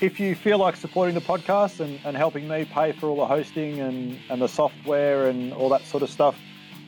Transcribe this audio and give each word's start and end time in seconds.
if 0.00 0.20
you 0.20 0.34
feel 0.34 0.58
like 0.58 0.76
supporting 0.76 1.14
the 1.14 1.22
podcast 1.22 1.80
and, 1.80 1.98
and, 2.04 2.14
helping 2.16 2.48
me 2.48 2.66
pay 2.66 2.92
for 2.92 3.06
all 3.06 3.16
the 3.16 3.26
hosting 3.26 3.80
and, 3.80 4.18
and 4.28 4.42
the 4.42 4.48
software 4.48 5.28
and 5.28 5.54
all 5.54 5.70
that 5.70 5.86
sort 5.86 6.02
of 6.02 6.10
stuff, 6.10 6.36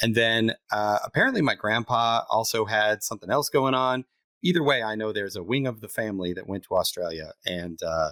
and 0.00 0.14
then 0.14 0.54
uh, 0.72 0.98
apparently 1.04 1.42
my 1.42 1.54
grandpa 1.54 2.22
also 2.30 2.64
had 2.64 3.02
something 3.02 3.30
else 3.30 3.48
going 3.48 3.74
on. 3.74 4.04
either 4.42 4.62
way, 4.62 4.82
I 4.82 4.94
know 4.94 5.12
there's 5.12 5.36
a 5.36 5.42
wing 5.42 5.66
of 5.66 5.80
the 5.80 5.88
family 5.88 6.32
that 6.34 6.46
went 6.46 6.64
to 6.64 6.74
Australia, 6.74 7.32
and 7.46 7.78
uh, 7.82 8.10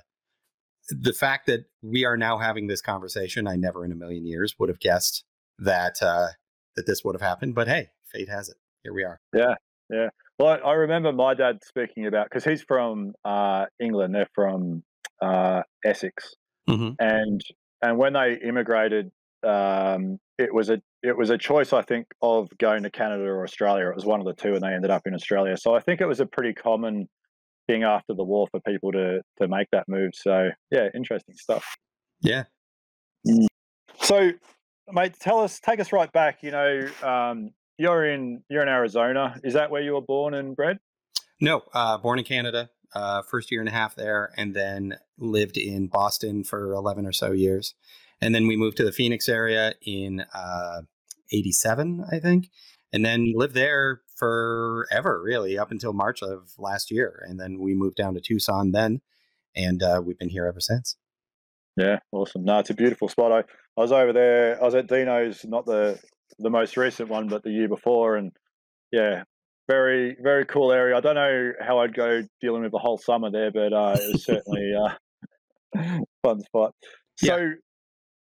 the 0.88 1.12
fact 1.12 1.46
that 1.46 1.66
we 1.82 2.04
are 2.04 2.16
now 2.16 2.38
having 2.38 2.66
this 2.66 2.80
conversation, 2.80 3.46
I 3.46 3.56
never 3.56 3.84
in 3.84 3.92
a 3.92 3.96
million 3.96 4.26
years 4.26 4.56
would 4.58 4.68
have 4.68 4.80
guessed 4.80 5.24
that 5.58 6.02
uh, 6.02 6.28
that 6.76 6.86
this 6.86 7.04
would 7.04 7.14
have 7.14 7.22
happened. 7.22 7.54
But 7.54 7.68
hey, 7.68 7.90
fate 8.04 8.28
has 8.28 8.48
it. 8.48 8.56
Here 8.82 8.92
we 8.92 9.04
are. 9.04 9.20
Yeah, 9.34 9.54
yeah. 9.90 10.08
Well, 10.38 10.58
I 10.64 10.72
remember 10.72 11.12
my 11.12 11.34
dad 11.34 11.58
speaking 11.62 12.06
about 12.06 12.26
because 12.28 12.44
he's 12.44 12.62
from 12.62 13.12
uh, 13.24 13.66
England. 13.80 14.14
They're 14.14 14.28
from 14.34 14.82
uh, 15.22 15.62
Essex, 15.84 16.34
Mhm. 16.68 16.96
and 16.98 17.40
and 17.82 17.98
when 17.98 18.12
they 18.12 18.34
immigrated, 18.42 19.10
um, 19.42 20.18
it 20.38 20.52
was 20.52 20.68
a 20.70 20.82
it 21.02 21.16
was 21.16 21.30
a 21.30 21.38
choice, 21.38 21.72
I 21.72 21.82
think, 21.82 22.06
of 22.20 22.48
going 22.58 22.82
to 22.84 22.90
Canada 22.90 23.24
or 23.24 23.42
Australia. 23.42 23.88
It 23.88 23.94
was 23.94 24.04
one 24.04 24.20
of 24.20 24.26
the 24.26 24.34
two, 24.34 24.54
and 24.54 24.62
they 24.62 24.72
ended 24.74 24.90
up 24.90 25.02
in 25.06 25.14
Australia. 25.14 25.56
So 25.56 25.74
I 25.74 25.80
think 25.80 26.00
it 26.00 26.06
was 26.06 26.20
a 26.20 26.26
pretty 26.26 26.52
common 26.52 27.08
thing 27.68 27.82
after 27.84 28.14
the 28.14 28.24
war 28.24 28.46
for 28.50 28.60
people 28.60 28.92
to 28.92 29.20
to 29.40 29.48
make 29.48 29.68
that 29.72 29.88
move. 29.88 30.10
So 30.14 30.50
yeah, 30.70 30.88
interesting 30.94 31.34
stuff. 31.36 31.64
Yeah. 32.20 32.44
So, 34.00 34.32
mate, 34.90 35.14
tell 35.20 35.40
us, 35.40 35.60
take 35.60 35.80
us 35.80 35.92
right 35.92 36.10
back. 36.12 36.42
You 36.42 36.50
know, 36.50 36.88
um, 37.02 37.50
you're 37.78 38.04
in 38.06 38.42
you're 38.48 38.62
in 38.62 38.68
Arizona. 38.68 39.38
Is 39.44 39.54
that 39.54 39.70
where 39.70 39.82
you 39.82 39.94
were 39.94 40.00
born 40.00 40.34
and 40.34 40.54
bred? 40.56 40.78
No, 41.40 41.62
uh, 41.74 41.98
born 41.98 42.18
in 42.18 42.24
Canada, 42.24 42.70
uh, 42.94 43.22
first 43.22 43.50
year 43.50 43.60
and 43.60 43.68
a 43.68 43.72
half 43.72 43.94
there, 43.94 44.32
and 44.36 44.54
then 44.54 44.98
lived 45.18 45.56
in 45.56 45.86
Boston 45.86 46.44
for 46.44 46.72
11 46.72 47.06
or 47.06 47.12
so 47.12 47.32
years. 47.32 47.74
And 48.20 48.34
then 48.34 48.46
we 48.46 48.56
moved 48.56 48.76
to 48.76 48.84
the 48.84 48.92
Phoenix 48.92 49.28
area 49.28 49.74
in 49.82 50.24
uh, 50.34 50.82
87, 51.32 52.04
I 52.10 52.18
think, 52.18 52.50
and 52.92 53.04
then 53.04 53.32
lived 53.34 53.54
there 53.54 54.02
forever, 54.16 55.20
really, 55.22 55.58
up 55.58 55.70
until 55.70 55.92
March 55.92 56.22
of 56.22 56.52
last 56.58 56.90
year. 56.90 57.24
And 57.28 57.40
then 57.40 57.58
we 57.58 57.74
moved 57.74 57.96
down 57.96 58.14
to 58.14 58.20
Tucson 58.20 58.72
then, 58.72 59.00
and 59.56 59.82
uh, 59.82 60.00
we've 60.04 60.18
been 60.18 60.28
here 60.28 60.46
ever 60.46 60.60
since. 60.60 60.96
Yeah, 61.76 61.98
awesome. 62.12 62.44
No, 62.44 62.58
it's 62.58 62.70
a 62.70 62.74
beautiful 62.74 63.08
spot. 63.08 63.32
I, 63.32 63.38
I 63.38 63.80
was 63.80 63.92
over 63.92 64.12
there. 64.12 64.60
I 64.60 64.64
was 64.64 64.74
at 64.74 64.86
Dino's, 64.86 65.44
not 65.44 65.64
the 65.64 65.98
the 66.38 66.50
most 66.50 66.76
recent 66.76 67.08
one, 67.08 67.28
but 67.28 67.42
the 67.42 67.50
year 67.50 67.68
before, 67.68 68.16
and 68.16 68.32
yeah, 68.90 69.24
very 69.68 70.16
very 70.20 70.44
cool 70.44 70.72
area. 70.72 70.96
I 70.96 71.00
don't 71.00 71.14
know 71.14 71.52
how 71.60 71.78
I'd 71.78 71.94
go 71.94 72.22
dealing 72.40 72.62
with 72.62 72.72
the 72.72 72.78
whole 72.78 72.98
summer 72.98 73.30
there, 73.30 73.50
but 73.50 73.72
uh, 73.72 73.96
it 73.98 74.12
was 74.12 74.24
certainly 74.24 74.72
uh, 74.74 75.98
fun 76.22 76.40
spot. 76.40 76.74
So, 77.16 77.52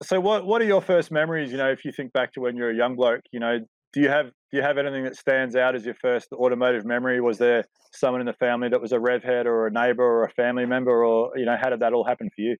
so 0.03 0.19
what 0.19 0.45
what 0.45 0.61
are 0.61 0.65
your 0.65 0.81
first 0.81 1.11
memories? 1.11 1.51
You 1.51 1.57
know, 1.57 1.69
if 1.69 1.85
you 1.85 1.91
think 1.91 2.13
back 2.13 2.33
to 2.33 2.41
when 2.41 2.55
you're 2.55 2.71
a 2.71 2.75
young 2.75 2.95
bloke, 2.95 3.21
you 3.31 3.39
know, 3.39 3.59
do 3.93 4.01
you 4.01 4.09
have 4.09 4.27
do 4.51 4.57
you 4.57 4.61
have 4.61 4.77
anything 4.77 5.03
that 5.05 5.15
stands 5.15 5.55
out 5.55 5.75
as 5.75 5.85
your 5.85 5.95
first 5.95 6.27
automotive 6.33 6.85
memory? 6.85 7.21
Was 7.21 7.37
there 7.37 7.65
someone 7.93 8.21
in 8.21 8.27
the 8.27 8.33
family 8.33 8.69
that 8.69 8.81
was 8.81 8.91
a 8.91 8.99
rev 8.99 9.23
head, 9.23 9.47
or 9.47 9.67
a 9.67 9.71
neighbor, 9.71 10.03
or 10.03 10.25
a 10.25 10.31
family 10.31 10.65
member, 10.65 11.03
or 11.03 11.31
you 11.37 11.45
know, 11.45 11.57
how 11.59 11.69
did 11.69 11.79
that 11.79 11.93
all 11.93 12.03
happen 12.03 12.29
for 12.35 12.41
you? 12.41 12.57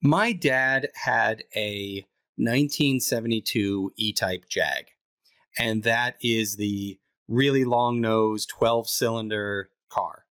My 0.00 0.32
dad 0.32 0.88
had 0.94 1.44
a 1.56 2.04
1972 2.36 3.92
E 3.96 4.12
Type 4.12 4.44
Jag, 4.48 4.86
and 5.58 5.82
that 5.82 6.16
is 6.22 6.56
the 6.56 6.98
really 7.28 7.64
long 7.64 8.00
nose, 8.00 8.46
12 8.46 8.88
cylinder 8.88 9.70
car. 9.88 10.24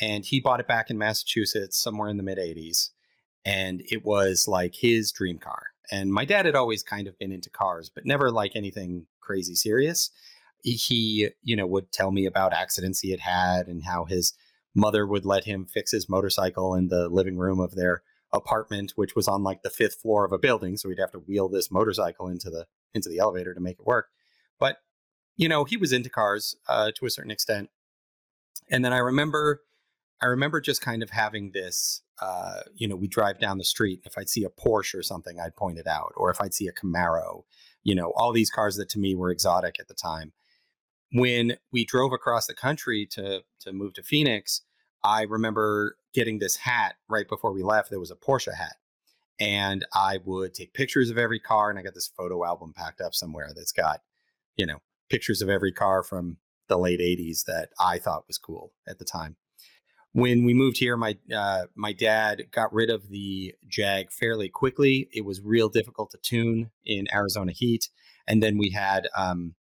And 0.00 0.24
he 0.24 0.40
bought 0.40 0.60
it 0.60 0.68
back 0.68 0.90
in 0.90 0.98
Massachusetts 0.98 1.80
somewhere 1.80 2.08
in 2.08 2.16
the 2.16 2.22
mid 2.22 2.38
80s. 2.38 2.90
And 3.44 3.82
it 3.86 4.04
was 4.04 4.48
like 4.48 4.74
his 4.74 5.12
dream 5.12 5.38
car. 5.38 5.68
And 5.90 6.12
my 6.12 6.24
dad 6.24 6.46
had 6.46 6.56
always 6.56 6.82
kind 6.82 7.06
of 7.06 7.18
been 7.18 7.32
into 7.32 7.48
cars, 7.48 7.90
but 7.94 8.04
never 8.04 8.30
like 8.30 8.56
anything 8.56 9.06
crazy 9.20 9.54
serious. 9.54 10.10
He, 10.62 11.28
you 11.42 11.54
know, 11.54 11.66
would 11.66 11.92
tell 11.92 12.10
me 12.10 12.26
about 12.26 12.52
accidents 12.52 13.00
he 13.00 13.10
had 13.10 13.20
had 13.20 13.68
and 13.68 13.84
how 13.84 14.04
his 14.04 14.34
mother 14.74 15.06
would 15.06 15.24
let 15.24 15.44
him 15.44 15.64
fix 15.64 15.92
his 15.92 16.08
motorcycle 16.08 16.74
in 16.74 16.88
the 16.88 17.08
living 17.08 17.38
room 17.38 17.60
of 17.60 17.76
their 17.76 18.02
apartment, 18.32 18.92
which 18.96 19.14
was 19.14 19.28
on 19.28 19.42
like 19.42 19.62
the 19.62 19.70
fifth 19.70 20.00
floor 20.00 20.24
of 20.24 20.32
a 20.32 20.38
building. 20.38 20.76
So 20.76 20.88
we'd 20.88 20.98
have 20.98 21.12
to 21.12 21.20
wheel 21.20 21.48
this 21.48 21.70
motorcycle 21.70 22.28
into 22.28 22.50
the 22.50 22.66
into 22.94 23.08
the 23.08 23.18
elevator 23.18 23.54
to 23.54 23.60
make 23.60 23.78
it 23.78 23.86
work. 23.86 24.08
But 24.58 24.78
you 25.36 25.48
know, 25.48 25.64
he 25.64 25.76
was 25.76 25.92
into 25.92 26.10
cars 26.10 26.56
uh, 26.68 26.90
to 26.96 27.06
a 27.06 27.10
certain 27.10 27.30
extent. 27.30 27.70
And 28.70 28.84
then 28.84 28.92
I 28.92 28.98
remember, 28.98 29.62
I 30.20 30.26
remember 30.26 30.60
just 30.60 30.80
kind 30.80 31.02
of 31.02 31.10
having 31.10 31.52
this. 31.52 32.02
Uh, 32.20 32.60
you 32.74 32.88
know, 32.88 32.96
we 32.96 33.06
drive 33.06 33.38
down 33.38 33.58
the 33.58 33.64
street. 33.64 34.00
If 34.04 34.16
I'd 34.16 34.30
see 34.30 34.44
a 34.44 34.48
Porsche 34.48 34.94
or 34.94 35.02
something, 35.02 35.38
I'd 35.38 35.54
point 35.54 35.78
it 35.78 35.86
out, 35.86 36.14
or 36.16 36.30
if 36.30 36.40
I'd 36.40 36.54
see 36.54 36.66
a 36.66 36.72
Camaro. 36.72 37.42
You 37.84 37.94
know, 37.94 38.12
all 38.16 38.32
these 38.32 38.50
cars 38.50 38.76
that 38.76 38.88
to 38.90 38.98
me 38.98 39.14
were 39.14 39.30
exotic 39.30 39.78
at 39.78 39.88
the 39.88 39.94
time. 39.94 40.32
When 41.12 41.58
we 41.70 41.84
drove 41.84 42.12
across 42.12 42.46
the 42.46 42.54
country 42.54 43.06
to 43.12 43.42
to 43.60 43.72
move 43.72 43.92
to 43.94 44.02
Phoenix, 44.02 44.62
I 45.04 45.22
remember 45.22 45.98
getting 46.14 46.38
this 46.38 46.56
hat 46.56 46.96
right 47.08 47.28
before 47.28 47.52
we 47.52 47.62
left. 47.62 47.90
There 47.90 48.00
was 48.00 48.10
a 48.10 48.16
Porsche 48.16 48.54
hat. 48.54 48.76
And 49.38 49.84
I 49.94 50.18
would 50.24 50.54
take 50.54 50.72
pictures 50.72 51.10
of 51.10 51.18
every 51.18 51.38
car. 51.38 51.68
And 51.68 51.78
I 51.78 51.82
got 51.82 51.94
this 51.94 52.08
photo 52.08 52.44
album 52.44 52.72
packed 52.74 53.02
up 53.02 53.14
somewhere 53.14 53.50
that's 53.54 53.72
got, 53.72 54.00
you 54.56 54.64
know, 54.64 54.78
pictures 55.08 55.42
of 55.42 55.48
every 55.48 55.72
car 55.72 56.02
from 56.02 56.38
the 56.68 56.78
late 56.78 57.00
80s 57.00 57.44
that 57.44 57.68
I 57.78 57.98
thought 57.98 58.26
was 58.26 58.38
cool 58.38 58.72
at 58.88 58.98
the 58.98 59.04
time. 59.04 59.36
When 60.12 60.44
we 60.44 60.54
moved 60.54 60.78
here, 60.78 60.96
my 60.96 61.18
uh, 61.34 61.66
my 61.74 61.92
dad 61.92 62.44
got 62.50 62.72
rid 62.72 62.88
of 62.88 63.10
the 63.10 63.54
Jag 63.68 64.10
fairly 64.10 64.48
quickly. 64.48 65.10
It 65.12 65.26
was 65.26 65.42
real 65.42 65.68
difficult 65.68 66.10
to 66.12 66.18
tune 66.22 66.70
in 66.86 67.06
Arizona 67.12 67.52
heat, 67.52 67.90
and 68.26 68.42
then 68.42 68.56
we 68.56 68.70
had 68.70 69.08
um, 69.14 69.56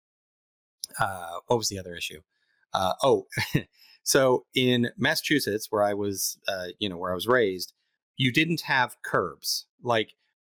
uh, 0.98 1.40
what 1.48 1.58
was 1.58 1.68
the 1.68 1.78
other 1.78 1.94
issue? 1.94 2.22
Uh, 2.74 2.94
oh, 3.04 3.28
So 4.06 4.46
in 4.54 4.92
Massachusetts, 4.98 5.68
where 5.72 5.84
I 5.84 5.96
was, 5.96 6.38
uh, 6.48 6.68
you 6.78 6.88
know, 6.88 6.96
where 6.96 7.12
I 7.12 7.16
was 7.16 7.28
raised, 7.28 7.74
you 8.18 8.32
didn't 8.32 8.62
have 8.62 8.98
curbs. 9.04 9.66
Like 9.82 10.14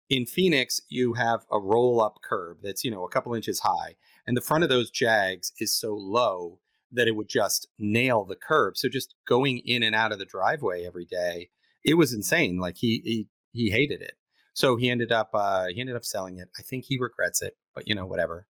in 0.08 0.24
Phoenix, 0.24 0.80
you 0.88 1.14
have 1.14 1.40
a 1.50 1.58
roll 1.58 2.00
up 2.00 2.20
curb 2.22 2.58
that's, 2.62 2.84
you 2.84 2.92
know, 2.92 3.04
a 3.04 3.08
couple 3.08 3.34
inches 3.34 3.60
high. 3.60 3.96
And 4.30 4.36
the 4.36 4.42
front 4.42 4.62
of 4.62 4.70
those 4.70 4.92
Jags 4.92 5.50
is 5.58 5.74
so 5.74 5.92
low 5.92 6.60
that 6.92 7.08
it 7.08 7.16
would 7.16 7.28
just 7.28 7.66
nail 7.80 8.24
the 8.24 8.36
curb. 8.36 8.76
So 8.76 8.88
just 8.88 9.16
going 9.26 9.58
in 9.64 9.82
and 9.82 9.92
out 9.92 10.12
of 10.12 10.20
the 10.20 10.24
driveway 10.24 10.86
every 10.86 11.04
day, 11.04 11.50
it 11.84 11.94
was 11.94 12.14
insane. 12.14 12.60
Like 12.60 12.76
he 12.76 13.02
he 13.04 13.26
he 13.50 13.70
hated 13.72 14.00
it. 14.00 14.12
So 14.54 14.76
he 14.76 14.88
ended 14.88 15.10
up 15.10 15.30
uh, 15.34 15.66
he 15.74 15.80
ended 15.80 15.96
up 15.96 16.04
selling 16.04 16.38
it. 16.38 16.48
I 16.56 16.62
think 16.62 16.84
he 16.86 16.96
regrets 16.96 17.42
it, 17.42 17.56
but 17.74 17.88
you 17.88 17.96
know, 17.96 18.06
whatever. 18.06 18.46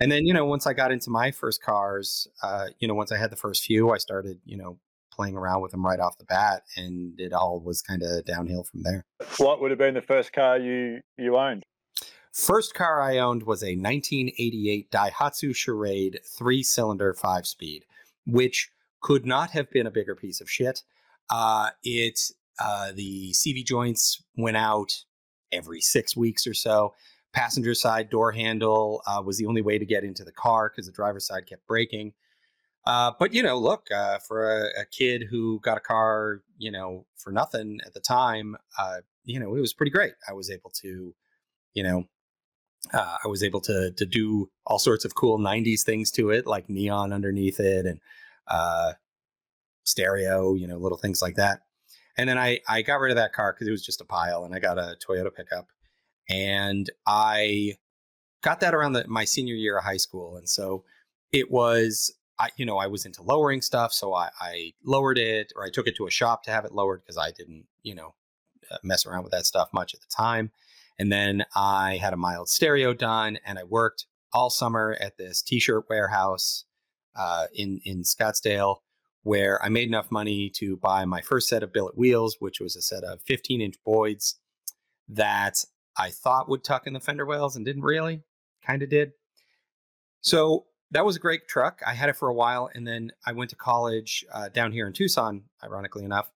And 0.00 0.10
then, 0.10 0.26
you 0.26 0.34
know, 0.34 0.46
once 0.46 0.66
I 0.66 0.72
got 0.72 0.90
into 0.90 1.10
my 1.10 1.30
first 1.30 1.62
cars, 1.62 2.26
uh, 2.42 2.66
you 2.80 2.88
know, 2.88 2.94
once 2.94 3.12
I 3.12 3.16
had 3.16 3.30
the 3.30 3.36
first 3.36 3.62
few, 3.62 3.92
I 3.92 3.98
started, 3.98 4.40
you 4.44 4.56
know, 4.56 4.80
playing 5.12 5.36
around 5.36 5.62
with 5.62 5.70
them 5.70 5.86
right 5.86 6.00
off 6.00 6.18
the 6.18 6.24
bat, 6.24 6.62
and 6.76 7.20
it 7.20 7.32
all 7.32 7.60
was 7.60 7.82
kind 7.82 8.02
of 8.02 8.24
downhill 8.24 8.64
from 8.64 8.82
there. 8.82 9.06
What 9.36 9.60
would 9.60 9.70
have 9.70 9.78
been 9.78 9.94
the 9.94 10.02
first 10.02 10.32
car 10.32 10.58
you 10.58 11.02
you 11.16 11.36
owned? 11.36 11.62
First 12.34 12.74
car 12.74 13.00
I 13.00 13.18
owned 13.18 13.44
was 13.44 13.62
a 13.62 13.76
1988 13.76 14.90
Daihatsu 14.90 15.54
Charade 15.54 16.18
three 16.36 16.64
cylinder 16.64 17.14
five 17.14 17.46
speed, 17.46 17.84
which 18.26 18.70
could 19.00 19.24
not 19.24 19.50
have 19.50 19.70
been 19.70 19.86
a 19.86 19.90
bigger 19.92 20.16
piece 20.16 20.40
of 20.40 20.50
shit. 20.50 20.82
Uh, 21.30 21.70
it 21.84 22.18
uh, 22.58 22.90
the 22.92 23.30
CV 23.34 23.64
joints 23.64 24.20
went 24.36 24.56
out 24.56 25.04
every 25.52 25.80
six 25.80 26.16
weeks 26.16 26.44
or 26.44 26.54
so. 26.54 26.92
Passenger 27.32 27.72
side 27.72 28.10
door 28.10 28.32
handle 28.32 29.00
uh, 29.06 29.22
was 29.24 29.38
the 29.38 29.46
only 29.46 29.62
way 29.62 29.78
to 29.78 29.86
get 29.86 30.02
into 30.02 30.24
the 30.24 30.32
car 30.32 30.70
because 30.70 30.86
the 30.86 30.92
driver's 30.92 31.28
side 31.28 31.46
kept 31.46 31.64
breaking. 31.68 32.14
Uh, 32.84 33.12
but 33.16 33.32
you 33.32 33.44
know, 33.44 33.56
look 33.56 33.86
uh, 33.94 34.18
for 34.18 34.60
a, 34.60 34.80
a, 34.80 34.84
kid 34.86 35.24
who 35.30 35.60
got 35.60 35.78
a 35.78 35.80
car, 35.80 36.42
you 36.58 36.72
know, 36.72 37.06
for 37.16 37.30
nothing 37.30 37.78
at 37.86 37.94
the 37.94 38.00
time, 38.00 38.56
uh, 38.76 38.98
you 39.24 39.38
know, 39.38 39.54
it 39.54 39.60
was 39.60 39.72
pretty 39.72 39.90
great. 39.92 40.14
I 40.28 40.32
was 40.32 40.50
able 40.50 40.70
to, 40.82 41.14
you 41.72 41.82
know, 41.82 42.06
uh, 42.92 43.18
I 43.24 43.28
was 43.28 43.42
able 43.42 43.60
to 43.62 43.92
to 43.92 44.06
do 44.06 44.50
all 44.66 44.78
sorts 44.78 45.04
of 45.04 45.14
cool 45.14 45.38
'90s 45.38 45.82
things 45.82 46.10
to 46.12 46.30
it, 46.30 46.46
like 46.46 46.68
neon 46.68 47.12
underneath 47.12 47.60
it 47.60 47.86
and 47.86 48.00
uh, 48.48 48.92
stereo, 49.84 50.54
you 50.54 50.66
know, 50.66 50.78
little 50.78 50.98
things 50.98 51.22
like 51.22 51.36
that. 51.36 51.60
And 52.16 52.28
then 52.28 52.38
I 52.38 52.60
I 52.68 52.82
got 52.82 53.00
rid 53.00 53.10
of 53.10 53.16
that 53.16 53.32
car 53.32 53.52
because 53.52 53.66
it 53.68 53.72
was 53.72 53.84
just 53.84 54.00
a 54.00 54.04
pile, 54.04 54.44
and 54.44 54.54
I 54.54 54.58
got 54.58 54.78
a 54.78 54.96
Toyota 55.06 55.34
pickup 55.34 55.68
and 56.28 56.88
I 57.06 57.76
got 58.42 58.60
that 58.60 58.74
around 58.74 58.94
the, 58.94 59.06
my 59.08 59.24
senior 59.24 59.54
year 59.54 59.78
of 59.78 59.84
high 59.84 59.96
school, 59.96 60.36
and 60.36 60.48
so 60.48 60.84
it 61.32 61.50
was. 61.50 62.12
I, 62.36 62.48
you 62.56 62.66
know, 62.66 62.78
I 62.78 62.88
was 62.88 63.06
into 63.06 63.22
lowering 63.22 63.62
stuff, 63.62 63.92
so 63.92 64.12
I, 64.12 64.28
I 64.40 64.72
lowered 64.84 65.18
it, 65.18 65.52
or 65.54 65.64
I 65.64 65.70
took 65.70 65.86
it 65.86 65.94
to 65.98 66.08
a 66.08 66.10
shop 66.10 66.42
to 66.42 66.50
have 66.50 66.64
it 66.64 66.72
lowered 66.72 67.02
because 67.02 67.16
I 67.16 67.30
didn't, 67.30 67.66
you 67.84 67.94
know, 67.94 68.16
uh, 68.72 68.78
mess 68.82 69.06
around 69.06 69.22
with 69.22 69.30
that 69.30 69.46
stuff 69.46 69.68
much 69.72 69.94
at 69.94 70.00
the 70.00 70.08
time. 70.16 70.50
And 70.98 71.10
then 71.10 71.44
I 71.54 71.98
had 72.00 72.12
a 72.12 72.16
mild 72.16 72.48
stereo 72.48 72.94
done, 72.94 73.38
and 73.44 73.58
I 73.58 73.64
worked 73.64 74.06
all 74.32 74.50
summer 74.50 74.96
at 75.00 75.16
this 75.16 75.42
t-shirt 75.42 75.86
warehouse 75.88 76.64
uh, 77.16 77.46
in 77.54 77.80
in 77.84 78.02
Scottsdale, 78.02 78.78
where 79.22 79.62
I 79.62 79.68
made 79.68 79.88
enough 79.88 80.10
money 80.10 80.50
to 80.56 80.76
buy 80.76 81.04
my 81.04 81.20
first 81.20 81.48
set 81.48 81.62
of 81.62 81.72
billet 81.72 81.96
wheels, 81.96 82.36
which 82.38 82.60
was 82.60 82.76
a 82.76 82.82
set 82.82 83.04
of 83.04 83.22
15 83.22 83.60
inch 83.60 83.76
Boyds 83.84 84.36
that 85.08 85.64
I 85.96 86.10
thought 86.10 86.48
would 86.48 86.64
tuck 86.64 86.86
in 86.86 86.92
the 86.92 87.00
fender 87.00 87.26
wells 87.26 87.56
and 87.56 87.64
didn't 87.64 87.82
really, 87.82 88.22
kind 88.64 88.82
of 88.82 88.88
did. 88.88 89.12
So 90.20 90.66
that 90.90 91.04
was 91.04 91.16
a 91.16 91.20
great 91.20 91.48
truck. 91.48 91.80
I 91.86 91.94
had 91.94 92.08
it 92.08 92.16
for 92.16 92.28
a 92.28 92.34
while, 92.34 92.70
and 92.74 92.86
then 92.86 93.10
I 93.26 93.32
went 93.32 93.50
to 93.50 93.56
college 93.56 94.24
uh, 94.32 94.48
down 94.48 94.72
here 94.72 94.86
in 94.86 94.92
Tucson, 94.92 95.42
ironically 95.62 96.04
enough, 96.04 96.30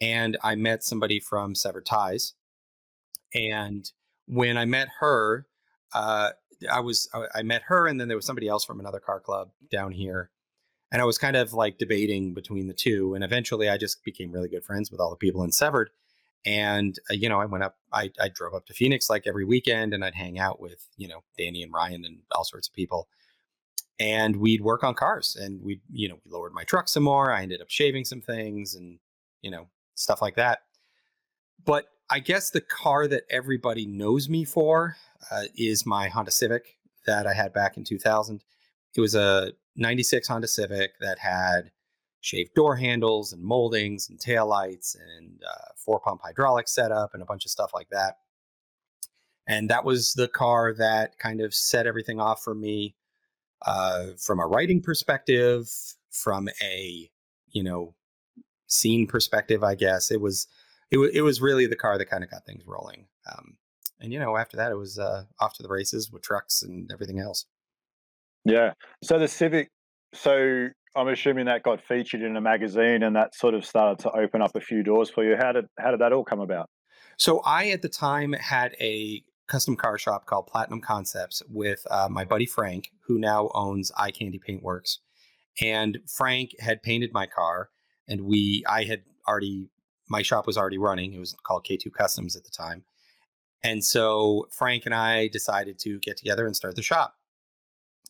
and 0.00 0.36
I 0.42 0.54
met 0.54 0.84
somebody 0.84 1.18
from 1.18 1.54
Severed 1.54 1.86
Ties. 1.86 2.34
And 3.34 3.90
when 4.32 4.56
I 4.56 4.64
met 4.64 4.88
her, 5.00 5.46
uh, 5.92 6.30
I 6.70 6.80
was 6.80 7.08
I 7.34 7.42
met 7.42 7.62
her, 7.66 7.86
and 7.86 8.00
then 8.00 8.08
there 8.08 8.16
was 8.16 8.24
somebody 8.24 8.48
else 8.48 8.64
from 8.64 8.80
another 8.80 9.00
car 9.00 9.20
club 9.20 9.50
down 9.70 9.92
here, 9.92 10.30
and 10.90 11.02
I 11.02 11.04
was 11.04 11.18
kind 11.18 11.36
of 11.36 11.52
like 11.52 11.76
debating 11.78 12.32
between 12.32 12.66
the 12.66 12.74
two, 12.74 13.14
and 13.14 13.22
eventually 13.22 13.68
I 13.68 13.76
just 13.76 14.02
became 14.04 14.32
really 14.32 14.48
good 14.48 14.64
friends 14.64 14.90
with 14.90 15.00
all 15.00 15.10
the 15.10 15.16
people 15.16 15.42
in 15.42 15.52
Severed, 15.52 15.90
and 16.46 16.98
uh, 17.10 17.14
you 17.14 17.28
know 17.28 17.40
I 17.40 17.44
went 17.44 17.64
up, 17.64 17.76
I, 17.92 18.10
I 18.20 18.28
drove 18.28 18.54
up 18.54 18.66
to 18.66 18.74
Phoenix 18.74 19.10
like 19.10 19.26
every 19.26 19.44
weekend, 19.44 19.92
and 19.92 20.04
I'd 20.04 20.14
hang 20.14 20.38
out 20.38 20.60
with 20.60 20.88
you 20.96 21.08
know 21.08 21.24
Danny 21.36 21.62
and 21.62 21.72
Ryan 21.72 22.04
and 22.04 22.20
all 22.32 22.44
sorts 22.44 22.68
of 22.68 22.74
people, 22.74 23.08
and 24.00 24.36
we'd 24.36 24.62
work 24.62 24.82
on 24.82 24.94
cars, 24.94 25.36
and 25.38 25.62
we 25.62 25.80
you 25.92 26.08
know 26.08 26.18
we 26.24 26.30
lowered 26.30 26.54
my 26.54 26.64
truck 26.64 26.88
some 26.88 27.02
more. 27.02 27.32
I 27.32 27.42
ended 27.42 27.60
up 27.60 27.70
shaving 27.70 28.06
some 28.06 28.22
things, 28.22 28.74
and 28.74 28.98
you 29.42 29.50
know 29.50 29.66
stuff 29.94 30.22
like 30.22 30.36
that. 30.36 30.60
But 31.64 31.86
I 32.12 32.18
guess 32.18 32.50
the 32.50 32.60
car 32.60 33.08
that 33.08 33.22
everybody 33.30 33.86
knows 33.86 34.28
me 34.28 34.44
for 34.44 34.96
uh, 35.30 35.44
is 35.56 35.86
my 35.86 36.10
Honda 36.10 36.30
Civic 36.30 36.76
that 37.06 37.26
I 37.26 37.32
had 37.32 37.54
back 37.54 37.78
in 37.78 37.84
2000. 37.84 38.44
It 38.94 39.00
was 39.00 39.14
a 39.14 39.52
96 39.76 40.28
Honda 40.28 40.46
Civic 40.46 40.98
that 41.00 41.18
had 41.18 41.70
shaved 42.20 42.52
door 42.52 42.76
handles 42.76 43.32
and 43.32 43.42
moldings 43.42 44.10
and 44.10 44.18
taillights 44.18 44.94
and 44.94 45.40
uh, 45.42 45.72
four 45.74 46.00
pump 46.00 46.20
hydraulic 46.22 46.68
setup 46.68 47.14
and 47.14 47.22
a 47.22 47.26
bunch 47.26 47.46
of 47.46 47.50
stuff 47.50 47.70
like 47.72 47.88
that. 47.88 48.18
And 49.48 49.70
that 49.70 49.86
was 49.86 50.12
the 50.12 50.28
car 50.28 50.74
that 50.74 51.18
kind 51.18 51.40
of 51.40 51.54
set 51.54 51.86
everything 51.86 52.20
off 52.20 52.42
for 52.42 52.54
me 52.54 52.94
uh, 53.64 54.08
from 54.18 54.38
a 54.38 54.46
writing 54.46 54.82
perspective, 54.82 55.66
from 56.10 56.50
a, 56.62 57.10
you 57.52 57.62
know, 57.62 57.94
scene 58.66 59.06
perspective, 59.06 59.64
I 59.64 59.76
guess. 59.76 60.10
It 60.10 60.20
was, 60.20 60.46
it, 60.92 60.96
w- 60.96 61.10
it 61.12 61.22
was 61.22 61.40
really 61.40 61.66
the 61.66 61.74
car 61.74 61.98
that 61.98 62.06
kind 62.06 62.22
of 62.22 62.30
got 62.30 62.46
things 62.46 62.62
rolling. 62.66 63.06
Um, 63.30 63.56
and, 63.98 64.12
you 64.12 64.20
know, 64.20 64.36
after 64.36 64.56
that, 64.58 64.70
it 64.70 64.76
was 64.76 64.98
uh, 64.98 65.24
off 65.40 65.54
to 65.54 65.62
the 65.62 65.68
races 65.68 66.12
with 66.12 66.22
trucks 66.22 66.62
and 66.62 66.90
everything 66.92 67.18
else. 67.18 67.46
Yeah. 68.44 68.74
So 69.02 69.18
the 69.18 69.28
Civic, 69.28 69.70
so 70.12 70.68
I'm 70.94 71.08
assuming 71.08 71.46
that 71.46 71.62
got 71.62 71.80
featured 71.80 72.22
in 72.22 72.36
a 72.36 72.40
magazine 72.40 73.02
and 73.02 73.16
that 73.16 73.34
sort 73.34 73.54
of 73.54 73.64
started 73.64 74.02
to 74.02 74.12
open 74.12 74.42
up 74.42 74.54
a 74.54 74.60
few 74.60 74.82
doors 74.82 75.08
for 75.08 75.24
you. 75.24 75.36
How 75.36 75.52
did 75.52 75.66
how 75.78 75.90
did 75.92 76.00
that 76.00 76.12
all 76.12 76.24
come 76.24 76.40
about? 76.40 76.68
So 77.16 77.40
I 77.46 77.68
at 77.68 77.82
the 77.82 77.88
time 77.88 78.32
had 78.34 78.74
a 78.80 79.22
custom 79.46 79.76
car 79.76 79.96
shop 79.98 80.26
called 80.26 80.46
Platinum 80.46 80.80
Concepts 80.80 81.42
with 81.48 81.86
uh, 81.90 82.08
my 82.10 82.24
buddy 82.24 82.46
Frank, 82.46 82.90
who 83.06 83.18
now 83.18 83.50
owns 83.54 83.92
Eye 83.96 84.10
Candy 84.10 84.40
Paintworks. 84.40 84.98
And 85.60 85.98
Frank 86.06 86.50
had 86.58 86.82
painted 86.82 87.12
my 87.12 87.26
car, 87.26 87.70
and 88.08 88.22
we 88.22 88.64
I 88.68 88.84
had 88.84 89.02
already 89.28 89.68
my 90.08 90.22
shop 90.22 90.46
was 90.46 90.58
already 90.58 90.78
running. 90.78 91.12
It 91.12 91.18
was 91.18 91.34
called 91.42 91.64
K2 91.64 91.92
Customs 91.92 92.36
at 92.36 92.44
the 92.44 92.50
time. 92.50 92.84
And 93.64 93.84
so 93.84 94.48
Frank 94.50 94.86
and 94.86 94.94
I 94.94 95.28
decided 95.28 95.78
to 95.80 95.98
get 96.00 96.16
together 96.16 96.46
and 96.46 96.56
start 96.56 96.74
the 96.74 96.82
shop 96.82 97.16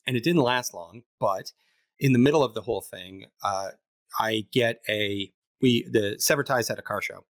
and 0.07 0.17
it 0.17 0.25
didn't 0.25 0.43
last 0.43 0.75
long. 0.75 1.03
But 1.19 1.53
in 1.99 2.13
the 2.13 2.19
middle 2.19 2.43
of 2.43 2.55
the 2.55 2.63
whole 2.63 2.81
thing, 2.81 3.27
uh, 3.43 3.71
I 4.19 4.47
get 4.53 4.81
a 4.89 5.33
we 5.61 5.85
the 5.91 6.17
Severed 6.19 6.47
Ties 6.47 6.69
had 6.69 6.79
a 6.79 6.83
car 6.83 7.03
show, 7.03 7.25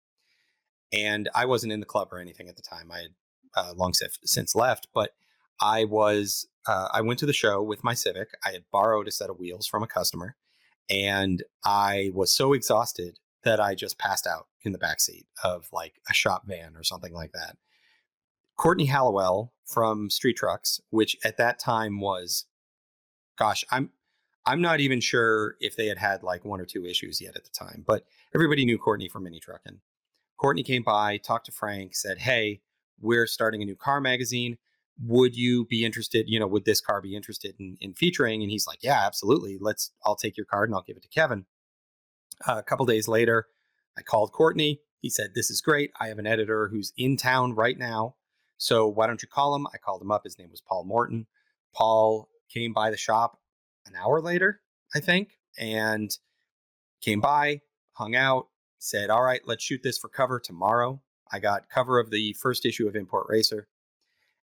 and 0.92 1.28
I 1.34 1.46
wasn't 1.46 1.72
in 1.72 1.80
the 1.80 1.86
club 1.86 2.08
or 2.12 2.18
anything 2.18 2.48
at 2.48 2.56
the 2.56 2.62
time. 2.62 2.90
I 2.90 2.98
had 3.00 3.14
uh, 3.56 3.72
long 3.76 3.92
since 3.94 4.54
left, 4.54 4.88
but 4.94 5.10
I 5.60 5.84
was 5.84 6.46
uh, 6.66 6.88
I 6.92 7.00
went 7.00 7.18
to 7.20 7.26
the 7.26 7.32
show 7.32 7.62
with 7.62 7.84
my 7.84 7.94
Civic. 7.94 8.28
I 8.44 8.52
had 8.52 8.64
borrowed 8.70 9.08
a 9.08 9.12
set 9.12 9.30
of 9.30 9.38
wheels 9.38 9.66
from 9.66 9.82
a 9.82 9.88
customer, 9.88 10.36
and 10.88 11.42
I 11.64 12.10
was 12.14 12.32
so 12.32 12.52
exhausted 12.52 13.18
that 13.42 13.60
I 13.60 13.74
just 13.74 13.98
passed 13.98 14.26
out 14.26 14.46
in 14.62 14.72
the 14.72 14.78
back 14.78 15.00
seat 15.00 15.26
of 15.42 15.68
like 15.72 16.00
a 16.08 16.14
shop 16.14 16.44
van 16.46 16.76
or 16.76 16.82
something 16.82 17.12
like 17.12 17.32
that. 17.32 17.56
Courtney 18.56 18.86
Hallowell 18.86 19.54
from 19.64 20.10
Street 20.10 20.36
Trucks, 20.36 20.80
which 20.90 21.16
at 21.24 21.38
that 21.38 21.58
time 21.58 22.00
was 22.00 22.46
gosh, 23.38 23.64
I'm 23.70 23.90
I'm 24.46 24.60
not 24.60 24.80
even 24.80 25.00
sure 25.00 25.56
if 25.60 25.76
they 25.76 25.86
had 25.86 25.98
had 25.98 26.22
like 26.22 26.44
one 26.44 26.60
or 26.60 26.66
two 26.66 26.84
issues 26.84 27.20
yet 27.20 27.36
at 27.36 27.44
the 27.44 27.50
time, 27.50 27.84
but 27.86 28.04
everybody 28.34 28.64
knew 28.64 28.78
Courtney 28.78 29.08
from 29.08 29.24
Mini 29.24 29.40
Trucking. 29.40 29.80
Courtney 30.38 30.62
came 30.62 30.82
by, 30.82 31.18
talked 31.18 31.46
to 31.46 31.52
Frank, 31.52 31.94
said, 31.94 32.18
"Hey, 32.18 32.60
we're 33.00 33.26
starting 33.26 33.62
a 33.62 33.66
new 33.66 33.76
car 33.76 34.00
magazine. 34.00 34.58
Would 35.02 35.36
you 35.36 35.66
be 35.66 35.84
interested? 35.84 36.26
You 36.28 36.40
know, 36.40 36.46
would 36.46 36.64
this 36.64 36.80
car 36.80 37.00
be 37.00 37.16
interested 37.16 37.54
in, 37.58 37.76
in 37.80 37.94
featuring?" 37.94 38.42
And 38.42 38.50
he's 38.50 38.66
like, 38.66 38.82
"Yeah, 38.82 39.06
absolutely. 39.06 39.58
Let's. 39.60 39.92
I'll 40.04 40.16
take 40.16 40.36
your 40.36 40.46
card 40.46 40.68
and 40.68 40.76
I'll 40.76 40.82
give 40.82 40.96
it 40.96 41.02
to 41.02 41.08
Kevin." 41.08 41.46
Uh, 42.46 42.56
a 42.58 42.62
couple 42.62 42.86
days 42.86 43.08
later, 43.08 43.46
I 43.98 44.02
called 44.02 44.32
Courtney. 44.32 44.80
He 45.00 45.10
said, 45.10 45.34
"This 45.34 45.50
is 45.50 45.60
great. 45.60 45.90
I 46.00 46.08
have 46.08 46.18
an 46.18 46.26
editor 46.26 46.68
who's 46.68 46.92
in 46.96 47.16
town 47.16 47.54
right 47.54 47.78
now, 47.78 48.16
so 48.56 48.86
why 48.86 49.06
don't 49.06 49.22
you 49.22 49.28
call 49.28 49.54
him?" 49.54 49.66
I 49.72 49.78
called 49.78 50.02
him 50.02 50.10
up. 50.10 50.24
His 50.24 50.38
name 50.38 50.50
was 50.50 50.60
Paul 50.60 50.84
Morton. 50.84 51.26
Paul 51.74 52.28
came 52.52 52.72
by 52.72 52.90
the 52.90 52.96
shop 52.96 53.38
an 53.86 53.94
hour 53.96 54.20
later, 54.20 54.60
I 54.94 55.00
think, 55.00 55.38
and 55.58 56.10
came 57.00 57.20
by, 57.20 57.62
hung 57.92 58.14
out, 58.14 58.48
said, 58.78 59.10
All 59.10 59.22
right, 59.22 59.40
let's 59.46 59.64
shoot 59.64 59.82
this 59.82 59.98
for 59.98 60.08
cover 60.08 60.40
tomorrow. 60.40 61.00
I 61.32 61.38
got 61.38 61.68
cover 61.68 61.98
of 61.98 62.10
the 62.10 62.34
first 62.34 62.66
issue 62.66 62.88
of 62.88 62.96
Import 62.96 63.26
Racer. 63.28 63.68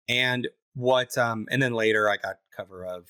And 0.08 0.48
what, 0.74 1.16
um, 1.18 1.46
and 1.50 1.62
then 1.62 1.74
later 1.74 2.08
I 2.08 2.16
got 2.16 2.36
cover 2.56 2.84
of 2.86 3.08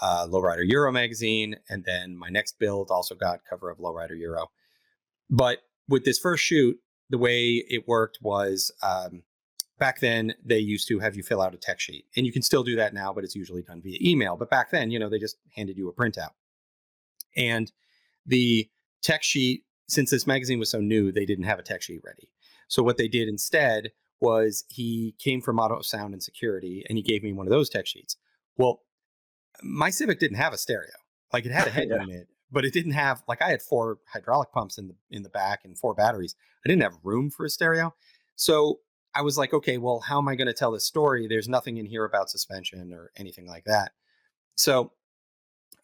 uh, 0.00 0.26
Lowrider 0.28 0.66
Euro 0.68 0.90
magazine. 0.90 1.56
And 1.68 1.84
then 1.84 2.16
my 2.16 2.28
next 2.28 2.58
build 2.58 2.90
also 2.90 3.14
got 3.14 3.40
cover 3.48 3.70
of 3.70 3.78
Lowrider 3.78 4.18
Euro. 4.18 4.50
But 5.30 5.58
with 5.88 6.04
this 6.04 6.18
first 6.18 6.44
shoot, 6.44 6.78
the 7.10 7.18
way 7.18 7.64
it 7.68 7.86
worked 7.86 8.18
was 8.22 8.72
um, 8.82 9.22
back 9.78 10.00
then 10.00 10.34
they 10.44 10.58
used 10.58 10.88
to 10.88 10.98
have 10.98 11.16
you 11.16 11.22
fill 11.22 11.42
out 11.42 11.54
a 11.54 11.58
tech 11.58 11.80
sheet 11.80 12.06
and 12.16 12.26
you 12.26 12.32
can 12.32 12.42
still 12.42 12.62
do 12.62 12.76
that 12.76 12.94
now 12.94 13.12
but 13.12 13.24
it's 13.24 13.34
usually 13.34 13.62
done 13.62 13.80
via 13.82 13.98
email. 14.00 14.36
But 14.36 14.50
back 14.50 14.70
then 14.70 14.90
you 14.90 14.98
know 14.98 15.08
they 15.08 15.18
just 15.18 15.36
handed 15.54 15.76
you 15.76 15.88
a 15.88 15.92
printout. 15.92 16.30
And 17.36 17.70
the 18.26 18.68
tech 19.02 19.22
sheet 19.22 19.64
since 19.88 20.10
this 20.10 20.26
magazine 20.26 20.58
was 20.58 20.70
so 20.70 20.80
new 20.80 21.12
they 21.12 21.26
didn't 21.26 21.44
have 21.44 21.58
a 21.58 21.62
tech 21.62 21.82
sheet 21.82 22.00
ready. 22.04 22.30
So 22.68 22.82
what 22.82 22.96
they 22.96 23.08
did 23.08 23.28
instead 23.28 23.92
was 24.20 24.64
he 24.68 25.14
came 25.18 25.42
from 25.42 25.58
auto 25.58 25.82
sound 25.82 26.14
and 26.14 26.22
security 26.22 26.84
and 26.88 26.96
he 26.96 27.02
gave 27.02 27.22
me 27.22 27.32
one 27.32 27.46
of 27.46 27.50
those 27.50 27.68
tech 27.68 27.86
sheets. 27.86 28.16
Well 28.56 28.80
my 29.62 29.90
civic 29.90 30.18
didn't 30.18 30.38
have 30.38 30.52
a 30.52 30.58
stereo. 30.58 30.90
Like 31.32 31.44
it 31.44 31.52
had 31.52 31.66
a 31.66 31.70
head 31.70 31.88
yeah. 31.90 32.00
unit 32.00 32.28
but 32.50 32.64
it 32.64 32.72
didn't 32.72 32.92
have 32.92 33.22
like 33.28 33.42
i 33.42 33.48
had 33.48 33.62
four 33.62 33.98
hydraulic 34.12 34.52
pumps 34.52 34.78
in 34.78 34.88
the 34.88 34.94
in 35.10 35.22
the 35.22 35.28
back 35.28 35.64
and 35.64 35.78
four 35.78 35.94
batteries 35.94 36.34
i 36.64 36.68
didn't 36.68 36.82
have 36.82 36.98
room 37.02 37.30
for 37.30 37.44
a 37.44 37.50
stereo 37.50 37.94
so 38.36 38.80
I 39.14 39.22
was 39.22 39.38
like, 39.38 39.54
okay, 39.54 39.78
well, 39.78 40.00
how 40.00 40.18
am 40.18 40.28
I 40.28 40.34
going 40.34 40.48
to 40.48 40.52
tell 40.52 40.72
this 40.72 40.84
story? 40.84 41.26
There's 41.28 41.48
nothing 41.48 41.76
in 41.76 41.86
here 41.86 42.04
about 42.04 42.30
suspension 42.30 42.92
or 42.92 43.12
anything 43.16 43.46
like 43.46 43.64
that. 43.64 43.92
So 44.56 44.92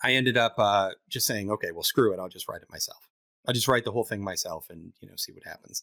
I 0.02 0.14
ended 0.14 0.36
up 0.36 0.54
uh, 0.58 0.90
just 1.08 1.26
saying, 1.26 1.50
okay, 1.50 1.70
well, 1.72 1.82
screw 1.82 2.12
it. 2.12 2.18
I'll 2.18 2.28
just 2.28 2.48
write 2.48 2.62
it 2.62 2.70
myself. 2.70 3.08
I'll 3.46 3.54
just 3.54 3.68
write 3.68 3.84
the 3.84 3.92
whole 3.92 4.04
thing 4.04 4.22
myself 4.22 4.68
and 4.68 4.92
you 5.00 5.08
know 5.08 5.14
see 5.16 5.32
what 5.32 5.44
happens. 5.44 5.82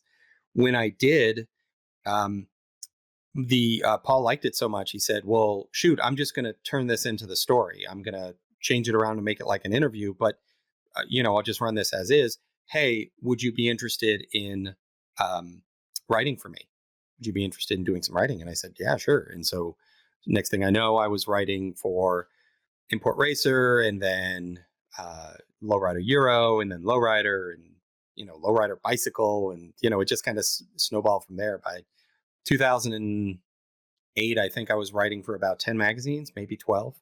When 0.53 0.75
I 0.75 0.89
did, 0.89 1.47
um, 2.05 2.47
the 3.33 3.83
uh, 3.85 3.97
Paul 3.97 4.21
liked 4.21 4.45
it 4.45 4.55
so 4.55 4.69
much. 4.69 4.91
He 4.91 4.99
said, 4.99 5.23
"Well, 5.25 5.67
shoot, 5.71 5.99
I'm 6.03 6.15
just 6.15 6.35
going 6.35 6.45
to 6.45 6.53
turn 6.63 6.87
this 6.87 7.05
into 7.05 7.25
the 7.25 7.35
story. 7.35 7.83
I'm 7.89 8.03
going 8.03 8.13
to 8.13 8.35
change 8.61 8.87
it 8.87 8.95
around 8.95 9.17
and 9.17 9.25
make 9.25 9.39
it 9.39 9.47
like 9.47 9.65
an 9.65 9.73
interview, 9.73 10.13
but 10.13 10.39
you 11.07 11.23
know, 11.23 11.35
I'll 11.35 11.43
just 11.43 11.61
run 11.61 11.75
this 11.75 11.93
as 11.93 12.09
is. 12.11 12.37
Hey, 12.69 13.11
would 13.21 13.41
you 13.41 13.51
be 13.51 13.69
interested 13.69 14.25
in 14.33 14.75
um, 15.19 15.63
writing 16.09 16.37
for 16.37 16.49
me?" 16.49 16.67
would 17.17 17.25
you 17.25 17.33
be 17.33 17.43
interested 17.45 17.77
in 17.77 17.83
doing 17.83 18.01
some 18.03 18.15
writing? 18.15 18.39
And 18.41 18.49
I 18.49 18.53
said, 18.53 18.77
yeah, 18.79 18.95
sure. 18.97 19.27
And 19.31 19.45
so 19.45 19.75
next 20.25 20.49
thing 20.49 20.63
I 20.63 20.69
know, 20.69 20.95
I 20.97 21.07
was 21.07 21.27
writing 21.27 21.73
for 21.73 22.29
Import 22.89 23.17
Racer 23.17 23.81
and 23.81 24.01
then 24.01 24.63
uh, 24.97 25.33
Lowrider 25.63 26.01
Euro 26.01 26.59
and 26.59 26.71
then 26.71 26.83
Lowrider 26.83 27.53
and, 27.53 27.63
you 28.15 28.25
know, 28.25 28.37
Lowrider 28.37 28.81
Bicycle. 28.81 29.51
And, 29.51 29.73
you 29.81 29.89
know, 29.89 29.99
it 30.01 30.07
just 30.07 30.23
kind 30.23 30.37
of 30.37 30.43
s- 30.43 30.63
snowballed 30.75 31.25
from 31.25 31.37
there. 31.37 31.57
By 31.59 31.81
2008, 32.45 34.39
I 34.39 34.49
think 34.49 34.71
I 34.71 34.75
was 34.75 34.93
writing 34.93 35.23
for 35.23 35.35
about 35.35 35.59
10 35.59 35.77
magazines, 35.77 36.31
maybe 36.35 36.55
12. 36.55 36.95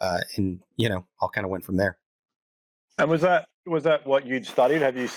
Uh, 0.00 0.20
and, 0.36 0.60
you 0.76 0.88
know, 0.88 1.04
all 1.20 1.28
kind 1.28 1.44
of 1.44 1.50
went 1.50 1.64
from 1.64 1.76
there. 1.76 1.98
And 2.98 3.10
was 3.10 3.20
that, 3.22 3.46
was 3.66 3.84
that 3.84 4.06
what 4.06 4.26
you'd 4.26 4.46
studied? 4.46 4.82
Have 4.82 4.96
you, 4.96 5.08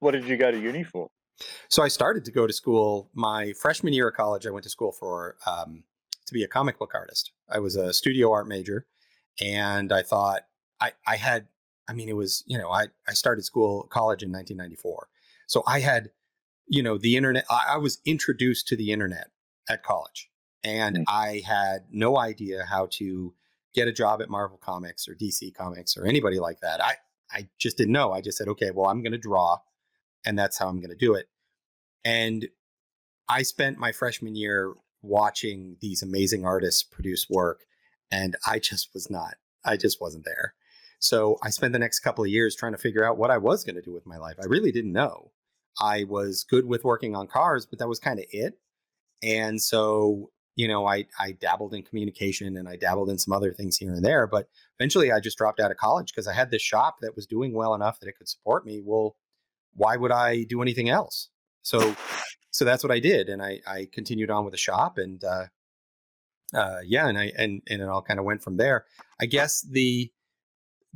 what 0.00 0.12
did 0.12 0.24
you 0.26 0.36
go 0.36 0.50
to 0.50 0.58
uni 0.58 0.84
for? 0.84 1.08
So 1.68 1.82
I 1.82 1.88
started 1.88 2.24
to 2.24 2.32
go 2.32 2.46
to 2.46 2.52
school 2.52 3.10
my 3.14 3.52
freshman 3.52 3.92
year 3.92 4.08
of 4.08 4.14
college. 4.14 4.46
I 4.46 4.50
went 4.50 4.64
to 4.64 4.70
school 4.70 4.92
for 4.92 5.36
um, 5.46 5.84
to 6.26 6.34
be 6.34 6.42
a 6.42 6.48
comic 6.48 6.78
book 6.78 6.92
artist. 6.94 7.32
I 7.48 7.58
was 7.58 7.76
a 7.76 7.92
studio 7.92 8.32
art 8.32 8.48
major, 8.48 8.86
and 9.40 9.92
I 9.92 10.02
thought 10.02 10.42
I 10.80 10.92
I 11.06 11.16
had. 11.16 11.48
I 11.88 11.92
mean, 11.92 12.08
it 12.08 12.16
was 12.16 12.42
you 12.46 12.58
know 12.58 12.70
I 12.70 12.86
I 13.08 13.12
started 13.12 13.44
school 13.44 13.86
college 13.90 14.22
in 14.22 14.32
1994, 14.32 15.08
so 15.46 15.62
I 15.66 15.80
had 15.80 16.10
you 16.66 16.82
know 16.82 16.98
the 16.98 17.16
internet. 17.16 17.44
I, 17.50 17.74
I 17.74 17.76
was 17.76 17.98
introduced 18.04 18.66
to 18.68 18.76
the 18.76 18.92
internet 18.92 19.28
at 19.68 19.82
college, 19.82 20.30
and 20.64 20.96
mm-hmm. 20.96 21.04
I 21.08 21.42
had 21.46 21.86
no 21.90 22.18
idea 22.18 22.64
how 22.68 22.88
to 22.92 23.34
get 23.74 23.88
a 23.88 23.92
job 23.92 24.22
at 24.22 24.30
Marvel 24.30 24.58
Comics 24.58 25.06
or 25.06 25.14
DC 25.14 25.54
Comics 25.54 25.96
or 25.96 26.06
anybody 26.06 26.38
like 26.38 26.60
that. 26.60 26.82
I 26.82 26.94
I 27.30 27.48
just 27.58 27.76
didn't 27.76 27.92
know. 27.92 28.12
I 28.12 28.20
just 28.20 28.38
said, 28.38 28.48
okay, 28.48 28.70
well, 28.70 28.88
I'm 28.88 29.02
going 29.02 29.12
to 29.12 29.18
draw, 29.18 29.58
and 30.24 30.38
that's 30.38 30.58
how 30.58 30.68
I'm 30.68 30.80
going 30.80 30.90
to 30.90 30.96
do 30.96 31.14
it. 31.14 31.26
And 32.04 32.48
I 33.28 33.42
spent 33.42 33.78
my 33.78 33.92
freshman 33.92 34.36
year 34.36 34.74
watching 35.02 35.76
these 35.80 36.02
amazing 36.02 36.44
artists 36.44 36.82
produce 36.82 37.28
work, 37.28 37.64
and 38.10 38.36
I 38.46 38.58
just 38.58 38.90
was 38.94 39.10
not. 39.10 39.34
I 39.64 39.76
just 39.76 40.00
wasn't 40.00 40.24
there. 40.24 40.54
So 40.98 41.36
I 41.42 41.50
spent 41.50 41.72
the 41.72 41.78
next 41.78 42.00
couple 42.00 42.24
of 42.24 42.30
years 42.30 42.56
trying 42.56 42.72
to 42.72 42.78
figure 42.78 43.04
out 43.04 43.18
what 43.18 43.30
I 43.30 43.38
was 43.38 43.64
going 43.64 43.76
to 43.76 43.82
do 43.82 43.92
with 43.92 44.06
my 44.06 44.16
life. 44.16 44.36
I 44.40 44.46
really 44.46 44.72
didn't 44.72 44.92
know. 44.92 45.32
I 45.80 46.04
was 46.04 46.44
good 46.44 46.66
with 46.66 46.84
working 46.84 47.14
on 47.14 47.26
cars, 47.26 47.66
but 47.66 47.78
that 47.78 47.88
was 47.88 47.98
kind 47.98 48.18
of 48.18 48.24
it. 48.30 48.58
And 49.22 49.60
so, 49.60 50.30
you 50.56 50.66
know, 50.66 50.86
I 50.86 51.06
I 51.18 51.32
dabbled 51.32 51.74
in 51.74 51.82
communication 51.82 52.56
and 52.56 52.68
I 52.68 52.76
dabbled 52.76 53.10
in 53.10 53.18
some 53.18 53.32
other 53.32 53.52
things 53.52 53.76
here 53.76 53.92
and 53.92 54.04
there, 54.04 54.26
but 54.26 54.48
eventually 54.80 55.12
I 55.12 55.20
just 55.20 55.38
dropped 55.38 55.60
out 55.60 55.70
of 55.70 55.76
college 55.76 56.12
because 56.12 56.26
I 56.26 56.32
had 56.32 56.50
this 56.50 56.62
shop 56.62 56.96
that 57.02 57.14
was 57.14 57.26
doing 57.26 57.52
well 57.52 57.74
enough 57.74 58.00
that 58.00 58.08
it 58.08 58.16
could 58.16 58.28
support 58.28 58.66
me. 58.66 58.82
Well, 58.84 59.16
why 59.74 59.96
would 59.96 60.12
I 60.12 60.44
do 60.44 60.62
anything 60.62 60.88
else? 60.88 61.28
So 61.62 61.94
so 62.50 62.64
that's 62.64 62.82
what 62.82 62.92
I 62.92 63.00
did 63.00 63.28
and 63.28 63.42
I 63.42 63.60
I 63.66 63.88
continued 63.92 64.30
on 64.30 64.44
with 64.44 64.52
the 64.52 64.58
shop 64.58 64.98
and 64.98 65.22
uh 65.22 65.46
uh 66.54 66.78
yeah, 66.84 67.08
and 67.08 67.18
I 67.18 67.32
and 67.36 67.62
and 67.68 67.82
it 67.82 67.88
all 67.88 68.02
kind 68.02 68.18
of 68.18 68.24
went 68.24 68.42
from 68.42 68.56
there. 68.56 68.86
I 69.20 69.26
guess 69.26 69.62
the 69.62 70.10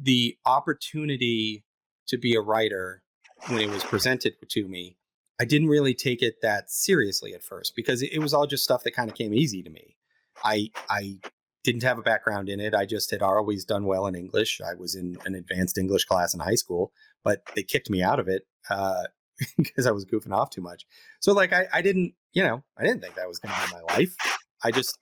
the 0.01 0.37
opportunity 0.47 1.65
to 2.07 2.17
be 2.17 2.35
a 2.35 2.41
writer 2.41 3.03
when 3.49 3.61
it 3.61 3.71
was 3.71 3.85
presented 3.85 4.35
to 4.49 4.69
me, 4.69 4.97
I 5.41 5.47
didn't 5.47 5.69
really 5.69 5.95
take 5.95 6.23
it 6.23 6.43
that 6.43 6.71
seriously 6.71 7.33
at 7.33 7.43
first 7.43 7.75
because 7.75 8.03
it 8.03 8.19
was 8.19 8.35
all 8.35 8.47
just 8.47 8.63
stuff 8.63 8.85
that 8.85 8.95
kind 8.95 9.09
of 9.09 9.17
came 9.17 9.33
easy 9.33 9.63
to 9.63 9.71
me. 9.71 9.97
I 10.45 10.71
I 10.91 11.19
didn't 11.65 11.83
have 11.83 11.99
a 11.99 12.03
background 12.03 12.49
in 12.51 12.61
it. 12.61 12.75
I 12.75 12.85
just 12.85 13.11
had 13.11 13.23
always 13.23 13.65
done 13.65 13.87
well 13.87 14.07
in 14.07 14.15
English. 14.15 14.61
I 14.61 14.75
was 14.75 14.95
in 14.95 15.17
an 15.25 15.35
advanced 15.35 15.79
English 15.79 16.05
class 16.05 16.35
in 16.35 16.41
high 16.41 16.55
school, 16.55 16.93
but 17.25 17.43
they 17.55 17.63
kicked 17.63 17.91
me 17.91 18.03
out 18.03 18.21
of 18.21 18.29
it 18.29 18.43
uh, 18.69 19.05
because 19.57 19.87
I 19.87 19.93
was 19.93 20.05
goofing 20.05 20.33
off 20.33 20.51
too 20.51 20.63
much. 20.63 20.85
So 21.21 21.33
like 21.33 21.53
I, 21.53 21.67
I 21.73 21.83
didn't, 21.83 22.15
you 22.33 22.43
know, 22.43 22.63
I 22.79 22.85
didn't 22.85 23.01
think 23.01 23.15
that 23.15 23.29
was 23.29 23.39
going 23.39 23.55
to 23.55 23.61
be 23.67 23.75
my 23.75 23.95
life. 23.95 24.15
I 24.63 24.71
just, 24.71 24.99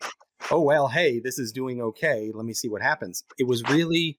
oh 0.50 0.60
well, 0.60 0.88
hey, 0.88 1.20
this 1.20 1.38
is 1.38 1.52
doing 1.52 1.80
okay. 1.80 2.30
Let 2.32 2.44
me 2.44 2.54
see 2.54 2.68
what 2.68 2.82
happens. 2.82 3.24
It 3.38 3.46
was 3.46 3.62
really 3.68 4.18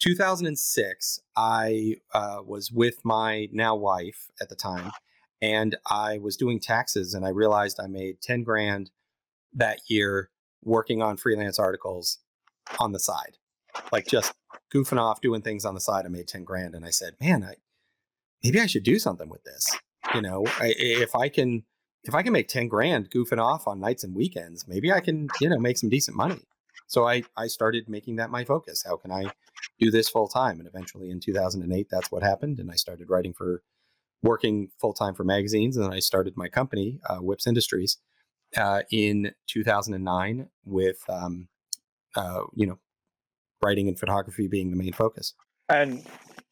2006, 0.00 1.20
I 1.36 1.96
uh, 2.12 2.38
was 2.44 2.70
with 2.70 2.96
my 3.04 3.48
now 3.52 3.74
wife 3.74 4.28
at 4.40 4.48
the 4.48 4.54
time, 4.54 4.90
and 5.40 5.76
I 5.90 6.18
was 6.18 6.36
doing 6.36 6.60
taxes, 6.60 7.14
and 7.14 7.24
I 7.24 7.30
realized 7.30 7.78
I 7.80 7.86
made 7.86 8.20
10 8.22 8.42
grand 8.42 8.90
that 9.54 9.80
year 9.88 10.30
working 10.62 11.02
on 11.02 11.16
freelance 11.16 11.58
articles 11.58 12.18
on 12.78 12.92
the 12.92 12.98
side, 12.98 13.36
like 13.92 14.06
just 14.06 14.32
goofing 14.74 15.00
off, 15.00 15.20
doing 15.20 15.42
things 15.42 15.64
on 15.64 15.74
the 15.74 15.80
side. 15.80 16.04
I 16.04 16.08
made 16.08 16.28
10 16.28 16.44
grand, 16.44 16.74
and 16.74 16.84
I 16.84 16.90
said, 16.90 17.14
man, 17.20 17.44
I 17.44 17.54
maybe 18.42 18.60
I 18.60 18.66
should 18.66 18.84
do 18.84 18.98
something 18.98 19.28
with 19.28 19.44
this. 19.44 19.76
You 20.14 20.22
know, 20.22 20.44
I, 20.58 20.74
if 20.76 21.14
I 21.14 21.28
can. 21.28 21.64
If 22.04 22.14
I 22.14 22.22
can 22.22 22.32
make 22.32 22.46
10 22.46 22.68
grand 22.68 23.10
goofing 23.10 23.42
off 23.42 23.66
on 23.66 23.80
nights 23.80 24.04
and 24.04 24.14
weekends, 24.14 24.68
maybe 24.68 24.92
I 24.92 25.00
can, 25.00 25.28
you 25.40 25.48
know, 25.48 25.58
make 25.58 25.76
some 25.76 25.90
decent 25.90 26.16
money. 26.16 26.38
So 26.86 27.04
I, 27.04 27.24
I 27.36 27.48
started 27.48 27.88
making 27.88 28.14
that 28.16 28.30
my 28.30 28.44
focus. 28.44 28.84
How 28.86 28.96
can 28.96 29.10
I 29.10 29.32
do 29.78 29.90
this 29.90 30.08
full 30.08 30.28
time. 30.28 30.58
And 30.58 30.68
eventually 30.68 31.10
in 31.10 31.20
2008, 31.20 31.88
that's 31.90 32.10
what 32.10 32.22
happened. 32.22 32.58
And 32.58 32.70
I 32.70 32.74
started 32.74 33.10
writing 33.10 33.32
for, 33.32 33.62
working 34.22 34.70
full 34.80 34.92
time 34.92 35.14
for 35.14 35.24
magazines. 35.24 35.76
And 35.76 35.84
then 35.84 35.92
I 35.92 36.00
started 36.00 36.36
my 36.36 36.48
company, 36.48 37.00
uh, 37.08 37.18
Whipps 37.18 37.46
Industries, 37.46 37.98
uh, 38.56 38.82
in 38.90 39.32
2009 39.48 40.48
with, 40.64 40.98
um, 41.08 41.48
uh, 42.16 42.42
you 42.54 42.66
know, 42.66 42.78
writing 43.62 43.88
and 43.88 43.98
photography 43.98 44.48
being 44.48 44.70
the 44.70 44.76
main 44.76 44.92
focus. 44.92 45.34
And 45.68 46.04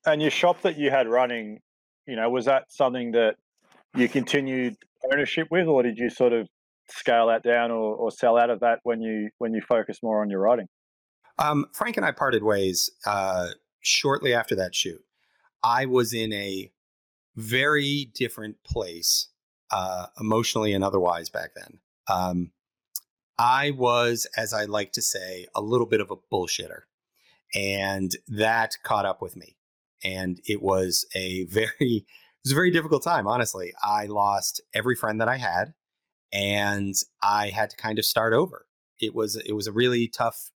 and 0.06 0.20
your 0.20 0.30
shop 0.30 0.60
that 0.62 0.78
you 0.78 0.90
had 0.90 1.08
running, 1.08 1.60
you 2.06 2.16
know, 2.16 2.28
was 2.28 2.44
that 2.46 2.70
something 2.70 3.12
that 3.12 3.36
you 3.94 4.08
continued 4.08 4.76
ownership 5.10 5.48
with, 5.50 5.66
or 5.66 5.82
did 5.82 5.98
you 5.98 6.10
sort 6.10 6.32
of 6.32 6.48
scale 6.88 7.28
that 7.28 7.42
down 7.42 7.70
or, 7.70 7.94
or 7.94 8.10
sell 8.10 8.36
out 8.36 8.50
of 8.50 8.60
that 8.60 8.80
when 8.82 9.00
you 9.00 9.30
when 9.38 9.54
you 9.54 9.62
focus 9.62 10.00
more 10.02 10.20
on 10.20 10.30
your 10.30 10.40
writing? 10.40 10.66
Um, 11.38 11.66
Frank 11.72 11.96
and 11.96 12.06
I 12.06 12.12
parted 12.12 12.42
ways 12.42 12.90
uh, 13.06 13.48
shortly 13.80 14.34
after 14.34 14.54
that 14.56 14.74
shoot. 14.74 15.02
I 15.62 15.86
was 15.86 16.12
in 16.12 16.32
a 16.32 16.70
very 17.36 18.10
different 18.14 18.62
place, 18.64 19.28
uh, 19.70 20.06
emotionally 20.20 20.72
and 20.72 20.84
otherwise, 20.84 21.30
back 21.30 21.50
then. 21.54 21.78
Um, 22.08 22.52
I 23.38 23.72
was, 23.72 24.26
as 24.36 24.52
I 24.52 24.64
like 24.64 24.92
to 24.92 25.02
say, 25.02 25.46
a 25.54 25.60
little 25.60 25.86
bit 25.86 26.00
of 26.00 26.10
a 26.10 26.16
bullshitter. 26.16 26.82
And 27.54 28.12
that 28.28 28.76
caught 28.82 29.06
up 29.06 29.20
with 29.20 29.36
me. 29.36 29.56
And 30.02 30.40
it 30.46 30.62
was 30.62 31.06
a 31.14 31.44
very, 31.50 31.70
it 31.80 32.04
was 32.44 32.52
a 32.52 32.56
very 32.56 32.70
difficult 32.70 33.02
time, 33.02 33.26
honestly. 33.26 33.72
I 33.82 34.06
lost 34.06 34.60
every 34.72 34.94
friend 34.94 35.20
that 35.20 35.28
I 35.28 35.36
had 35.36 35.74
and 36.32 36.94
I 37.22 37.50
had 37.50 37.70
to 37.70 37.76
kind 37.76 37.98
of 37.98 38.04
start 38.04 38.32
over. 38.32 38.66
It 39.00 39.14
was, 39.14 39.36
it 39.36 39.52
was 39.52 39.66
a 39.66 39.72
really 39.72 40.08
tough 40.08 40.50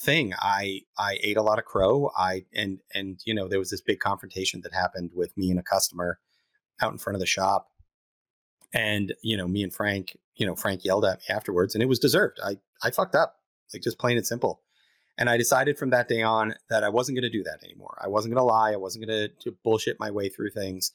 thing. 0.00 0.32
I 0.38 0.82
I 0.98 1.18
ate 1.22 1.36
a 1.36 1.42
lot 1.42 1.58
of 1.58 1.64
crow. 1.64 2.10
I 2.16 2.44
and 2.54 2.80
and 2.94 3.20
you 3.24 3.34
know 3.34 3.48
there 3.48 3.58
was 3.58 3.70
this 3.70 3.80
big 3.80 4.00
confrontation 4.00 4.62
that 4.62 4.72
happened 4.72 5.10
with 5.14 5.36
me 5.36 5.50
and 5.50 5.60
a 5.60 5.62
customer 5.62 6.18
out 6.80 6.92
in 6.92 6.98
front 6.98 7.16
of 7.16 7.20
the 7.20 7.26
shop, 7.26 7.68
and 8.72 9.14
you 9.22 9.36
know 9.36 9.46
me 9.46 9.62
and 9.62 9.72
Frank, 9.72 10.16
you 10.36 10.46
know 10.46 10.56
Frank 10.56 10.84
yelled 10.84 11.04
at 11.04 11.18
me 11.18 11.34
afterwards, 11.34 11.74
and 11.74 11.82
it 11.82 11.88
was 11.88 11.98
deserved. 11.98 12.38
I 12.42 12.58
I 12.82 12.90
fucked 12.90 13.14
up, 13.14 13.36
like 13.72 13.82
just 13.82 13.98
plain 13.98 14.16
and 14.16 14.26
simple. 14.26 14.62
And 15.18 15.28
I 15.28 15.36
decided 15.36 15.78
from 15.78 15.90
that 15.90 16.08
day 16.08 16.22
on 16.22 16.54
that 16.70 16.82
I 16.82 16.88
wasn't 16.88 17.16
going 17.16 17.30
to 17.30 17.38
do 17.38 17.42
that 17.42 17.62
anymore. 17.62 17.98
I 18.02 18.08
wasn't 18.08 18.32
going 18.34 18.40
to 18.40 18.50
lie. 18.50 18.72
I 18.72 18.76
wasn't 18.76 19.06
going 19.06 19.28
to 19.42 19.54
bullshit 19.62 20.00
my 20.00 20.10
way 20.10 20.30
through 20.30 20.48
things. 20.50 20.92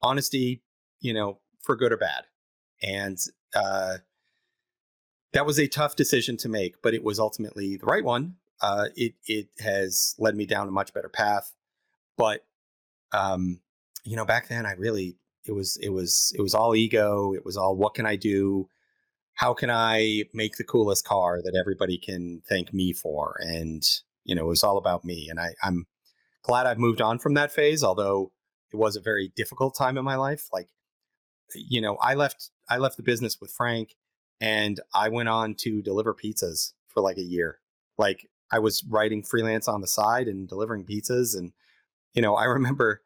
Honesty, 0.00 0.62
you 1.00 1.12
know, 1.12 1.38
for 1.60 1.76
good 1.76 1.92
or 1.92 1.98
bad. 1.98 2.24
And 2.82 3.18
uh, 3.54 3.98
that 5.32 5.46
was 5.46 5.58
a 5.58 5.66
tough 5.66 5.96
decision 5.96 6.36
to 6.38 6.48
make, 6.48 6.82
but 6.82 6.94
it 6.94 7.02
was 7.02 7.18
ultimately 7.18 7.76
the 7.76 7.86
right 7.86 8.04
one. 8.04 8.36
Uh, 8.60 8.86
it 8.94 9.14
it 9.26 9.48
has 9.58 10.14
led 10.18 10.36
me 10.36 10.46
down 10.46 10.68
a 10.68 10.72
much 10.72 10.92
better 10.92 11.08
path. 11.08 11.52
But 12.16 12.44
um, 13.12 13.60
you 14.04 14.16
know, 14.16 14.24
back 14.24 14.48
then 14.48 14.66
I 14.66 14.72
really 14.72 15.16
it 15.44 15.52
was 15.52 15.76
it 15.78 15.90
was 15.90 16.32
it 16.36 16.42
was 16.42 16.54
all 16.54 16.74
ego. 16.74 17.34
It 17.34 17.44
was 17.44 17.56
all 17.56 17.76
what 17.76 17.94
can 17.94 18.06
I 18.06 18.16
do? 18.16 18.68
How 19.34 19.54
can 19.54 19.70
I 19.70 20.24
make 20.34 20.56
the 20.56 20.64
coolest 20.64 21.04
car 21.04 21.40
that 21.42 21.58
everybody 21.58 21.98
can 21.98 22.42
thank 22.48 22.72
me 22.72 22.92
for? 22.92 23.36
And 23.40 23.82
you 24.24 24.34
know, 24.34 24.44
it 24.44 24.48
was 24.48 24.62
all 24.62 24.78
about 24.78 25.04
me. 25.04 25.28
And 25.28 25.40
I, 25.40 25.54
I'm 25.62 25.86
glad 26.42 26.66
I've 26.66 26.78
moved 26.78 27.00
on 27.00 27.18
from 27.18 27.34
that 27.34 27.52
phase, 27.52 27.82
although 27.82 28.32
it 28.72 28.76
was 28.76 28.94
a 28.96 29.00
very 29.00 29.32
difficult 29.34 29.76
time 29.76 29.98
in 29.98 30.04
my 30.04 30.16
life. 30.16 30.48
Like, 30.52 30.68
you 31.54 31.80
know, 31.80 31.96
I 31.96 32.14
left 32.14 32.50
I 32.68 32.78
left 32.78 32.96
the 32.96 33.02
business 33.02 33.38
with 33.40 33.50
Frank 33.50 33.94
and 34.42 34.80
I 34.92 35.08
went 35.08 35.28
on 35.28 35.54
to 35.60 35.80
deliver 35.82 36.12
pizzas 36.12 36.72
for 36.88 37.00
like 37.00 37.16
a 37.16 37.22
year. 37.22 37.60
Like 37.96 38.28
I 38.50 38.58
was 38.58 38.82
writing 38.84 39.22
freelance 39.22 39.68
on 39.68 39.80
the 39.80 39.86
side 39.86 40.26
and 40.26 40.48
delivering 40.48 40.84
pizzas 40.84 41.38
and 41.38 41.52
you 42.12 42.20
know, 42.20 42.34
I 42.34 42.44
remember 42.58 43.02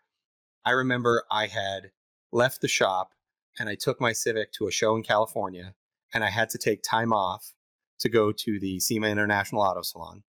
I 0.65 0.71
remember 0.71 1.23
I 1.31 1.47
had 1.47 1.93
left 2.33 2.63
the 2.63 2.69
shop 2.69 3.11
and 3.59 3.69
I 3.69 3.77
took 3.77 4.01
my 4.01 4.13
Civic 4.13 4.51
to 4.53 4.67
a 4.67 4.73
show 4.73 4.97
in 4.97 5.03
California 5.03 5.75
and 6.13 6.25
I 6.25 6.31
had 6.31 6.49
to 6.51 6.59
take 6.59 6.83
time 6.83 7.13
off 7.13 7.53
to 8.01 8.09
go 8.09 8.33
to 8.33 8.59
the 8.59 8.81
SEMA 8.81 9.07
International 9.09 9.61
Auto 9.61 9.83
Salon. 9.83 10.23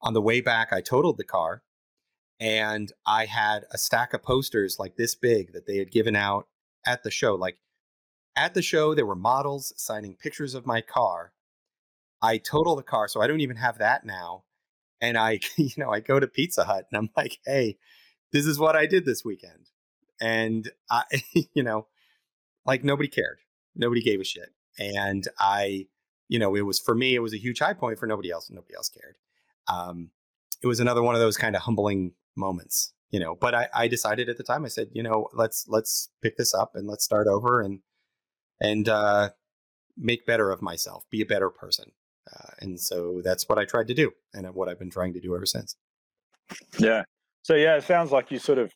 On 0.00 0.14
the 0.14 0.22
way 0.22 0.40
back, 0.40 0.72
I 0.72 0.80
totaled 0.80 1.18
the 1.18 1.24
car 1.24 1.62
and 2.38 2.92
I 3.04 3.26
had 3.26 3.64
a 3.72 3.78
stack 3.78 4.14
of 4.14 4.22
posters 4.22 4.76
like 4.78 4.96
this 4.96 5.16
big 5.16 5.52
that 5.52 5.66
they 5.66 5.78
had 5.78 5.90
given 5.90 6.14
out 6.14 6.46
at 6.86 7.02
the 7.02 7.10
show. 7.10 7.34
Like 7.34 7.58
at 8.36 8.54
the 8.54 8.62
show, 8.62 8.94
there 8.94 9.06
were 9.06 9.16
models 9.16 9.72
signing 9.76 10.14
pictures 10.14 10.54
of 10.54 10.66
my 10.66 10.80
car. 10.80 11.32
I 12.22 12.38
total 12.38 12.76
the 12.76 12.82
car, 12.82 13.08
so 13.08 13.20
I 13.20 13.26
don't 13.26 13.40
even 13.40 13.56
have 13.56 13.78
that 13.78 14.04
now. 14.04 14.44
And 15.00 15.16
I, 15.16 15.40
you 15.56 15.72
know, 15.76 15.90
I 15.90 16.00
go 16.00 16.20
to 16.20 16.26
Pizza 16.26 16.64
Hut 16.64 16.86
and 16.90 16.98
I'm 16.98 17.10
like, 17.16 17.38
hey, 17.44 17.78
this 18.32 18.46
is 18.46 18.58
what 18.58 18.76
I 18.76 18.86
did 18.86 19.04
this 19.04 19.24
weekend. 19.24 19.70
And 20.20 20.70
I, 20.90 21.04
you 21.54 21.62
know, 21.62 21.86
like 22.64 22.84
nobody 22.84 23.08
cared. 23.08 23.38
Nobody 23.74 24.02
gave 24.02 24.20
a 24.20 24.24
shit. 24.24 24.52
And 24.78 25.26
I, 25.38 25.86
you 26.28 26.38
know, 26.38 26.54
it 26.54 26.62
was 26.62 26.78
for 26.78 26.94
me, 26.94 27.14
it 27.14 27.20
was 27.20 27.32
a 27.32 27.38
huge 27.38 27.60
high 27.60 27.74
point 27.74 27.98
for 27.98 28.06
nobody 28.06 28.30
else. 28.30 28.50
Nobody 28.50 28.74
else 28.74 28.88
cared. 28.88 29.16
Um, 29.68 30.10
it 30.62 30.66
was 30.66 30.80
another 30.80 31.02
one 31.02 31.14
of 31.14 31.20
those 31.20 31.36
kind 31.36 31.54
of 31.54 31.62
humbling 31.62 32.12
moments, 32.36 32.92
you 33.10 33.20
know, 33.20 33.34
but 33.34 33.54
I, 33.54 33.68
I 33.74 33.88
decided 33.88 34.28
at 34.28 34.36
the 34.36 34.42
time, 34.42 34.64
I 34.64 34.68
said, 34.68 34.88
you 34.92 35.02
know, 35.02 35.28
let's, 35.32 35.66
let's 35.68 36.10
pick 36.22 36.36
this 36.36 36.54
up 36.54 36.72
and 36.74 36.86
let's 36.86 37.04
start 37.04 37.26
over 37.26 37.60
and, 37.60 37.80
and 38.60 38.88
uh, 38.88 39.30
make 39.96 40.26
better 40.26 40.50
of 40.50 40.62
myself, 40.62 41.04
be 41.10 41.20
a 41.20 41.26
better 41.26 41.50
person. 41.50 41.92
Uh, 42.32 42.50
and 42.60 42.80
so 42.80 43.20
that's 43.24 43.48
what 43.48 43.58
I 43.58 43.64
tried 43.64 43.88
to 43.88 43.94
do, 43.94 44.10
and 44.34 44.46
what 44.54 44.68
I've 44.68 44.78
been 44.78 44.90
trying 44.90 45.12
to 45.14 45.20
do 45.20 45.34
ever 45.36 45.46
since. 45.46 45.76
Yeah. 46.78 47.02
So 47.42 47.54
yeah, 47.54 47.76
it 47.76 47.84
sounds 47.84 48.10
like 48.10 48.30
you 48.30 48.38
sort 48.38 48.58
of. 48.58 48.72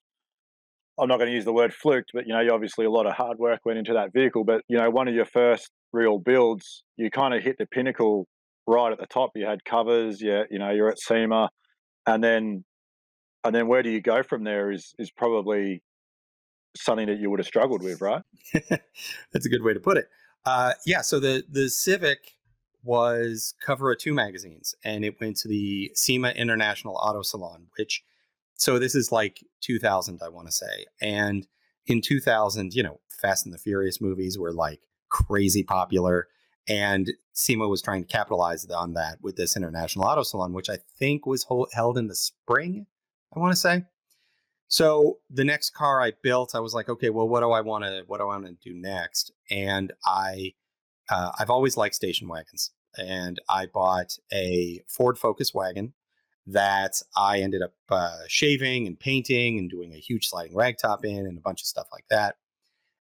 I'm 0.99 1.09
not 1.09 1.17
going 1.17 1.31
to 1.31 1.35
use 1.35 1.47
the 1.47 1.53
word 1.53 1.73
fluked, 1.73 2.11
but 2.13 2.27
you 2.27 2.35
know, 2.35 2.41
you 2.41 2.53
obviously 2.53 2.85
a 2.85 2.91
lot 2.91 3.07
of 3.07 3.15
hard 3.15 3.39
work 3.39 3.61
went 3.65 3.79
into 3.79 3.95
that 3.95 4.13
vehicle. 4.13 4.45
But 4.45 4.63
you 4.69 4.77
know, 4.77 4.91
one 4.91 5.09
of 5.09 5.15
your 5.15 5.25
first 5.25 5.71
real 5.93 6.19
builds, 6.19 6.85
you 6.97 7.11
kind 7.11 7.35
of 7.35 7.43
hit 7.43 7.57
the 7.59 7.67
pinnacle 7.67 8.27
right 8.67 8.93
at 8.93 8.99
the 8.99 9.07
top. 9.07 9.31
You 9.35 9.47
had 9.47 9.65
covers. 9.65 10.21
Yeah, 10.21 10.45
you 10.51 10.59
know, 10.59 10.71
you're 10.71 10.91
at 10.91 11.01
SEMA, 11.01 11.49
and 12.07 12.23
then 12.23 12.65
and 13.45 13.55
then 13.55 13.67
where 13.67 13.83
do 13.83 13.91
you 13.91 14.01
go 14.01 14.23
from 14.23 14.45
there? 14.45 14.71
Is 14.71 14.95
is 14.99 15.11
probably 15.11 15.83
something 16.77 17.07
that 17.07 17.19
you 17.19 17.31
would 17.31 17.41
have 17.41 17.47
struggled 17.47 17.83
with, 17.83 18.01
right? 18.01 18.23
That's 19.33 19.47
a 19.47 19.49
good 19.49 19.63
way 19.63 19.75
to 19.75 19.81
put 19.81 19.97
it. 19.97 20.09
Uh, 20.45 20.73
yeah. 20.87 21.03
So 21.03 21.21
the 21.21 21.45
the 21.49 21.69
Civic 21.69 22.37
was 22.83 23.55
cover 23.65 23.93
of 23.93 23.99
two 23.99 24.15
magazines, 24.15 24.75
and 24.85 25.05
it 25.05 25.21
went 25.21 25.37
to 25.39 25.49
the 25.49 25.91
SEMA 25.95 26.31
International 26.31 26.97
Auto 26.97 27.23
Salon, 27.23 27.67
which 27.79 28.03
so 28.55 28.79
this 28.79 28.95
is 28.95 29.11
like 29.11 29.45
2000, 29.63 30.21
I 30.23 30.29
want 30.29 30.47
to 30.49 30.53
say, 30.53 30.87
and 31.01 31.47
in 31.87 32.01
2000, 32.01 32.75
you 32.75 32.83
know, 32.83 33.01
Fast 33.21 33.45
and 33.45 33.55
the 33.55 33.59
Furious 33.59 34.01
movies 34.01 34.39
were 34.39 34.53
like 34.53 34.81
crazy 35.09 35.63
popular. 35.63 36.29
And 36.69 37.11
SEMA 37.33 37.69
was 37.69 37.83
trying 37.83 38.03
to 38.03 38.09
capitalize 38.09 38.65
on 38.67 38.95
that 38.95 39.19
with 39.21 39.37
this 39.37 39.57
International 39.57 40.05
Auto 40.05 40.23
Salon, 40.23 40.53
which 40.53 40.71
I 40.71 40.79
think 40.99 41.27
was 41.27 41.47
held 41.73 41.99
in 41.99 42.07
the 42.07 42.15
spring, 42.15 42.87
I 43.35 43.41
want 43.41 43.53
to 43.53 43.57
say. 43.57 43.85
So 44.71 45.19
the 45.29 45.45
next 45.45 45.71
car 45.71 46.01
I 46.01 46.13
built, 46.23 46.55
I 46.55 46.61
was 46.61 46.73
like, 46.73 46.89
okay, 46.89 47.11
well, 47.11 47.29
what 47.29 47.41
do 47.41 47.51
I 47.51 47.61
want 47.61 47.85
to 47.85 48.05
what 48.07 48.19
do 48.19 48.25
I 48.25 48.27
want 48.27 48.47
to 48.47 48.71
do 48.71 48.75
next? 48.75 49.33
And 49.51 49.93
I 50.07 50.55
uh, 51.11 51.33
I've 51.39 51.51
always 51.51 51.77
liked 51.77 51.97
station 51.97 52.29
wagons, 52.29 52.71
and 52.97 53.41
I 53.49 53.67
bought 53.67 54.17
a 54.33 54.81
Ford 54.89 55.19
Focus 55.19 55.53
wagon 55.53 55.93
that 56.47 57.03
I 57.17 57.41
ended 57.41 57.63
up 57.63 57.75
uh, 57.91 58.17
shaving 58.29 58.87
and 58.87 58.99
painting 58.99 59.59
and 59.59 59.69
doing 59.69 59.93
a 59.93 59.99
huge 59.99 60.29
sliding 60.29 60.57
ragtop 60.57 61.05
in 61.05 61.27
and 61.27 61.37
a 61.37 61.41
bunch 61.41 61.63
of 61.63 61.67
stuff 61.67 61.89
like 61.93 62.05
that. 62.09 62.37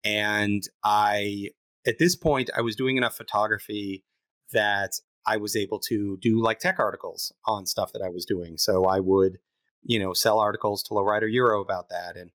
And 0.03 0.63
I, 0.83 1.51
at 1.87 1.99
this 1.99 2.17
point, 2.17 2.51
I 2.57 2.63
was 2.63 2.75
doing 2.75 2.97
enough 2.97 3.17
photography 3.17 4.05
that 4.53 4.93
I 5.27 5.37
was 5.37 5.57
able 5.57 5.79
to 5.81 6.19
do 6.21 6.43
like 6.43 6.59
tech 6.59 6.79
articles 6.79 7.33
on 7.47 7.67
stuff 7.67 7.93
that 7.93 8.03
I 8.03 8.09
was 8.09 8.25
doing. 8.25 8.57
So 8.57 8.87
I 8.87 9.01
would, 9.01 9.39
you 9.83 9.99
know, 9.99 10.13
sell 10.13 10.39
articles 10.39 10.83
to 10.85 10.95
Lowrider 10.95 11.31
Euro 11.33 11.61
about 11.61 11.89
that. 11.89 12.17
And 12.17 12.31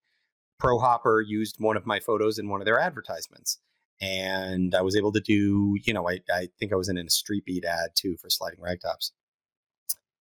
Pro 0.58 0.78
Hopper 0.78 1.20
used 1.20 1.56
one 1.58 1.76
of 1.76 1.86
my 1.86 2.00
photos 2.00 2.38
in 2.38 2.48
one 2.48 2.60
of 2.60 2.64
their 2.64 2.80
advertisements. 2.80 3.58
And 4.00 4.74
I 4.74 4.82
was 4.82 4.96
able 4.96 5.12
to 5.12 5.20
do, 5.20 5.76
you 5.82 5.92
know, 5.92 6.08
I, 6.08 6.20
I 6.32 6.48
think 6.58 6.72
I 6.72 6.76
was 6.76 6.88
in 6.88 6.98
a 6.98 7.08
Street 7.08 7.44
Beat 7.46 7.64
ad 7.64 7.90
too 7.94 8.16
for 8.16 8.28
sliding 8.28 8.60
ragtops. 8.60 9.12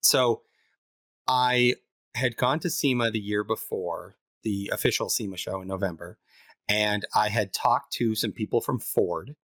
So 0.01 0.43
I 1.27 1.75
had 2.15 2.37
gone 2.37 2.59
to 2.59 2.69
SEMA 2.69 3.11
the 3.11 3.19
year 3.19 3.43
before, 3.43 4.15
the 4.43 4.69
official 4.71 5.09
SEMA 5.09 5.37
show 5.37 5.61
in 5.61 5.67
November, 5.67 6.17
and 6.67 7.05
I 7.13 7.29
had 7.29 7.53
talked 7.53 7.93
to 7.93 8.15
some 8.15 8.31
people 8.31 8.61
from 8.61 8.79
Ford, 8.79 9.35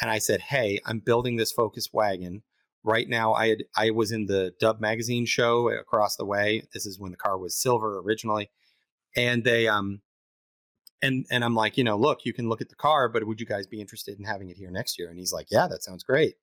and 0.00 0.10
I 0.10 0.18
said, 0.18 0.42
"Hey, 0.42 0.80
I'm 0.84 1.00
building 1.00 1.36
this 1.36 1.52
Focus 1.52 1.92
wagon." 1.92 2.42
Right 2.88 3.06
now, 3.06 3.34
I 3.34 3.48
had 3.48 3.64
I 3.76 3.90
was 3.90 4.12
in 4.12 4.24
the 4.24 4.54
Dub 4.58 4.80
magazine 4.80 5.26
show 5.26 5.68
across 5.68 6.16
the 6.16 6.24
way. 6.24 6.62
This 6.72 6.86
is 6.86 6.98
when 6.98 7.10
the 7.10 7.18
car 7.18 7.36
was 7.36 7.54
silver 7.54 7.98
originally, 7.98 8.50
and 9.14 9.44
they 9.44 9.68
um 9.68 10.00
and 11.02 11.26
and 11.30 11.44
I'm 11.44 11.54
like, 11.54 11.76
you 11.76 11.84
know, 11.84 11.98
look, 11.98 12.24
you 12.24 12.32
can 12.32 12.48
look 12.48 12.62
at 12.62 12.70
the 12.70 12.74
car, 12.74 13.10
but 13.10 13.26
would 13.26 13.40
you 13.40 13.46
guys 13.46 13.66
be 13.66 13.82
interested 13.82 14.18
in 14.18 14.24
having 14.24 14.48
it 14.48 14.56
here 14.56 14.70
next 14.70 14.98
year? 14.98 15.10
And 15.10 15.18
he's 15.18 15.34
like, 15.34 15.48
yeah, 15.50 15.66
that 15.68 15.82
sounds 15.82 16.02
great. 16.02 16.36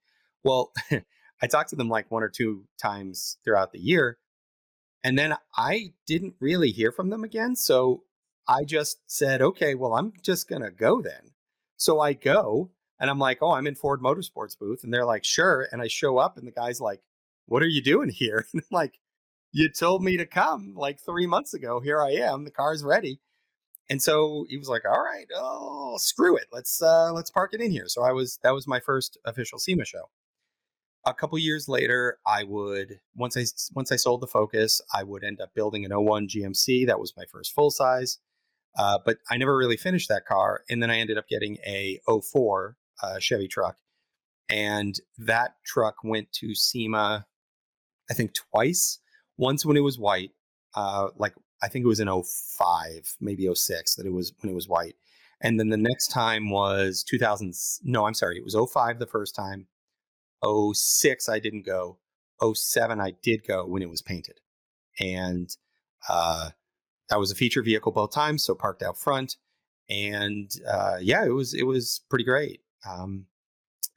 Well, 0.43 0.71
I 1.41 1.47
talked 1.47 1.71
to 1.71 1.75
them 1.75 1.89
like 1.89 2.11
one 2.11 2.21
or 2.21 2.29
two 2.29 2.65
times 2.79 3.39
throughout 3.43 3.71
the 3.71 3.79
year, 3.79 4.19
and 5.03 5.17
then 5.17 5.35
I 5.57 5.93
didn't 6.05 6.35
really 6.39 6.69
hear 6.69 6.91
from 6.91 7.09
them 7.09 7.23
again. 7.23 7.55
So 7.55 8.03
I 8.47 8.65
just 8.65 8.99
said, 9.07 9.41
okay, 9.41 9.73
well, 9.73 9.95
I'm 9.95 10.13
just 10.21 10.47
to 10.47 10.69
go 10.69 11.01
then. 11.01 11.31
So 11.75 11.99
I 11.99 12.13
go 12.13 12.69
and 12.99 13.09
I'm 13.09 13.19
like, 13.19 13.39
oh, 13.41 13.51
I'm 13.51 13.67
in 13.67 13.75
Ford 13.75 14.01
Motorsports 14.01 14.57
booth. 14.57 14.83
And 14.83 14.93
they're 14.93 15.05
like, 15.05 15.23
sure. 15.23 15.67
And 15.71 15.81
I 15.81 15.87
show 15.87 16.17
up 16.17 16.37
and 16.37 16.47
the 16.47 16.51
guy's 16.51 16.79
like, 16.79 17.01
what 17.45 17.63
are 17.63 17.67
you 17.67 17.81
doing 17.81 18.09
here? 18.09 18.45
And 18.53 18.61
I'm 18.61 18.75
like, 18.75 18.99
you 19.51 19.69
told 19.69 20.03
me 20.03 20.17
to 20.17 20.25
come 20.25 20.73
like 20.75 20.99
three 20.99 21.27
months 21.27 21.53
ago. 21.53 21.79
Here 21.79 22.01
I 22.01 22.11
am. 22.11 22.43
The 22.43 22.51
car's 22.51 22.83
ready. 22.83 23.19
And 23.89 24.01
so 24.01 24.45
he 24.49 24.57
was 24.57 24.67
like, 24.67 24.83
all 24.85 25.03
right, 25.03 25.27
oh, 25.35 25.97
screw 25.97 26.35
it. 26.35 26.47
Let's, 26.51 26.81
uh, 26.81 27.13
let's 27.13 27.29
park 27.29 27.53
it 27.53 27.61
in 27.61 27.71
here. 27.71 27.87
So 27.87 28.03
I 28.03 28.11
was, 28.11 28.39
that 28.43 28.53
was 28.53 28.67
my 28.67 28.79
first 28.79 29.17
official 29.25 29.59
SEMA 29.59 29.85
show 29.85 30.09
a 31.05 31.13
couple 31.13 31.37
years 31.37 31.67
later, 31.67 32.17
I 32.25 32.43
would 32.43 32.99
once 33.15 33.37
I 33.37 33.45
once 33.73 33.91
I 33.91 33.95
sold 33.95 34.21
the 34.21 34.27
Focus, 34.27 34.81
I 34.93 35.03
would 35.03 35.23
end 35.23 35.39
up 35.39 35.53
building 35.53 35.85
an 35.85 35.91
01 35.91 36.27
GMC. 36.27 36.87
That 36.87 36.99
was 36.99 37.13
my 37.15 37.25
first 37.31 37.53
full 37.53 37.71
size, 37.71 38.19
uh, 38.77 38.99
but 39.05 39.17
I 39.29 39.37
never 39.37 39.55
really 39.55 39.77
finished 39.77 40.09
that 40.09 40.25
car. 40.25 40.63
And 40.69 40.81
then 40.81 40.89
I 40.89 40.97
ended 40.97 41.17
up 41.17 41.27
getting 41.27 41.57
a 41.65 41.99
04 42.07 42.77
uh, 43.01 43.19
Chevy 43.19 43.47
truck, 43.47 43.77
and 44.49 44.99
that 45.17 45.55
truck 45.65 45.95
went 46.03 46.31
to 46.33 46.55
SEMA, 46.55 47.25
I 48.09 48.13
think 48.13 48.33
twice. 48.33 48.99
Once 49.37 49.65
when 49.65 49.75
it 49.75 49.81
was 49.81 49.99
white, 49.99 50.31
uh, 50.75 51.09
like 51.17 51.33
I 51.61 51.67
think 51.67 51.83
it 51.83 51.89
was 51.89 51.99
in 51.99 52.07
05, 52.07 53.17
maybe 53.19 53.53
06 53.53 53.95
that 53.95 54.05
it 54.05 54.13
was 54.13 54.33
when 54.39 54.51
it 54.51 54.55
was 54.55 54.67
white. 54.67 54.95
And 55.41 55.59
then 55.59 55.69
the 55.69 55.77
next 55.77 56.07
time 56.07 56.49
was 56.49 57.03
2000. 57.03 57.53
No, 57.83 58.05
I'm 58.05 58.13
sorry, 58.13 58.37
it 58.37 58.43
was 58.43 58.55
05 58.55 58.99
the 58.99 59.05
first 59.05 59.35
time. 59.35 59.67
06 60.43 61.29
I 61.29 61.39
didn't 61.39 61.65
go. 61.65 61.97
07 62.41 62.99
I 62.99 63.13
did 63.21 63.45
go 63.47 63.65
when 63.65 63.81
it 63.81 63.89
was 63.89 64.01
painted. 64.01 64.39
And 64.99 65.49
uh, 66.07 66.49
that 67.09 67.19
was 67.19 67.31
a 67.31 67.35
feature 67.35 67.61
vehicle 67.61 67.91
both 67.91 68.11
times, 68.11 68.43
so 68.43 68.55
parked 68.55 68.83
out 68.83 68.97
front. 68.97 69.37
And 69.89 70.51
uh, 70.67 70.97
yeah, 71.01 71.25
it 71.25 71.33
was 71.33 71.53
it 71.53 71.63
was 71.63 72.01
pretty 72.09 72.25
great. 72.25 72.61
Um, 72.87 73.25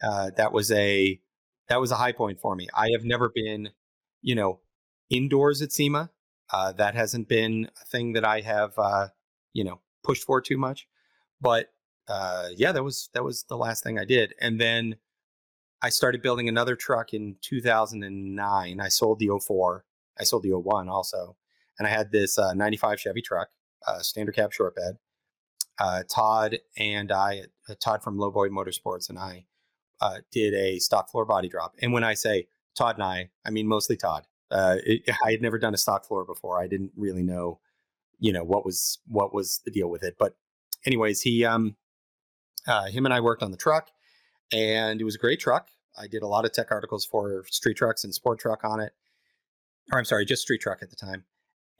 uh, 0.02 0.30
that 0.36 0.52
was 0.52 0.70
a 0.70 1.20
that 1.68 1.80
was 1.80 1.90
a 1.90 1.96
high 1.96 2.12
point 2.12 2.40
for 2.40 2.56
me. 2.56 2.68
I 2.74 2.88
have 2.92 3.04
never 3.04 3.30
been, 3.34 3.70
you 4.22 4.34
know, 4.34 4.60
indoors 5.10 5.62
at 5.62 5.72
SEMA. 5.72 6.10
Uh, 6.50 6.72
that 6.72 6.94
hasn't 6.94 7.28
been 7.28 7.70
a 7.80 7.84
thing 7.84 8.14
that 8.14 8.24
I 8.24 8.40
have, 8.40 8.72
uh, 8.78 9.08
you 9.52 9.64
know, 9.64 9.80
pushed 10.02 10.24
for 10.24 10.40
too 10.40 10.56
much. 10.56 10.88
But 11.40 11.68
uh, 12.08 12.48
yeah, 12.56 12.72
that 12.72 12.82
was 12.82 13.10
that 13.12 13.24
was 13.24 13.44
the 13.44 13.56
last 13.56 13.84
thing 13.84 13.98
I 13.98 14.04
did. 14.04 14.34
And 14.40 14.60
then 14.60 14.96
I 15.82 15.90
started 15.90 16.22
building 16.22 16.48
another 16.48 16.74
truck 16.74 17.12
in 17.12 17.36
2009. 17.42 18.80
I 18.80 18.88
sold 18.88 19.18
the 19.18 19.30
04. 19.38 19.84
I 20.18 20.24
sold 20.24 20.42
the 20.42 20.52
01 20.52 20.88
also. 20.88 21.36
And 21.78 21.86
I 21.86 21.90
had 21.90 22.10
this 22.10 22.38
uh, 22.38 22.54
95 22.54 22.98
Chevy 22.98 23.22
truck, 23.22 23.48
uh, 23.86 24.00
standard 24.00 24.34
cab 24.34 24.52
short 24.52 24.74
bed. 24.74 24.98
Uh, 25.78 26.02
Todd 26.08 26.58
and 26.76 27.12
I, 27.12 27.42
uh, 27.68 27.74
Todd 27.80 28.02
from 28.02 28.18
Lowboy 28.18 28.48
Motorsports 28.48 29.08
and 29.08 29.18
I 29.18 29.46
uh, 30.00 30.18
did 30.32 30.54
a 30.54 30.78
stock 30.78 31.10
floor 31.10 31.24
body 31.24 31.48
drop. 31.48 31.74
And 31.80 31.92
when 31.92 32.04
I 32.04 32.14
say 32.14 32.48
Todd 32.76 32.96
and 32.96 33.04
I, 33.04 33.30
I 33.44 33.50
mean 33.50 33.68
mostly 33.68 33.96
Todd. 33.96 34.26
Uh, 34.50 34.76
it, 34.84 35.02
I 35.24 35.30
had 35.30 35.42
never 35.42 35.58
done 35.58 35.74
a 35.74 35.78
stock 35.78 36.06
floor 36.06 36.24
before. 36.24 36.60
I 36.60 36.66
didn't 36.66 36.92
really 36.96 37.22
know, 37.22 37.60
you 38.18 38.32
know, 38.32 38.44
what 38.44 38.64
was 38.64 38.98
what 39.06 39.32
was 39.32 39.60
the 39.64 39.70
deal 39.70 39.88
with 39.88 40.02
it. 40.02 40.16
But 40.18 40.34
anyways, 40.84 41.20
he 41.22 41.44
um, 41.44 41.76
him 42.90 43.04
and 43.04 43.14
I 43.14 43.20
worked 43.20 43.42
on 43.42 43.50
the 43.50 43.56
truck 43.56 43.90
and 44.52 45.00
it 45.00 45.04
was 45.04 45.14
a 45.14 45.18
great 45.18 45.40
truck. 45.40 45.68
I 45.98 46.06
did 46.06 46.22
a 46.22 46.26
lot 46.26 46.44
of 46.44 46.52
tech 46.52 46.70
articles 46.70 47.04
for 47.04 47.44
Street 47.50 47.76
Trucks 47.76 48.04
and 48.04 48.14
Sport 48.14 48.38
Truck 48.38 48.64
on 48.64 48.80
it. 48.80 48.92
Or 49.92 49.98
I'm 49.98 50.04
sorry, 50.04 50.24
just 50.24 50.42
Street 50.42 50.60
Truck 50.60 50.82
at 50.82 50.90
the 50.90 50.96
time. 50.96 51.24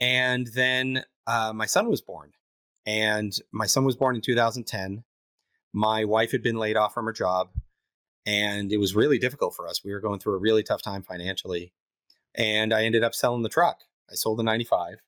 And 0.01 0.49
then 0.49 1.05
uh, 1.27 1.53
my 1.55 1.67
son 1.67 1.89
was 1.89 2.01
born. 2.01 2.33
And 2.89 3.39
my 3.53 3.67
son 3.67 3.85
was 3.85 3.97
born 3.97 4.17
in 4.17 4.23
2010. 4.23 5.05
My 5.75 6.07
wife 6.07 6.33
had 6.33 6.43
been 6.43 6.57
laid 6.57 6.75
off 6.75 6.95
from 6.95 7.05
her 7.05 7.13
job. 7.13 7.51
And 8.25 8.73
it 8.73 8.79
was 8.79 8.97
really 8.97 9.19
difficult 9.19 9.55
for 9.55 9.69
us. 9.69 9.85
We 9.85 9.93
were 9.93 10.01
going 10.01 10.21
through 10.21 10.37
a 10.37 10.39
really 10.39 10.63
tough 10.63 10.81
time 10.81 11.03
financially. 11.03 11.75
And 12.35 12.73
I 12.73 12.85
ended 12.85 13.05
up 13.05 13.15
selling 13.15 13.43
the 13.43 13.51
truck. 13.51 13.81
I 14.11 14.15
sold 14.15 14.39
the 14.39 14.43
95. 14.43 15.03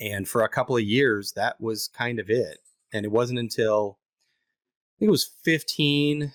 And 0.00 0.28
for 0.28 0.42
a 0.42 0.48
couple 0.48 0.76
of 0.76 0.82
years, 0.82 1.32
that 1.36 1.60
was 1.60 1.86
kind 1.86 2.18
of 2.18 2.28
it. 2.30 2.58
And 2.92 3.04
it 3.04 3.12
wasn't 3.12 3.38
until 3.38 4.00
I 4.96 4.98
think 4.98 5.08
it 5.08 5.12
was 5.12 5.30
15 5.44 6.32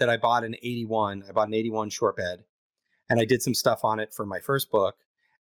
that 0.00 0.10
I 0.10 0.16
bought 0.16 0.42
an 0.42 0.56
81. 0.60 1.22
I 1.28 1.30
bought 1.30 1.46
an 1.46 1.54
81 1.54 1.90
short 1.90 2.16
bed 2.16 2.42
and 3.08 3.20
I 3.20 3.24
did 3.24 3.42
some 3.42 3.54
stuff 3.54 3.84
on 3.84 4.00
it 4.00 4.12
for 4.12 4.26
my 4.26 4.40
first 4.40 4.72
book. 4.72 4.96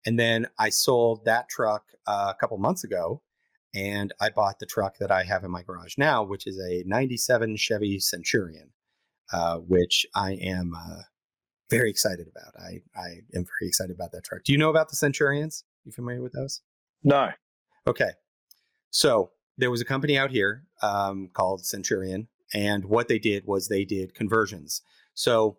And 0.06 0.20
then 0.20 0.46
I 0.60 0.70
sold 0.70 1.26
that 1.26 1.50
truck 1.50 1.86
uh, 2.06 2.32
a 2.36 2.40
couple 2.40 2.60
months 2.60 2.84
ago 2.84 3.24
and 3.74 4.14
I 4.20 4.30
bought 4.30 4.60
the 4.60 4.66
truck 4.66 4.98
that 5.00 5.12
I 5.12 5.24
have 5.24 5.44
in 5.44 5.52
my 5.52 5.64
garage 5.64 5.98
now, 5.98 6.24
which 6.24 6.48
is 6.48 6.60
a 6.60 6.84
97 6.86 7.56
Chevy 7.58 8.00
Centurion, 8.00 8.72
uh, 9.32 9.58
which 9.58 10.06
I 10.16 10.34
am 10.34 10.74
uh, 10.76 11.02
very 11.70 11.90
excited 11.90 12.28
about. 12.28 12.54
I, 12.62 12.82
I 12.96 13.22
am 13.34 13.46
very 13.46 13.68
excited 13.68 13.96
about 13.96 14.12
that 14.12 14.24
truck. 14.24 14.44
Do 14.44 14.52
you 14.52 14.58
know 14.58 14.70
about 14.70 14.90
the 14.90 14.96
Centurions? 14.96 15.64
You 15.86 15.92
familiar 15.92 16.22
with 16.22 16.34
those? 16.34 16.62
No. 17.04 17.30
Okay. 17.88 18.12
So 18.92 19.32
there 19.58 19.72
was 19.72 19.82
a 19.82 19.86
company 19.86 20.18
out 20.18 20.32
here 20.32 20.66
um, 20.82 21.30
called 21.34 21.66
Centurion 21.66 22.28
and 22.54 22.86
what 22.86 23.08
they 23.08 23.20
did 23.20 23.46
was 23.46 23.68
they 23.68 23.86
did 23.86 24.14
conversions. 24.14 24.82
So, 25.14 25.58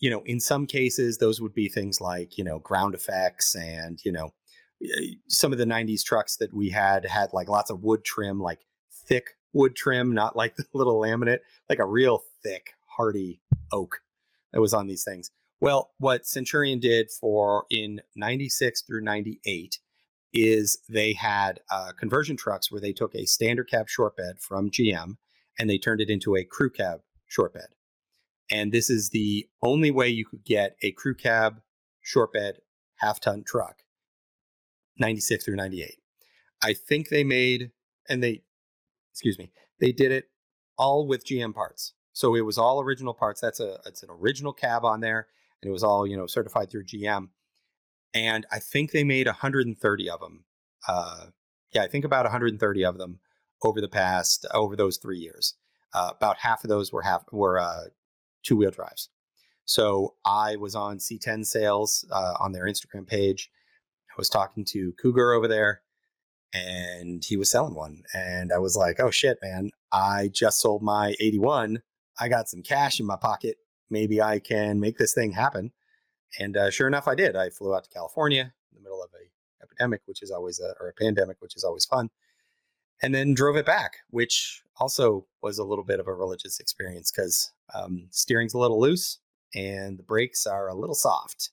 you 0.00 0.10
know, 0.10 0.22
in 0.26 0.40
some 0.40 0.66
cases, 0.66 1.18
those 1.18 1.40
would 1.40 1.54
be 1.54 1.68
things 1.68 2.00
like, 2.00 2.36
you 2.36 2.44
know, 2.44 2.58
ground 2.58 2.94
effects 2.94 3.54
and, 3.54 3.98
you 4.04 4.12
know, 4.12 4.34
some 5.28 5.52
of 5.52 5.58
the 5.58 5.64
90s 5.64 6.02
trucks 6.02 6.36
that 6.36 6.52
we 6.52 6.70
had 6.70 7.04
had 7.04 7.32
like 7.32 7.48
lots 7.48 7.70
of 7.70 7.82
wood 7.82 8.04
trim, 8.04 8.40
like 8.40 8.60
thick 8.92 9.30
wood 9.52 9.74
trim, 9.76 10.12
not 10.12 10.36
like 10.36 10.56
the 10.56 10.64
little 10.74 11.00
laminate, 11.00 11.40
like 11.68 11.78
a 11.78 11.86
real 11.86 12.22
thick, 12.42 12.74
hardy 12.96 13.40
oak 13.72 14.00
that 14.52 14.60
was 14.60 14.74
on 14.74 14.86
these 14.86 15.04
things. 15.04 15.30
Well, 15.60 15.92
what 15.98 16.26
Centurion 16.26 16.78
did 16.78 17.10
for 17.10 17.64
in 17.70 18.02
96 18.16 18.82
through 18.82 19.02
98 19.02 19.78
is 20.32 20.78
they 20.88 21.12
had 21.12 21.60
uh, 21.70 21.92
conversion 21.98 22.36
trucks 22.36 22.70
where 22.70 22.80
they 22.80 22.92
took 22.92 23.14
a 23.14 23.24
standard 23.24 23.70
cab 23.70 23.88
short 23.88 24.16
bed 24.16 24.40
from 24.40 24.70
GM 24.70 25.16
and 25.58 25.70
they 25.70 25.78
turned 25.78 26.00
it 26.00 26.10
into 26.10 26.36
a 26.36 26.44
crew 26.44 26.70
cab 26.70 27.00
short 27.26 27.54
bed. 27.54 27.68
And 28.50 28.72
this 28.72 28.90
is 28.90 29.10
the 29.10 29.48
only 29.62 29.90
way 29.90 30.08
you 30.08 30.26
could 30.26 30.44
get 30.44 30.76
a 30.82 30.92
crew 30.92 31.14
cab 31.14 31.62
short 32.02 32.32
bed 32.32 32.58
half 32.96 33.20
ton 33.20 33.44
truck 33.46 33.83
96 34.98 35.44
through 35.44 35.56
98. 35.56 35.96
I 36.62 36.72
think 36.72 37.08
they 37.08 37.24
made, 37.24 37.70
and 38.08 38.22
they, 38.22 38.42
excuse 39.12 39.38
me, 39.38 39.50
they 39.80 39.92
did 39.92 40.12
it 40.12 40.26
all 40.78 41.06
with 41.06 41.26
GM 41.26 41.54
parts. 41.54 41.92
So 42.12 42.34
it 42.34 42.42
was 42.42 42.58
all 42.58 42.80
original 42.80 43.14
parts. 43.14 43.40
That's 43.40 43.60
a, 43.60 43.78
it's 43.86 44.02
an 44.02 44.10
original 44.10 44.52
cab 44.52 44.84
on 44.84 45.00
there 45.00 45.26
and 45.62 45.68
it 45.68 45.72
was 45.72 45.82
all, 45.82 46.06
you 46.06 46.16
know, 46.16 46.26
certified 46.26 46.70
through 46.70 46.84
GM 46.84 47.28
and 48.14 48.46
I 48.50 48.60
think 48.60 48.92
they 48.92 49.04
made 49.04 49.26
130 49.26 50.10
of 50.10 50.20
them. 50.20 50.44
Uh, 50.86 51.26
yeah, 51.72 51.82
I 51.82 51.88
think 51.88 52.04
about 52.04 52.24
130 52.24 52.84
of 52.84 52.96
them 52.96 53.18
over 53.62 53.80
the 53.80 53.88
past 53.88 54.46
over 54.54 54.76
those 54.76 54.96
three 54.96 55.18
years. 55.18 55.54
Uh, 55.92 56.12
about 56.16 56.38
half 56.38 56.64
of 56.64 56.70
those 56.70 56.92
were 56.92 57.02
half 57.02 57.24
were 57.32 57.58
uh, 57.58 57.84
two 58.42 58.56
wheel 58.56 58.70
drives. 58.70 59.08
So 59.64 60.14
I 60.24 60.56
was 60.56 60.74
on 60.74 60.98
C10 60.98 61.44
sales 61.44 62.04
uh, 62.10 62.34
on 62.38 62.52
their 62.52 62.64
Instagram 62.64 63.06
page. 63.06 63.50
I 64.14 64.16
was 64.16 64.28
talking 64.28 64.64
to 64.66 64.92
Cougar 64.92 65.32
over 65.32 65.48
there, 65.48 65.82
and 66.52 67.24
he 67.24 67.36
was 67.36 67.50
selling 67.50 67.74
one, 67.74 68.04
and 68.14 68.52
I 68.52 68.58
was 68.58 68.76
like, 68.76 69.00
"Oh 69.00 69.10
shit, 69.10 69.38
man! 69.42 69.70
I 69.92 70.28
just 70.32 70.60
sold 70.60 70.82
my 70.82 71.14
81. 71.20 71.82
I 72.20 72.28
got 72.28 72.48
some 72.48 72.62
cash 72.62 73.00
in 73.00 73.06
my 73.06 73.16
pocket. 73.16 73.56
Maybe 73.90 74.22
I 74.22 74.38
can 74.38 74.80
make 74.80 74.98
this 74.98 75.14
thing 75.14 75.32
happen." 75.32 75.72
And 76.38 76.56
uh, 76.56 76.70
sure 76.70 76.86
enough, 76.88 77.08
I 77.08 77.14
did. 77.14 77.36
I 77.36 77.50
flew 77.50 77.74
out 77.74 77.84
to 77.84 77.90
California 77.90 78.52
in 78.72 78.76
the 78.76 78.82
middle 78.82 79.02
of 79.02 79.10
a 79.14 79.64
epidemic, 79.64 80.02
which 80.06 80.22
is 80.22 80.30
always 80.30 80.60
a, 80.60 80.74
or 80.80 80.88
a 80.88 80.94
pandemic, 80.94 81.38
which 81.40 81.56
is 81.56 81.64
always 81.64 81.84
fun, 81.84 82.10
and 83.02 83.14
then 83.14 83.34
drove 83.34 83.56
it 83.56 83.66
back, 83.66 83.98
which 84.10 84.62
also 84.76 85.26
was 85.42 85.58
a 85.58 85.64
little 85.64 85.84
bit 85.84 86.00
of 86.00 86.06
a 86.06 86.14
religious 86.14 86.60
experience 86.60 87.10
because 87.10 87.52
um, 87.74 88.06
steering's 88.10 88.54
a 88.54 88.58
little 88.58 88.80
loose 88.80 89.18
and 89.54 89.98
the 89.98 90.02
brakes 90.02 90.46
are 90.46 90.68
a 90.68 90.74
little 90.74 90.94
soft. 90.94 91.50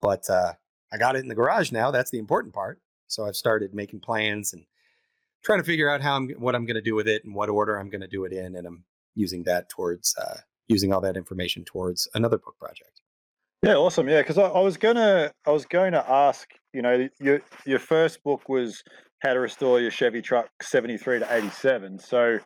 But 0.00 0.28
uh, 0.28 0.54
I 0.94 0.98
got 0.98 1.16
it 1.16 1.20
in 1.20 1.28
the 1.28 1.34
garage 1.34 1.72
now. 1.72 1.90
That's 1.90 2.12
the 2.12 2.18
important 2.18 2.54
part. 2.54 2.80
So 3.08 3.26
I've 3.26 3.34
started 3.34 3.74
making 3.74 4.00
plans 4.00 4.52
and 4.52 4.64
trying 5.42 5.58
to 5.58 5.64
figure 5.64 5.90
out 5.90 6.00
how 6.00 6.14
I'm 6.14 6.28
what 6.38 6.54
I'm 6.54 6.66
going 6.66 6.76
to 6.76 6.82
do 6.82 6.94
with 6.94 7.08
it 7.08 7.24
and 7.24 7.34
what 7.34 7.48
order 7.48 7.76
I'm 7.76 7.90
going 7.90 8.00
to 8.00 8.06
do 8.06 8.24
it 8.24 8.32
in, 8.32 8.54
and 8.54 8.66
I'm 8.66 8.84
using 9.16 9.42
that 9.42 9.68
towards 9.68 10.14
uh, 10.16 10.38
using 10.68 10.92
all 10.92 11.00
that 11.00 11.16
information 11.16 11.64
towards 11.64 12.08
another 12.14 12.38
book 12.38 12.56
project. 12.58 13.02
Yeah, 13.62 13.74
awesome. 13.74 14.08
Yeah, 14.08 14.20
because 14.20 14.38
I, 14.38 14.44
I, 14.44 14.60
was 14.60 14.76
gonna, 14.76 15.32
I 15.46 15.50
was 15.50 15.64
going 15.64 15.92
to 15.92 16.10
ask. 16.10 16.48
You 16.72 16.82
know, 16.82 17.08
your 17.18 17.40
your 17.66 17.78
first 17.78 18.22
book 18.22 18.48
was 18.48 18.82
how 19.20 19.32
to 19.32 19.40
restore 19.40 19.80
your 19.80 19.90
Chevy 19.90 20.22
truck 20.22 20.48
seventy 20.62 20.96
three 20.96 21.18
to 21.18 21.34
eighty 21.34 21.50
seven. 21.50 21.98
So, 21.98 22.38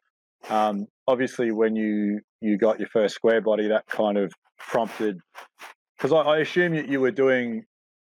um, 0.49 0.87
obviously, 1.07 1.51
when 1.51 1.77
you 1.77 2.21
you 2.41 2.57
got 2.57 2.79
your 2.79 2.89
first 2.89 3.15
square 3.15 3.41
body, 3.41 3.69
that 3.69 3.87
kind 3.87 4.17
of 4.17 4.33
prompted. 4.59 5.19
Because 5.97 6.13
I, 6.13 6.19
I 6.19 6.39
assume 6.39 6.75
you, 6.75 6.85
you 6.89 7.01
were 7.01 7.11
doing, 7.11 7.65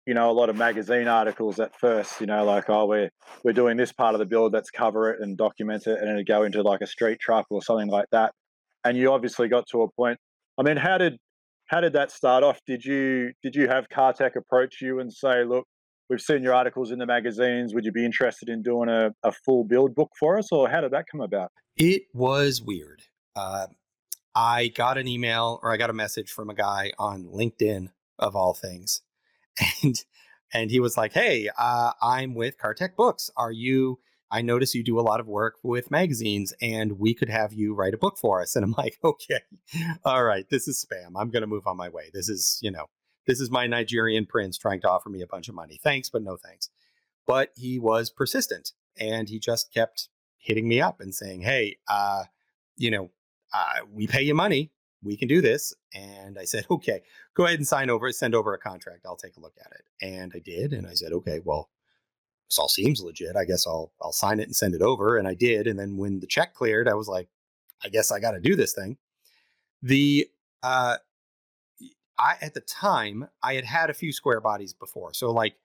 you 0.05 0.13
know, 0.13 0.29
a 0.29 0.33
lot 0.33 0.49
of 0.49 0.55
magazine 0.55 1.07
articles 1.07 1.59
at 1.59 1.77
first. 1.79 2.19
You 2.19 2.27
know, 2.27 2.43
like 2.45 2.69
oh, 2.69 2.85
we're 2.85 3.09
we're 3.43 3.53
doing 3.53 3.77
this 3.77 3.91
part 3.91 4.15
of 4.15 4.19
the 4.19 4.25
build. 4.25 4.53
Let's 4.53 4.69
cover 4.69 5.11
it 5.11 5.21
and 5.21 5.37
document 5.37 5.87
it, 5.87 5.99
and 5.99 6.07
then 6.07 6.23
go 6.27 6.43
into 6.43 6.61
like 6.61 6.81
a 6.81 6.87
street 6.87 7.19
truck 7.19 7.45
or 7.49 7.61
something 7.61 7.89
like 7.89 8.07
that. 8.11 8.33
And 8.83 8.97
you 8.97 9.11
obviously 9.11 9.47
got 9.47 9.65
to 9.71 9.83
a 9.83 9.91
point. 9.91 10.17
I 10.57 10.63
mean, 10.63 10.77
how 10.77 10.97
did 10.97 11.17
how 11.67 11.81
did 11.81 11.93
that 11.93 12.11
start 12.11 12.43
off? 12.43 12.59
Did 12.67 12.83
you 12.83 13.31
did 13.41 13.55
you 13.55 13.67
have 13.67 13.87
CarTech 13.89 14.35
approach 14.35 14.81
you 14.81 14.99
and 14.99 15.11
say, 15.11 15.43
look, 15.43 15.65
we've 16.09 16.21
seen 16.21 16.43
your 16.43 16.53
articles 16.53 16.91
in 16.91 16.99
the 16.99 17.05
magazines. 17.05 17.73
Would 17.73 17.85
you 17.85 17.91
be 17.91 18.05
interested 18.05 18.49
in 18.49 18.61
doing 18.61 18.89
a, 18.89 19.11
a 19.23 19.31
full 19.31 19.63
build 19.63 19.95
book 19.95 20.11
for 20.19 20.37
us, 20.37 20.51
or 20.51 20.69
how 20.69 20.81
did 20.81 20.91
that 20.91 21.05
come 21.11 21.21
about? 21.21 21.51
It 21.75 22.03
was 22.13 22.61
weird. 22.61 23.03
Uh, 23.35 23.67
I 24.35 24.67
got 24.67 24.97
an 24.97 25.07
email 25.07 25.59
or 25.63 25.71
I 25.71 25.77
got 25.77 25.89
a 25.89 25.93
message 25.93 26.31
from 26.31 26.49
a 26.49 26.53
guy 26.53 26.91
on 26.97 27.25
LinkedIn 27.25 27.89
of 28.19 28.35
all 28.35 28.53
things, 28.53 29.01
and 29.83 30.03
and 30.53 30.71
he 30.71 30.79
was 30.79 30.97
like, 30.97 31.13
"Hey, 31.13 31.49
uh, 31.57 31.91
I'm 32.01 32.35
with 32.35 32.57
CarTech 32.57 32.95
Books. 32.95 33.29
Are 33.35 33.51
you 33.51 33.99
I 34.33 34.41
notice 34.41 34.73
you 34.73 34.83
do 34.83 34.99
a 34.99 35.01
lot 35.01 35.19
of 35.19 35.27
work 35.27 35.57
with 35.61 35.91
magazines 35.91 36.55
and 36.59 36.93
we 36.97 37.13
could 37.13 37.29
have 37.29 37.53
you 37.53 37.75
write 37.75 37.93
a 37.93 37.99
book 37.99 38.17
for 38.17 38.41
us. 38.41 38.55
And 38.55 38.65
I'm 38.65 38.73
like, 38.75 38.97
okay, 39.03 39.41
all 40.03 40.23
right, 40.23 40.49
this 40.49 40.67
is 40.67 40.83
spam. 40.83 41.11
I'm 41.15 41.29
going 41.29 41.41
to 41.41 41.47
move 41.47 41.67
on 41.67 41.77
my 41.77 41.87
way. 41.89 42.09
This 42.11 42.29
is, 42.29 42.57
you 42.59 42.71
know, 42.71 42.87
this 43.27 43.39
is 43.39 43.51
my 43.51 43.67
Nigerian 43.67 44.25
prince 44.25 44.57
trying 44.57 44.81
to 44.81 44.89
offer 44.89 45.09
me 45.09 45.21
a 45.21 45.27
bunch 45.27 45.49
of 45.49 45.55
money. 45.55 45.79
Thanks, 45.83 46.09
but 46.09 46.23
no 46.23 46.35
thanks. 46.35 46.71
But 47.27 47.51
he 47.55 47.77
was 47.77 48.09
persistent 48.09 48.71
and 48.99 49.29
he 49.29 49.37
just 49.37 49.71
kept 49.71 50.09
hitting 50.39 50.67
me 50.67 50.81
up 50.81 50.99
and 50.99 51.13
saying, 51.13 51.41
hey, 51.41 51.77
uh, 51.87 52.23
you 52.75 52.89
know, 52.89 53.11
uh, 53.53 53.85
we 53.91 54.07
pay 54.07 54.23
you 54.23 54.33
money. 54.33 54.71
We 55.03 55.17
can 55.17 55.27
do 55.27 55.41
this. 55.41 55.73
And 55.93 56.37
I 56.39 56.45
said, 56.45 56.65
okay, 56.71 57.01
go 57.33 57.45
ahead 57.45 57.59
and 57.59 57.67
sign 57.67 57.89
over, 57.89 58.11
send 58.11 58.35
over 58.35 58.53
a 58.53 58.59
contract. 58.59 59.05
I'll 59.05 59.15
take 59.15 59.37
a 59.37 59.41
look 59.41 59.55
at 59.59 59.71
it. 59.71 59.85
And 60.01 60.31
I 60.35 60.39
did. 60.39 60.73
And 60.73 60.87
I 60.87 60.93
said, 60.93 61.11
okay, 61.11 61.39
well, 61.43 61.69
this 62.49 62.59
all 62.59 62.69
seems 62.69 63.01
legit. 63.01 63.35
I 63.35 63.45
guess 63.45 63.65
I'll 63.65 63.91
I'll 64.01 64.11
sign 64.11 64.39
it 64.39 64.43
and 64.43 64.55
send 64.55 64.75
it 64.75 64.81
over. 64.81 65.17
And 65.17 65.27
I 65.27 65.33
did. 65.33 65.67
And 65.67 65.79
then 65.79 65.97
when 65.97 66.19
the 66.19 66.27
check 66.27 66.53
cleared, 66.53 66.87
I 66.87 66.93
was 66.93 67.07
like, 67.07 67.27
I 67.83 67.89
guess 67.89 68.11
I 68.11 68.19
got 68.19 68.31
to 68.31 68.39
do 68.39 68.55
this 68.55 68.73
thing. 68.73 68.97
The 69.81 70.27
uh, 70.61 70.97
I 72.17 72.35
at 72.41 72.53
the 72.53 72.61
time 72.61 73.27
I 73.41 73.55
had 73.55 73.65
had 73.65 73.89
a 73.89 73.93
few 73.93 74.13
square 74.13 74.39
bodies 74.39 74.73
before, 74.73 75.13
so 75.13 75.31
like 75.31 75.55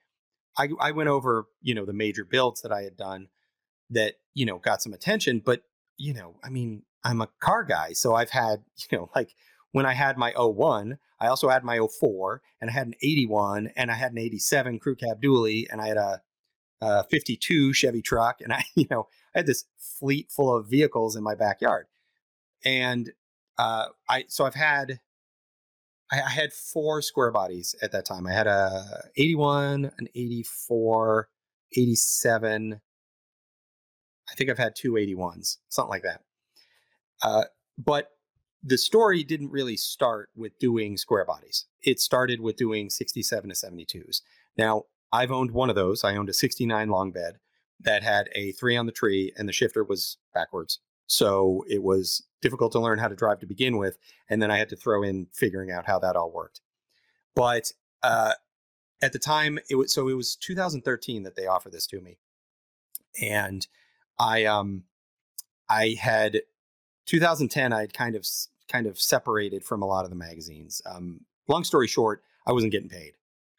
I 0.57 0.69
I 0.81 0.91
went 0.93 1.09
over 1.09 1.47
you 1.63 1.75
know 1.75 1.85
the 1.85 1.93
major 1.93 2.25
builds 2.25 2.63
that 2.63 2.73
I 2.73 2.83
had 2.83 2.97
done 2.97 3.29
that 3.91 4.15
you 4.35 4.47
know 4.47 4.59
got 4.59 4.83
some 4.83 4.93
attention, 4.93 5.41
but 5.45 5.63
you 5.97 6.15
know 6.15 6.37
I 6.43 6.49
mean 6.49 6.83
I'm 7.05 7.21
a 7.21 7.29
car 7.41 7.65
guy, 7.65 7.93
so 7.93 8.15
I've 8.15 8.31
had 8.31 8.65
you 8.91 8.99
know 8.99 9.11
like 9.15 9.35
when 9.73 9.87
I 9.87 9.93
had 9.93 10.17
my 10.17 10.33
01, 10.37 10.99
I 11.21 11.27
also 11.27 11.49
had 11.49 11.63
my 11.63 11.79
04, 11.79 12.43
and 12.61 12.71
I 12.71 12.73
had 12.73 12.87
an 12.87 12.95
81, 13.03 13.71
and 13.77 13.91
I 13.91 13.95
had 13.95 14.13
an 14.13 14.19
87 14.19 14.79
crew 14.79 14.97
cab 14.97 15.21
dually, 15.23 15.67
and 15.71 15.81
I 15.81 15.89
had 15.89 15.97
a 15.97 16.23
uh, 16.81 17.03
52 17.05 17.73
Chevy 17.75 18.03
truck, 18.03 18.41
and 18.41 18.53
I, 18.53 18.65
you 18.75 18.87
know, 18.91 19.09
I 19.35 19.41
had 19.41 19.47
this 19.47 19.65
fleet 19.77 20.31
full 20.31 20.55
of 20.55 20.69
vehicles 20.69 21.17
in 21.17 21.23
my 21.23 21.35
backyard, 21.35 21.87
and 22.65 23.13
uh, 23.59 23.87
I 24.09 24.25
so 24.29 24.45
I've 24.45 24.55
had 24.55 25.01
I, 26.11 26.23
I, 26.23 26.31
had 26.31 26.53
four 26.53 27.03
square 27.03 27.31
bodies 27.31 27.75
at 27.83 27.93
that 27.93 28.05
time. 28.07 28.27
I 28.27 28.33
had 28.33 28.47
a 28.47 29.11
81, 29.17 29.93
an 29.99 30.09
84, 30.15 31.29
87. 31.77 32.81
I 34.31 34.35
think 34.35 34.51
I've 34.51 34.59
had 34.59 34.77
two 34.77 34.93
81s, 34.93 35.57
something 35.69 35.91
like 35.91 36.05
that. 36.05 36.23
Uh, 37.23 37.45
but 37.77 38.11
the 38.63 38.79
story 38.79 39.23
didn't 39.23 39.51
really 39.51 39.77
start 39.77 40.31
with 40.37 40.59
doing 40.59 40.97
square 40.97 41.25
bodies. 41.25 41.67
It 41.83 42.01
started 42.01 42.41
with 42.41 42.57
doing 42.57 42.91
67 42.91 43.51
to 43.51 43.55
72s. 43.55 44.23
Now, 44.57 44.85
I've 45.13 45.31
owned 45.31 45.53
one 45.53 45.71
of 45.71 45.77
those. 45.77 46.05
I 46.05 46.17
owned 46.17 46.29
a 46.29 46.35
69 46.35 46.89
long 46.89 47.13
bed 47.13 47.39
that 47.81 48.03
had 48.03 48.29
a 48.35 48.53
three 48.53 48.77
on 48.77 48.87
the 48.87 48.93
tree 48.93 49.33
and 49.37 49.49
the 49.49 49.53
shifter 49.53 49.85
was 49.85 50.19
backwards. 50.35 50.81
So 51.07 51.65
it 51.69 51.83
was 51.83 52.27
difficult 52.43 52.73
to 52.73 52.81
learn 52.81 52.99
how 52.99 53.09
to 53.09 53.15
drive 53.15 53.39
to 53.41 53.47
begin 53.47 53.79
with. 53.79 53.97
And 54.29 54.43
then 54.43 54.51
I 54.51 54.59
had 54.59 54.69
to 54.71 54.77
throw 54.77 55.03
in 55.03 55.29
figuring 55.33 55.71
out 55.71 55.87
how 55.87 55.99
that 56.01 56.17
all 56.17 56.31
worked. 56.31 56.61
But 57.35 57.73
uh, 58.03 58.33
at 59.01 59.13
the 59.13 59.19
time, 59.19 59.59
it 59.71 59.77
was 59.77 59.93
so 59.93 60.09
it 60.09 60.15
was 60.15 60.37
2013 60.37 61.23
that 61.23 61.37
they 61.37 61.47
offered 61.47 61.73
this 61.73 61.87
to 61.89 62.01
me. 62.01 62.19
And 63.21 63.67
I 64.19 64.45
um 64.45 64.85
I 65.69 65.97
had 66.01 66.43
2010 67.09 67.73
I 67.73 67.81
had 67.81 67.95
kind 67.95 68.15
of 68.15 68.27
kind 68.71 68.87
of 68.87 69.01
separated 69.01 69.65
from 69.65 69.83
a 69.83 69.87
lot 69.87 70.05
of 70.05 70.11
the 70.11 70.17
magazines. 70.17 70.83
Um, 70.87 71.23
long 71.49 71.65
story 71.65 71.89
short, 71.89 72.23
I 72.47 72.53
wasn't 72.53 72.73
getting 72.73 72.89
paid. 72.89 73.15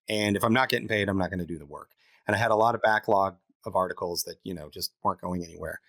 And 0.08 0.38
if 0.38 0.44
I'm 0.44 0.54
not 0.54 0.70
getting 0.70 0.88
paid, 0.88 1.10
I'm 1.10 1.18
not 1.18 1.30
going 1.30 1.40
to 1.40 1.46
do 1.46 1.58
the 1.58 1.66
work. 1.66 1.90
And 2.28 2.36
I 2.36 2.40
had 2.40 2.52
a 2.52 2.56
lot 2.56 2.76
of 2.76 2.82
backlog 2.82 3.36
of 3.66 3.76
articles 3.76 4.24
that, 4.24 4.36
you 4.44 4.54
know, 4.54 4.70
just 4.70 4.92
weren't 5.04 5.22
going 5.22 5.44
anywhere. 5.44 5.82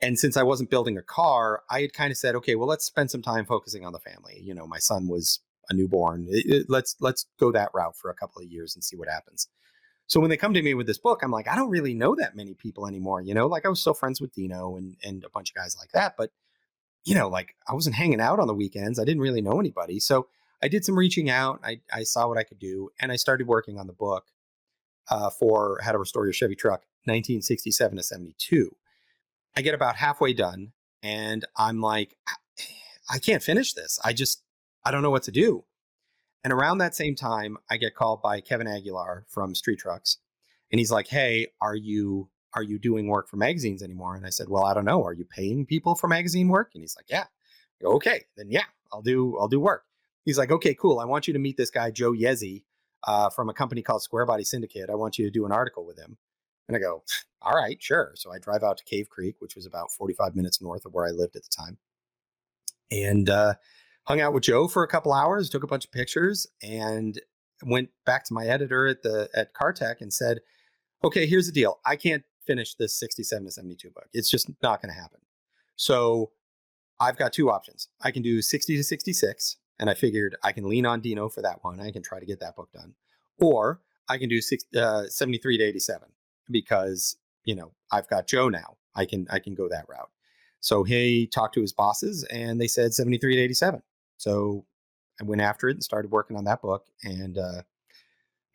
And 0.00 0.18
since 0.18 0.36
I 0.36 0.44
wasn't 0.44 0.70
building 0.70 0.96
a 0.96 1.02
car, 1.02 1.62
I 1.68 1.82
had 1.82 1.92
kind 1.92 2.10
of 2.10 2.16
said, 2.16 2.34
okay, 2.36 2.54
well, 2.54 2.68
let's 2.68 2.84
spend 2.84 3.10
some 3.10 3.22
time 3.22 3.44
focusing 3.44 3.84
on 3.84 3.92
the 3.92 3.98
family. 3.98 4.40
You 4.40 4.54
know, 4.54 4.66
my 4.66 4.78
son 4.78 5.08
was 5.08 5.40
a 5.68 5.74
newborn. 5.74 6.26
It, 6.30 6.46
it, 6.46 6.66
let's 6.68 6.96
let's 7.00 7.26
go 7.38 7.52
that 7.52 7.70
route 7.74 7.96
for 7.96 8.10
a 8.10 8.14
couple 8.14 8.40
of 8.40 8.48
years 8.48 8.74
and 8.74 8.82
see 8.82 8.96
what 8.96 9.08
happens. 9.08 9.48
So 10.06 10.18
when 10.18 10.30
they 10.30 10.36
come 10.36 10.54
to 10.54 10.62
me 10.62 10.74
with 10.74 10.86
this 10.86 10.98
book, 10.98 11.20
I'm 11.22 11.30
like, 11.30 11.48
I 11.48 11.54
don't 11.54 11.70
really 11.70 11.94
know 11.94 12.16
that 12.16 12.34
many 12.34 12.54
people 12.54 12.86
anymore. 12.86 13.20
You 13.20 13.34
know, 13.34 13.46
like 13.46 13.66
I 13.66 13.68
was 13.68 13.80
still 13.80 13.94
friends 13.94 14.20
with 14.20 14.32
Dino 14.32 14.76
and 14.76 14.96
and 15.04 15.24
a 15.24 15.30
bunch 15.30 15.50
of 15.50 15.56
guys 15.56 15.76
like 15.78 15.92
that, 15.92 16.14
but 16.16 16.30
you 17.04 17.14
know, 17.14 17.28
like 17.28 17.54
I 17.68 17.74
wasn't 17.74 17.96
hanging 17.96 18.20
out 18.20 18.38
on 18.38 18.46
the 18.46 18.54
weekends. 18.54 18.98
I 18.98 19.04
didn't 19.04 19.22
really 19.22 19.42
know 19.42 19.58
anybody. 19.60 20.00
So 20.00 20.28
I 20.62 20.68
did 20.68 20.84
some 20.84 20.98
reaching 20.98 21.30
out. 21.30 21.60
I, 21.64 21.80
I 21.92 22.02
saw 22.02 22.28
what 22.28 22.38
I 22.38 22.42
could 22.42 22.58
do, 22.58 22.90
and 23.00 23.10
I 23.10 23.16
started 23.16 23.46
working 23.46 23.78
on 23.78 23.86
the 23.86 23.92
book 23.92 24.26
uh, 25.08 25.30
for 25.30 25.80
How 25.82 25.92
to 25.92 25.98
Restore 25.98 26.26
Your 26.26 26.32
Chevy 26.32 26.54
Truck, 26.54 26.80
1967 27.04 27.96
to 27.96 28.02
72. 28.02 28.76
I 29.56 29.62
get 29.62 29.74
about 29.74 29.96
halfway 29.96 30.34
done, 30.34 30.72
and 31.02 31.44
I'm 31.56 31.80
like, 31.80 32.16
I 33.10 33.18
can't 33.18 33.42
finish 33.42 33.72
this. 33.72 33.98
I 34.04 34.12
just, 34.12 34.42
I 34.84 34.90
don't 34.90 35.02
know 35.02 35.10
what 35.10 35.24
to 35.24 35.32
do. 35.32 35.64
And 36.44 36.52
around 36.52 36.78
that 36.78 36.94
same 36.94 37.14
time, 37.14 37.58
I 37.70 37.76
get 37.76 37.94
called 37.94 38.22
by 38.22 38.40
Kevin 38.40 38.68
Aguilar 38.68 39.26
from 39.28 39.54
Street 39.54 39.78
Trucks, 39.78 40.18
and 40.70 40.78
he's 40.78 40.92
like, 40.92 41.08
"Hey, 41.08 41.48
are 41.60 41.74
you 41.74 42.30
are 42.54 42.62
you 42.62 42.78
doing 42.78 43.06
work 43.06 43.28
for 43.28 43.36
magazines 43.36 43.82
anymore?" 43.82 44.14
And 44.14 44.26
I 44.26 44.30
said, 44.30 44.48
"Well, 44.48 44.64
I 44.64 44.74
don't 44.74 44.84
know. 44.84 45.04
Are 45.04 45.12
you 45.12 45.24
paying 45.24 45.66
people 45.66 45.94
for 45.94 46.08
magazine 46.08 46.48
work?" 46.48 46.70
And 46.74 46.82
he's 46.82 46.96
like, 46.96 47.06
"Yeah." 47.08 47.24
Go, 47.80 47.92
okay, 47.94 48.24
then 48.36 48.50
yeah, 48.50 48.64
I'll 48.92 49.02
do 49.02 49.36
I'll 49.38 49.48
do 49.48 49.60
work. 49.60 49.84
He's 50.24 50.38
like, 50.38 50.50
"Okay, 50.50 50.74
cool. 50.74 51.00
I 51.00 51.04
want 51.04 51.26
you 51.26 51.32
to 51.32 51.38
meet 51.38 51.56
this 51.56 51.70
guy 51.70 51.90
Joe 51.90 52.12
Yezi 52.12 52.64
uh, 53.06 53.30
from 53.30 53.48
a 53.48 53.54
company 53.54 53.82
called 53.82 54.02
Square 54.02 54.26
Body 54.26 54.44
Syndicate. 54.44 54.90
I 54.90 54.94
want 54.94 55.18
you 55.18 55.24
to 55.24 55.30
do 55.30 55.46
an 55.46 55.52
article 55.52 55.86
with 55.86 55.98
him." 55.98 56.18
And 56.68 56.76
I 56.76 56.80
go, 56.80 57.04
"All 57.42 57.54
right, 57.54 57.82
sure." 57.82 58.12
So 58.16 58.32
I 58.32 58.38
drive 58.38 58.62
out 58.62 58.76
to 58.78 58.84
Cave 58.84 59.08
Creek, 59.08 59.36
which 59.38 59.56
was 59.56 59.66
about 59.66 59.92
45 59.92 60.36
minutes 60.36 60.60
north 60.60 60.84
of 60.84 60.92
where 60.92 61.06
I 61.06 61.10
lived 61.10 61.36
at 61.36 61.42
the 61.42 61.50
time, 61.56 61.78
and 62.90 63.30
uh, 63.30 63.54
hung 64.04 64.20
out 64.20 64.34
with 64.34 64.42
Joe 64.42 64.68
for 64.68 64.82
a 64.82 64.88
couple 64.88 65.12
hours, 65.12 65.48
took 65.48 65.64
a 65.64 65.68
bunch 65.68 65.86
of 65.86 65.92
pictures, 65.92 66.46
and 66.62 67.20
went 67.62 67.90
back 68.04 68.24
to 68.24 68.34
my 68.34 68.46
editor 68.46 68.86
at 68.86 69.02
the 69.02 69.30
at 69.34 69.54
CarTech 69.54 70.00
and 70.00 70.12
said, 70.12 70.40
"Okay, 71.02 71.26
here's 71.26 71.46
the 71.46 71.52
deal. 71.52 71.80
I 71.86 71.96
can't 71.96 72.24
finish 72.50 72.74
this 72.74 72.98
67 72.98 73.44
to 73.44 73.50
72 73.52 73.90
book. 73.90 74.08
It's 74.12 74.28
just 74.28 74.50
not 74.60 74.82
going 74.82 74.92
to 74.92 75.00
happen. 75.00 75.20
So 75.76 76.32
I've 76.98 77.16
got 77.16 77.32
two 77.32 77.48
options. 77.48 77.88
I 78.02 78.10
can 78.10 78.22
do 78.22 78.42
60 78.42 78.76
to 78.76 78.82
66, 78.82 79.56
and 79.78 79.88
I 79.88 79.94
figured 79.94 80.34
I 80.42 80.50
can 80.50 80.68
lean 80.68 80.84
on 80.84 81.00
Dino 81.00 81.28
for 81.28 81.42
that 81.42 81.62
one. 81.62 81.80
I 81.80 81.92
can 81.92 82.02
try 82.02 82.18
to 82.18 82.26
get 82.26 82.40
that 82.40 82.56
book 82.56 82.72
done, 82.72 82.94
or 83.38 83.82
I 84.08 84.18
can 84.18 84.28
do 84.28 84.40
six, 84.40 84.64
uh, 84.76 85.06
73 85.06 85.58
to 85.58 85.64
87 85.64 86.08
because 86.50 87.16
you 87.44 87.54
know 87.54 87.70
I've 87.92 88.08
got 88.08 88.26
Joe 88.26 88.48
now. 88.48 88.76
I 88.96 89.06
can 89.06 89.28
I 89.30 89.38
can 89.38 89.54
go 89.54 89.68
that 89.68 89.86
route. 89.88 90.10
So 90.58 90.82
he 90.82 91.28
talked 91.28 91.54
to 91.54 91.60
his 91.60 91.72
bosses, 91.72 92.24
and 92.24 92.60
they 92.60 92.66
said 92.66 92.92
73 92.92 93.36
to 93.36 93.42
87. 93.42 93.82
So 94.16 94.66
I 95.20 95.24
went 95.24 95.40
after 95.40 95.68
it 95.68 95.76
and 95.76 95.84
started 95.84 96.10
working 96.10 96.36
on 96.36 96.44
that 96.44 96.62
book, 96.62 96.86
and 97.04 97.38
uh, 97.38 97.62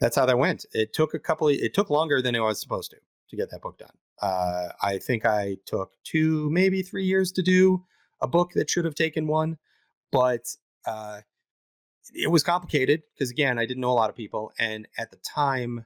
that's 0.01 0.17
how 0.17 0.25
that 0.25 0.37
went. 0.37 0.65
It 0.73 0.91
took 0.91 1.13
a 1.13 1.19
couple. 1.19 1.47
Of, 1.47 1.55
it 1.55 1.73
took 1.73 1.89
longer 1.89 2.21
than 2.21 2.35
it 2.35 2.41
was 2.41 2.59
supposed 2.59 2.91
to 2.91 2.97
to 3.29 3.35
get 3.35 3.49
that 3.51 3.61
book 3.61 3.77
done. 3.77 3.95
Uh, 4.21 4.69
I 4.81 4.97
think 4.97 5.25
I 5.25 5.57
took 5.65 5.91
two, 6.03 6.49
maybe 6.49 6.81
three 6.81 7.05
years 7.05 7.31
to 7.33 7.41
do 7.41 7.83
a 8.21 8.27
book 8.27 8.51
that 8.53 8.69
should 8.69 8.85
have 8.85 8.95
taken 8.95 9.27
one, 9.27 9.57
but 10.11 10.45
uh, 10.85 11.21
it 12.13 12.31
was 12.31 12.43
complicated 12.43 13.03
because 13.13 13.29
again, 13.31 13.59
I 13.59 13.65
didn't 13.65 13.81
know 13.81 13.91
a 13.91 13.93
lot 13.93 14.09
of 14.09 14.15
people, 14.15 14.51
and 14.59 14.87
at 14.97 15.11
the 15.11 15.17
time, 15.17 15.85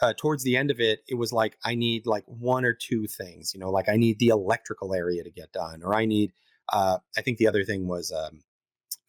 uh, 0.00 0.12
towards 0.16 0.42
the 0.42 0.56
end 0.56 0.70
of 0.70 0.80
it, 0.80 1.00
it 1.08 1.14
was 1.14 1.32
like 1.32 1.56
I 1.64 1.74
need 1.74 2.06
like 2.06 2.24
one 2.26 2.64
or 2.64 2.74
two 2.74 3.06
things, 3.06 3.52
you 3.54 3.60
know, 3.60 3.70
like 3.70 3.88
I 3.88 3.96
need 3.96 4.18
the 4.18 4.28
electrical 4.28 4.94
area 4.94 5.22
to 5.22 5.30
get 5.30 5.52
done, 5.52 5.82
or 5.82 5.94
I 5.94 6.04
need. 6.04 6.32
Uh, 6.72 6.98
I 7.16 7.22
think 7.22 7.38
the 7.38 7.48
other 7.48 7.64
thing 7.64 7.86
was 7.86 8.12
um, 8.12 8.42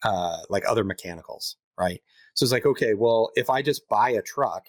uh, 0.02 0.38
like 0.48 0.64
other 0.68 0.84
mechanicals, 0.84 1.56
right? 1.78 2.00
So 2.34 2.44
it's 2.44 2.52
like, 2.52 2.66
okay, 2.66 2.94
well, 2.94 3.30
if 3.34 3.48
I 3.48 3.62
just 3.62 3.88
buy 3.88 4.10
a 4.10 4.22
truck, 4.22 4.66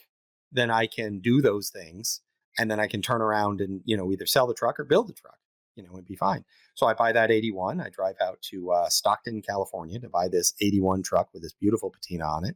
then 0.52 0.72
I 0.72 0.88
can 0.88 1.20
do 1.20 1.42
those 1.42 1.70
things, 1.70 2.22
and 2.58 2.70
then 2.70 2.80
I 2.80 2.88
can 2.88 3.02
turn 3.02 3.22
around 3.22 3.62
and 3.62 3.82
you 3.86 3.98
know 3.98 4.12
either 4.12 4.26
sell 4.26 4.48
the 4.48 4.54
truck 4.54 4.80
or 4.80 4.84
build 4.84 5.08
the 5.08 5.14
truck, 5.14 5.38
you 5.76 5.84
know, 5.84 5.96
and 5.96 6.06
be 6.06 6.16
fine. 6.16 6.46
So 6.76 6.88
I 6.88 6.94
buy 6.94 7.12
that 7.12 7.32
81. 7.32 7.82
I 7.82 7.90
drive 7.90 8.16
out 8.22 8.42
to 8.52 8.72
uh, 8.72 8.90
Stockton, 8.90 9.42
California, 9.42 10.00
to 10.00 10.10
buy 10.10 10.28
this 10.28 10.54
81 10.62 11.04
truck 11.04 11.30
with 11.34 11.44
this 11.44 11.54
beautiful 11.54 11.90
patina 11.90 12.26
on 12.26 12.46
it, 12.46 12.56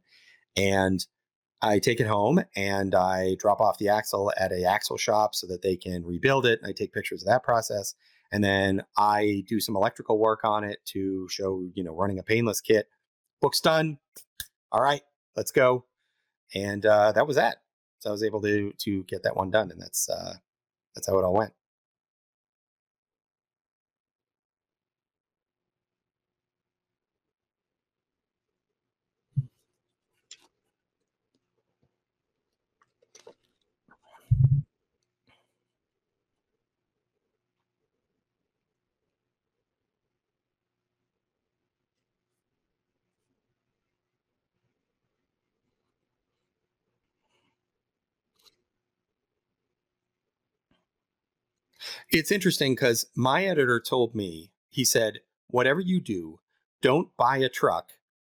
and 0.56 1.04
I 1.62 1.78
take 1.78 2.00
it 2.00 2.06
home 2.06 2.42
and 2.56 2.94
I 2.94 3.36
drop 3.38 3.60
off 3.60 3.78
the 3.78 3.90
axle 3.90 4.32
at 4.36 4.50
a 4.52 4.64
axle 4.64 4.96
shop 4.96 5.34
so 5.34 5.46
that 5.48 5.62
they 5.62 5.76
can 5.76 6.04
rebuild 6.04 6.46
it. 6.46 6.58
And 6.60 6.68
I 6.68 6.72
take 6.72 6.92
pictures 6.92 7.22
of 7.22 7.28
that 7.28 7.42
process. 7.42 7.94
And 8.32 8.42
then 8.42 8.82
I 8.96 9.44
do 9.46 9.60
some 9.60 9.76
electrical 9.76 10.18
work 10.18 10.40
on 10.44 10.64
it 10.64 10.78
to 10.86 11.28
show, 11.28 11.62
you 11.74 11.84
know, 11.84 11.94
running 11.94 12.18
a 12.18 12.22
painless 12.22 12.60
kit. 12.60 12.88
Book's 13.42 13.60
done. 13.60 13.98
All 14.72 14.82
right, 14.82 15.02
let's 15.36 15.50
go. 15.50 15.84
And 16.54 16.86
uh, 16.86 17.12
that 17.12 17.26
was 17.26 17.36
that. 17.36 17.58
So 18.00 18.10
I 18.10 18.12
was 18.12 18.24
able 18.24 18.42
to 18.42 18.72
to 18.72 19.04
get 19.04 19.22
that 19.24 19.36
one 19.36 19.50
done, 19.50 19.70
and 19.70 19.80
that's 19.80 20.08
uh, 20.10 20.34
that's 20.94 21.08
how 21.08 21.18
it 21.18 21.24
all 21.24 21.34
went. 21.34 21.52
It's 52.12 52.32
interesting 52.32 52.72
because 52.72 53.06
my 53.14 53.44
editor 53.44 53.78
told 53.78 54.16
me, 54.16 54.50
he 54.68 54.84
said, 54.84 55.20
whatever 55.46 55.78
you 55.78 56.00
do, 56.00 56.40
don't 56.82 57.16
buy 57.16 57.36
a 57.36 57.48
truck 57.48 57.90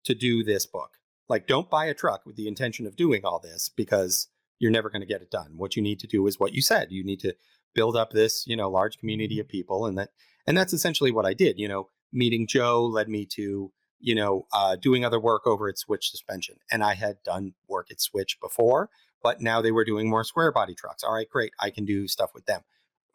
to 0.04 0.14
do 0.14 0.44
this 0.44 0.66
book. 0.66 0.98
Like, 1.26 1.46
don't 1.46 1.70
buy 1.70 1.87
a 1.87 1.94
truck 1.94 2.26
with 2.26 2.37
the 2.37 2.48
intention 2.48 2.87
of 2.87 2.96
doing 2.96 3.22
all 3.24 3.40
this 3.40 3.70
because 3.74 4.28
you're 4.58 4.70
never 4.70 4.90
going 4.90 5.00
to 5.00 5.06
get 5.06 5.22
it 5.22 5.30
done. 5.30 5.54
What 5.56 5.74
you 5.74 5.82
need 5.82 6.00
to 6.00 6.06
do 6.06 6.26
is 6.26 6.38
what 6.38 6.52
you 6.52 6.61
said. 6.61 6.88
You 6.90 7.02
need 7.02 7.20
to 7.20 7.35
build 7.74 7.96
up 7.96 8.11
this, 8.11 8.46
you 8.46 8.56
know, 8.56 8.68
large 8.68 8.98
community 8.98 9.40
of 9.40 9.48
people, 9.48 9.87
and 9.87 9.96
that, 9.96 10.11
and 10.46 10.56
that's 10.56 10.74
essentially 10.74 11.11
what 11.11 11.24
I 11.24 11.32
did. 11.32 11.58
You 11.58 11.68
know, 11.68 11.88
meeting 12.12 12.46
Joe 12.46 12.85
led 12.85 13.08
me 13.08 13.24
to, 13.37 13.72
you 14.00 14.14
know, 14.14 14.46
uh, 14.52 14.76
doing 14.76 15.02
other 15.02 15.18
work 15.18 15.46
over 15.46 15.70
at 15.70 15.78
Switch 15.78 16.11
Suspension, 16.11 16.56
and 16.70 16.85
I 16.85 16.94
had 16.94 17.22
done 17.22 17.54
work 17.68 17.90
at 17.90 18.02
Switch 18.02 18.38
before, 18.38 18.90
but 19.22 19.40
now 19.40 19.62
they 19.62 19.72
were 19.72 19.87
doing 19.87 20.11
more 20.11 20.24
square 20.24 20.52
body 20.52 20.74
trucks. 20.74 21.02
All 21.02 21.14
right, 21.14 21.30
great, 21.30 21.52
I 21.58 21.70
can 21.70 21.87
do 21.87 22.06
stuff 22.06 22.32
with 22.35 22.44
them 22.44 22.62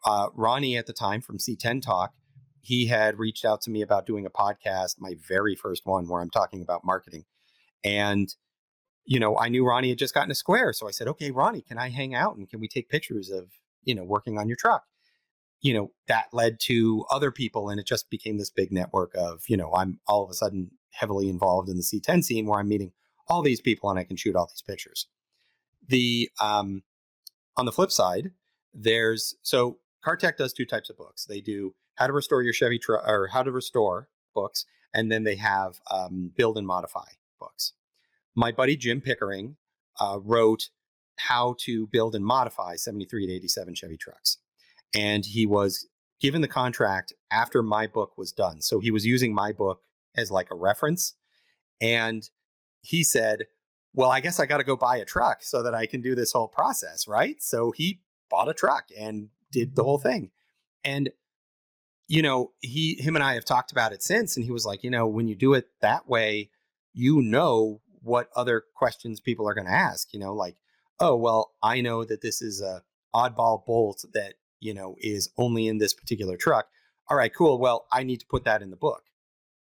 uh, 0.04 0.28
Ronnie 0.34 0.76
at 0.76 0.86
the 0.86 0.92
time 0.92 1.20
from 1.20 1.38
C10 1.38 1.82
Talk, 1.82 2.14
he 2.60 2.86
had 2.86 3.18
reached 3.18 3.44
out 3.44 3.62
to 3.62 3.70
me 3.70 3.82
about 3.82 4.06
doing 4.06 4.26
a 4.26 4.30
podcast, 4.30 4.96
my 4.98 5.14
very 5.26 5.54
first 5.54 5.86
one, 5.86 6.08
where 6.08 6.20
I'm 6.20 6.30
talking 6.30 6.60
about 6.60 6.84
marketing. 6.84 7.24
And, 7.84 8.34
you 9.04 9.18
know, 9.18 9.38
I 9.38 9.48
knew 9.48 9.64
Ronnie 9.64 9.88
had 9.88 9.98
just 9.98 10.14
gotten 10.14 10.30
a 10.30 10.34
square. 10.34 10.72
So 10.72 10.86
I 10.86 10.90
said, 10.90 11.08
okay, 11.08 11.30
Ronnie, 11.30 11.62
can 11.62 11.78
I 11.78 11.88
hang 11.88 12.14
out 12.14 12.36
and 12.36 12.48
can 12.48 12.60
we 12.60 12.68
take 12.68 12.88
pictures 12.88 13.30
of, 13.30 13.50
you 13.84 13.94
know, 13.94 14.04
working 14.04 14.38
on 14.38 14.48
your 14.48 14.56
truck? 14.56 14.84
You 15.60 15.74
know, 15.74 15.92
that 16.06 16.26
led 16.32 16.60
to 16.64 17.04
other 17.10 17.30
people 17.30 17.68
and 17.68 17.80
it 17.80 17.86
just 17.86 18.10
became 18.10 18.38
this 18.38 18.50
big 18.50 18.70
network 18.70 19.12
of, 19.16 19.42
you 19.48 19.56
know, 19.56 19.72
I'm 19.74 20.00
all 20.06 20.22
of 20.22 20.30
a 20.30 20.34
sudden 20.34 20.72
heavily 20.90 21.28
involved 21.28 21.68
in 21.68 21.76
the 21.76 21.82
C10 21.82 22.22
scene 22.22 22.46
where 22.46 22.60
I'm 22.60 22.68
meeting 22.68 22.92
all 23.28 23.42
these 23.42 23.60
people 23.60 23.90
and 23.90 23.98
I 23.98 24.04
can 24.04 24.16
shoot 24.16 24.36
all 24.36 24.46
these 24.46 24.62
pictures. 24.62 25.06
The, 25.86 26.30
um, 26.40 26.82
on 27.56 27.64
the 27.64 27.72
flip 27.72 27.90
side, 27.90 28.32
there's, 28.74 29.34
so 29.42 29.78
CarTech 30.06 30.36
does 30.36 30.52
two 30.52 30.64
types 30.64 30.90
of 30.90 30.96
books. 30.96 31.24
They 31.24 31.40
do 31.40 31.74
how 31.96 32.06
to 32.06 32.12
restore 32.12 32.42
your 32.42 32.52
Chevy 32.52 32.78
truck 32.78 33.06
or 33.06 33.28
how 33.28 33.42
to 33.42 33.50
restore 33.50 34.08
books, 34.34 34.64
and 34.94 35.10
then 35.10 35.24
they 35.24 35.36
have 35.36 35.80
um, 35.90 36.32
build 36.36 36.56
and 36.56 36.66
modify 36.66 37.08
books. 37.40 37.72
My 38.34 38.52
buddy 38.52 38.76
Jim 38.76 39.00
Pickering 39.00 39.56
uh, 40.00 40.18
wrote 40.22 40.70
how 41.16 41.56
to 41.60 41.86
build 41.88 42.14
and 42.14 42.24
modify 42.24 42.76
73 42.76 43.26
to 43.26 43.32
87 43.32 43.74
Chevy 43.74 43.96
trucks. 43.96 44.38
And 44.94 45.26
he 45.26 45.44
was 45.44 45.88
given 46.20 46.40
the 46.40 46.48
contract 46.48 47.12
after 47.30 47.62
my 47.62 47.86
book 47.86 48.16
was 48.16 48.32
done. 48.32 48.60
So 48.60 48.80
he 48.80 48.90
was 48.90 49.04
using 49.04 49.34
my 49.34 49.52
book 49.52 49.82
as 50.16 50.30
like 50.30 50.50
a 50.50 50.56
reference. 50.56 51.14
And 51.80 52.28
he 52.80 53.04
said, 53.04 53.46
Well, 53.94 54.10
I 54.10 54.20
guess 54.20 54.40
I 54.40 54.46
got 54.46 54.58
to 54.58 54.64
go 54.64 54.76
buy 54.76 54.96
a 54.96 55.04
truck 55.04 55.42
so 55.42 55.62
that 55.62 55.74
I 55.74 55.86
can 55.86 56.00
do 56.00 56.14
this 56.14 56.32
whole 56.32 56.48
process, 56.48 57.06
right? 57.06 57.42
So 57.42 57.72
he 57.72 58.00
bought 58.30 58.48
a 58.48 58.54
truck 58.54 58.84
and 58.96 59.28
did 59.50 59.76
the 59.76 59.84
whole 59.84 59.98
thing. 59.98 60.30
And 60.84 61.10
you 62.08 62.22
know, 62.22 62.52
he 62.60 62.94
him 62.94 63.16
and 63.16 63.22
I 63.22 63.34
have 63.34 63.44
talked 63.44 63.70
about 63.70 63.92
it 63.92 64.02
since 64.02 64.36
and 64.36 64.44
he 64.44 64.50
was 64.50 64.64
like, 64.64 64.82
you 64.82 64.90
know, 64.90 65.06
when 65.06 65.28
you 65.28 65.34
do 65.34 65.54
it 65.54 65.68
that 65.82 66.08
way, 66.08 66.50
you 66.94 67.20
know 67.20 67.80
what 68.02 68.30
other 68.34 68.64
questions 68.74 69.20
people 69.20 69.48
are 69.48 69.54
going 69.54 69.66
to 69.66 69.72
ask, 69.72 70.12
you 70.14 70.18
know, 70.18 70.34
like, 70.34 70.56
oh, 71.00 71.14
well, 71.14 71.52
I 71.62 71.80
know 71.80 72.04
that 72.04 72.22
this 72.22 72.40
is 72.40 72.60
a 72.62 72.82
oddball 73.14 73.64
bolt 73.66 74.04
that, 74.14 74.34
you 74.60 74.72
know, 74.72 74.96
is 74.98 75.30
only 75.36 75.68
in 75.68 75.78
this 75.78 75.92
particular 75.92 76.36
truck. 76.36 76.68
All 77.08 77.16
right, 77.16 77.34
cool. 77.34 77.58
Well, 77.58 77.86
I 77.92 78.02
need 78.02 78.20
to 78.20 78.26
put 78.26 78.44
that 78.44 78.62
in 78.62 78.70
the 78.70 78.76
book. 78.76 79.02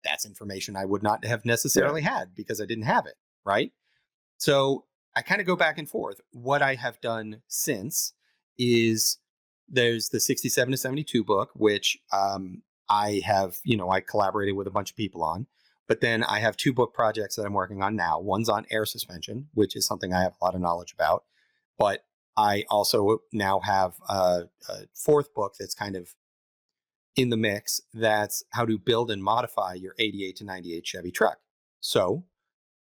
That's 0.04 0.26
information 0.26 0.76
I 0.76 0.84
would 0.84 1.02
not 1.02 1.24
have 1.24 1.44
necessarily 1.44 2.02
yeah. 2.02 2.18
had 2.18 2.34
because 2.34 2.60
I 2.60 2.66
didn't 2.66 2.84
have 2.84 3.06
it, 3.06 3.14
right? 3.44 3.72
So, 4.38 4.84
I 5.16 5.22
kind 5.22 5.40
of 5.40 5.46
go 5.46 5.54
back 5.54 5.78
and 5.78 5.88
forth. 5.88 6.20
What 6.32 6.60
I 6.60 6.74
have 6.74 7.00
done 7.00 7.42
since 7.46 8.14
is 8.58 9.18
there's 9.68 10.08
the 10.10 10.20
67 10.20 10.72
to 10.72 10.76
72 10.76 11.24
book, 11.24 11.50
which 11.54 11.98
um, 12.12 12.62
I 12.88 13.22
have, 13.24 13.58
you 13.64 13.76
know, 13.76 13.90
I 13.90 14.00
collaborated 14.00 14.56
with 14.56 14.66
a 14.66 14.70
bunch 14.70 14.90
of 14.90 14.96
people 14.96 15.22
on. 15.22 15.46
But 15.86 16.00
then 16.00 16.24
I 16.24 16.38
have 16.38 16.56
two 16.56 16.72
book 16.72 16.94
projects 16.94 17.36
that 17.36 17.44
I'm 17.44 17.52
working 17.52 17.82
on 17.82 17.94
now. 17.94 18.18
One's 18.18 18.48
on 18.48 18.66
air 18.70 18.86
suspension, 18.86 19.48
which 19.52 19.76
is 19.76 19.86
something 19.86 20.12
I 20.12 20.22
have 20.22 20.34
a 20.40 20.44
lot 20.44 20.54
of 20.54 20.60
knowledge 20.60 20.92
about. 20.92 21.24
But 21.78 22.04
I 22.36 22.64
also 22.70 23.18
now 23.32 23.60
have 23.60 23.94
a, 24.08 24.44
a 24.68 24.74
fourth 24.94 25.34
book 25.34 25.54
that's 25.58 25.74
kind 25.74 25.94
of 25.94 26.14
in 27.16 27.30
the 27.30 27.36
mix. 27.36 27.80
That's 27.92 28.42
how 28.50 28.64
to 28.64 28.78
build 28.78 29.10
and 29.10 29.22
modify 29.22 29.74
your 29.74 29.94
88 29.98 30.36
to 30.36 30.44
98 30.44 30.86
Chevy 30.86 31.10
truck. 31.10 31.38
So 31.80 32.24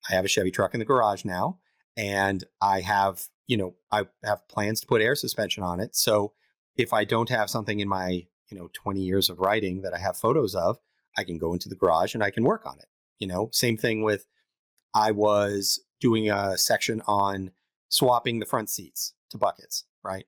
I 0.10 0.14
have 0.14 0.26
a 0.26 0.30
Chevy 0.30 0.52
truck 0.52 0.74
in 0.74 0.80
the 0.80 0.86
garage 0.86 1.26
now, 1.26 1.60
and 1.98 2.44
I 2.62 2.82
have, 2.82 3.26
you 3.48 3.58
know, 3.58 3.76
I 3.92 4.06
have 4.24 4.48
plans 4.48 4.80
to 4.82 4.88
put 4.88 5.02
air 5.02 5.16
suspension 5.16 5.64
on 5.64 5.80
it. 5.80 5.96
So 5.96 6.34
if 6.82 6.94
I 6.94 7.06
don't 7.06 7.30
have 7.30 7.50
something 7.50 7.80
in 7.80 7.88
my, 7.88 8.26
you 8.50 8.58
know, 8.58 8.70
20 8.74 9.02
years 9.02 9.30
of 9.30 9.40
writing 9.40 9.82
that 9.84 9.94
I 9.94 10.00
have 10.00 10.18
photos 10.18 10.56
of, 10.56 10.80
I 11.18 11.24
can 11.24 11.38
go 11.38 11.54
into 11.54 11.70
the 11.70 11.76
garage 11.76 12.16
and 12.16 12.24
I 12.24 12.32
can 12.32 12.44
work 12.44 12.66
on 12.66 12.80
it. 12.80 12.88
You 13.20 13.28
know, 13.28 13.50
same 13.54 13.78
thing 13.78 14.02
with 14.02 14.26
I 14.94 15.12
was 15.12 15.80
doing 16.00 16.30
a 16.30 16.58
section 16.58 17.02
on 17.08 17.52
swapping 17.90 18.40
the 18.40 18.46
front 18.46 18.70
seats 18.70 19.14
to 19.30 19.38
buckets, 19.38 19.86
right? 20.04 20.26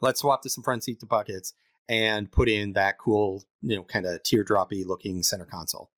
Let's 0.00 0.20
swap 0.20 0.42
to 0.42 0.50
some 0.50 0.62
front 0.62 0.84
seat 0.84 1.00
to 1.00 1.06
buckets 1.06 1.52
and 1.88 2.30
put 2.30 2.48
in 2.48 2.74
that 2.74 2.98
cool, 2.98 3.44
you 3.60 3.76
know, 3.76 3.82
kind 3.82 4.06
of 4.06 4.22
teardroppy 4.22 4.86
looking 4.86 5.22
center 5.22 5.46
console. 5.46 5.90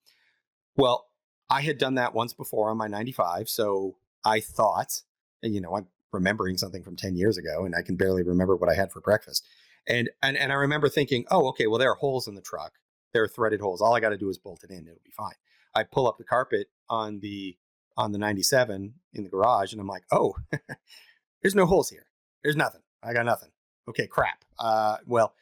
Well, 0.76 1.06
I 1.50 1.60
had 1.60 1.78
done 1.78 1.96
that 1.96 2.14
once 2.14 2.32
before 2.32 2.70
on 2.70 2.76
my 2.78 2.88
95, 2.88 3.48
so 3.48 3.96
I 4.24 4.40
thought, 4.40 5.02
you 5.42 5.60
know, 5.60 5.76
I'm 5.76 5.88
remembering 6.12 6.56
something 6.56 6.82
from 6.82 6.96
10 6.96 7.16
years 7.16 7.36
ago 7.36 7.64
and 7.64 7.74
I 7.74 7.82
can 7.82 7.96
barely 7.96 8.22
remember 8.22 8.56
what 8.56 8.70
I 8.70 8.74
had 8.74 8.92
for 8.92 9.00
breakfast. 9.00 9.46
And 9.86 10.10
and 10.22 10.36
and 10.36 10.52
I 10.52 10.56
remember 10.56 10.88
thinking, 10.88 11.24
"Oh, 11.30 11.48
okay, 11.48 11.66
well 11.66 11.78
there 11.78 11.90
are 11.90 11.96
holes 11.96 12.28
in 12.28 12.34
the 12.34 12.42
truck. 12.42 12.72
There 13.14 13.22
are 13.22 13.28
threaded 13.28 13.60
holes. 13.60 13.80
All 13.80 13.94
I 13.94 14.00
got 14.00 14.10
to 14.10 14.18
do 14.18 14.28
is 14.28 14.38
bolt 14.38 14.62
it 14.62 14.70
in, 14.70 14.86
it'll 14.86 15.00
be 15.02 15.12
fine." 15.16 15.34
I 15.74 15.84
pull 15.84 16.06
up 16.06 16.18
the 16.18 16.24
carpet 16.24 16.68
on 16.90 17.20
the 17.20 17.56
on 17.96 18.12
the 18.12 18.18
97 18.18 18.94
in 19.14 19.22
the 19.24 19.30
garage 19.30 19.72
and 19.72 19.80
I'm 19.80 19.86
like, 19.86 20.04
"Oh, 20.12 20.34
there's 21.42 21.54
no 21.54 21.64
holes 21.64 21.88
here. 21.88 22.06
There's 22.42 22.56
nothing. 22.56 22.82
I 23.02 23.14
got 23.14 23.24
nothing." 23.24 23.50
Okay, 23.88 24.06
crap. 24.06 24.44
Uh 24.58 24.98
well, 25.06 25.34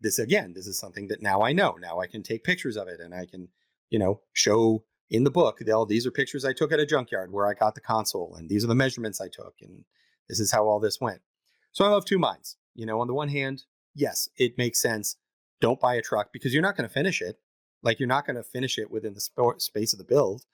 this 0.00 0.20
again, 0.20 0.52
this 0.54 0.68
is 0.68 0.78
something 0.78 1.08
that 1.08 1.20
now 1.20 1.42
I 1.42 1.52
know. 1.52 1.76
Now 1.80 1.98
I 1.98 2.06
can 2.06 2.22
take 2.22 2.44
pictures 2.44 2.76
of 2.76 2.86
it 2.86 3.00
and 3.00 3.12
I 3.12 3.26
can, 3.26 3.48
you 3.90 3.98
know, 3.98 4.20
show 4.32 4.84
in 5.10 5.24
the 5.24 5.30
book, 5.30 5.60
these 5.88 6.06
are 6.06 6.10
pictures 6.10 6.44
I 6.44 6.52
took 6.52 6.72
at 6.72 6.80
a 6.80 6.86
junkyard 6.86 7.32
where 7.32 7.46
I 7.46 7.54
got 7.54 7.74
the 7.74 7.80
console, 7.80 8.34
and 8.36 8.48
these 8.48 8.62
are 8.62 8.68
the 8.68 8.74
measurements 8.74 9.20
I 9.20 9.28
took, 9.28 9.54
and 9.62 9.84
this 10.28 10.40
is 10.40 10.52
how 10.52 10.64
all 10.64 10.80
this 10.80 11.00
went. 11.00 11.20
So 11.72 11.84
I'm 11.84 11.92
of 11.92 12.04
two 12.04 12.18
minds. 12.18 12.56
You 12.74 12.86
know, 12.86 13.00
on 13.00 13.06
the 13.06 13.14
one 13.14 13.28
hand, 13.28 13.64
yes, 13.94 14.28
it 14.36 14.58
makes 14.58 14.80
sense. 14.80 15.16
Don't 15.60 15.80
buy 15.80 15.94
a 15.94 16.02
truck 16.02 16.32
because 16.32 16.52
you're 16.52 16.62
not 16.62 16.76
going 16.76 16.88
to 16.88 16.92
finish 16.92 17.20
it. 17.20 17.38
Like 17.82 17.98
you're 17.98 18.08
not 18.08 18.26
going 18.26 18.36
to 18.36 18.42
finish 18.42 18.78
it 18.78 18.90
within 18.90 19.14
the 19.14 19.20
sp- 19.22 19.58
space 19.58 19.92
of 19.92 19.98
the 19.98 20.04
build. 20.04 20.44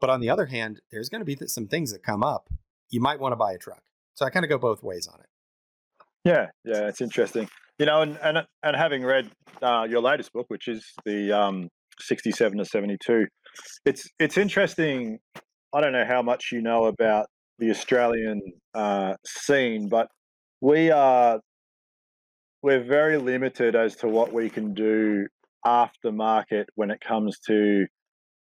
But 0.00 0.10
on 0.10 0.20
the 0.20 0.30
other 0.30 0.46
hand, 0.46 0.80
there's 0.90 1.08
going 1.08 1.20
to 1.20 1.24
be 1.24 1.36
some 1.46 1.66
things 1.66 1.92
that 1.92 2.02
come 2.02 2.22
up. 2.22 2.48
You 2.90 3.00
might 3.00 3.20
want 3.20 3.32
to 3.32 3.36
buy 3.36 3.52
a 3.52 3.58
truck. 3.58 3.82
So 4.14 4.24
I 4.24 4.30
kind 4.30 4.44
of 4.44 4.48
go 4.48 4.58
both 4.58 4.82
ways 4.82 5.08
on 5.08 5.18
it. 5.20 5.26
Yeah, 6.24 6.46
yeah, 6.64 6.88
it's 6.88 7.00
interesting. 7.00 7.48
You 7.78 7.86
know, 7.86 8.02
and 8.02 8.18
and 8.22 8.46
and 8.62 8.76
having 8.76 9.04
read 9.04 9.30
uh, 9.62 9.86
your 9.88 10.00
latest 10.00 10.32
book, 10.32 10.46
which 10.48 10.68
is 10.68 10.84
the 11.04 11.32
um, 11.32 11.68
67 12.00 12.58
to 12.58 12.64
72, 12.64 13.26
it's 13.84 14.08
it's 14.18 14.38
interesting. 14.38 15.18
I 15.72 15.80
don't 15.80 15.92
know 15.92 16.04
how 16.06 16.22
much 16.22 16.50
you 16.52 16.62
know 16.62 16.84
about 16.84 17.26
the 17.58 17.70
Australian 17.70 18.40
uh, 18.74 19.14
scene, 19.24 19.88
but 19.88 20.08
we 20.60 20.90
are 20.90 21.40
we're 22.62 22.82
very 22.82 23.18
limited 23.18 23.76
as 23.76 23.94
to 23.96 24.08
what 24.08 24.32
we 24.32 24.48
can 24.48 24.72
do 24.72 25.26
aftermarket 25.66 26.64
when 26.76 26.90
it 26.90 26.98
comes 27.06 27.38
to 27.46 27.86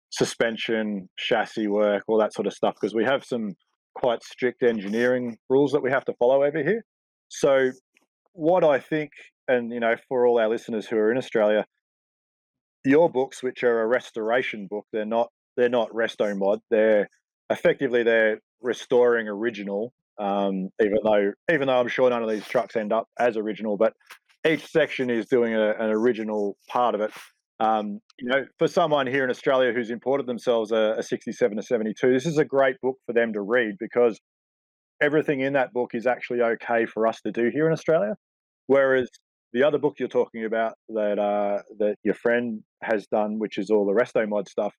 suspension, 0.09 1.07
chassis 1.17 1.67
work, 1.67 2.03
all 2.07 2.17
that 2.17 2.33
sort 2.33 2.47
of 2.47 2.53
stuff, 2.53 2.73
because 2.79 2.95
we 2.95 3.03
have 3.03 3.23
some 3.23 3.53
quite 3.93 4.23
strict 4.23 4.63
engineering 4.63 5.37
rules 5.49 5.71
that 5.71 5.83
we 5.83 5.91
have 5.91 6.05
to 6.05 6.13
follow 6.19 6.43
over 6.43 6.63
here. 6.63 6.83
So, 7.29 7.71
what 8.33 8.63
I 8.63 8.79
think, 8.79 9.11
and 9.47 9.71
you 9.71 9.79
know, 9.79 9.95
for 10.07 10.25
all 10.25 10.39
our 10.39 10.49
listeners 10.49 10.87
who 10.87 10.97
are 10.97 11.11
in 11.11 11.17
Australia, 11.17 11.65
your 12.85 13.09
books, 13.09 13.43
which 13.43 13.63
are 13.63 13.81
a 13.81 13.87
restoration 13.87 14.67
book, 14.69 14.85
they're 14.91 15.05
not 15.05 15.29
they're 15.57 15.69
not 15.69 15.91
resto 15.91 16.37
mod. 16.37 16.59
They're 16.69 17.09
effectively 17.49 18.03
they're 18.03 18.39
restoring 18.61 19.27
original. 19.27 19.93
Um, 20.19 20.69
even 20.81 20.97
though 21.03 21.31
even 21.51 21.67
though 21.67 21.79
I'm 21.79 21.87
sure 21.87 22.09
none 22.09 22.23
of 22.23 22.29
these 22.29 22.47
trucks 22.47 22.75
end 22.75 22.91
up 22.91 23.07
as 23.19 23.37
original, 23.37 23.77
but 23.77 23.93
each 24.47 24.65
section 24.67 25.09
is 25.09 25.27
doing 25.27 25.53
a, 25.53 25.71
an 25.71 25.89
original 25.91 26.57
part 26.67 26.95
of 26.95 27.01
it. 27.01 27.11
Um, 27.59 27.99
you 28.19 28.29
know, 28.29 28.45
for 28.59 28.67
someone 28.67 29.07
here 29.07 29.23
in 29.23 29.29
Australia 29.29 29.73
who's 29.73 29.89
imported 29.89 30.27
themselves 30.27 30.71
a, 30.71 30.95
a 30.97 31.03
67 31.03 31.57
to 31.57 31.63
72, 31.63 32.13
this 32.13 32.25
is 32.25 32.37
a 32.37 32.45
great 32.45 32.79
book 32.81 32.97
for 33.05 33.13
them 33.13 33.33
to 33.33 33.41
read 33.41 33.75
because 33.79 34.19
everything 35.01 35.41
in 35.41 35.53
that 35.53 35.73
book 35.73 35.91
is 35.93 36.05
actually 36.05 36.41
okay 36.41 36.85
for 36.85 37.07
us 37.07 37.21
to 37.21 37.31
do 37.31 37.49
here 37.51 37.67
in 37.67 37.73
Australia. 37.73 38.15
Whereas 38.67 39.09
the 39.53 39.63
other 39.63 39.77
book 39.77 39.95
you're 39.97 40.07
talking 40.07 40.45
about 40.45 40.73
that 40.89 41.19
uh, 41.19 41.61
that 41.79 41.95
your 42.03 42.13
friend 42.13 42.63
has 42.83 43.07
done, 43.07 43.39
which 43.39 43.57
is 43.57 43.69
all 43.69 43.85
the 43.85 43.93
resto 43.93 44.27
mod 44.27 44.47
stuff, 44.47 44.73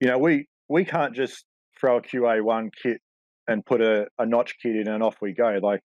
you 0.00 0.08
know, 0.08 0.18
we 0.18 0.46
we 0.68 0.84
can't 0.84 1.14
just 1.14 1.44
throw 1.80 1.98
a 1.98 2.02
QA1 2.02 2.70
kit 2.82 3.00
and 3.48 3.64
put 3.64 3.80
a, 3.80 4.06
a 4.18 4.26
notch 4.26 4.56
kit 4.62 4.76
in 4.76 4.88
and 4.88 5.02
off 5.02 5.16
we 5.20 5.32
go. 5.32 5.58
Like 5.62 5.80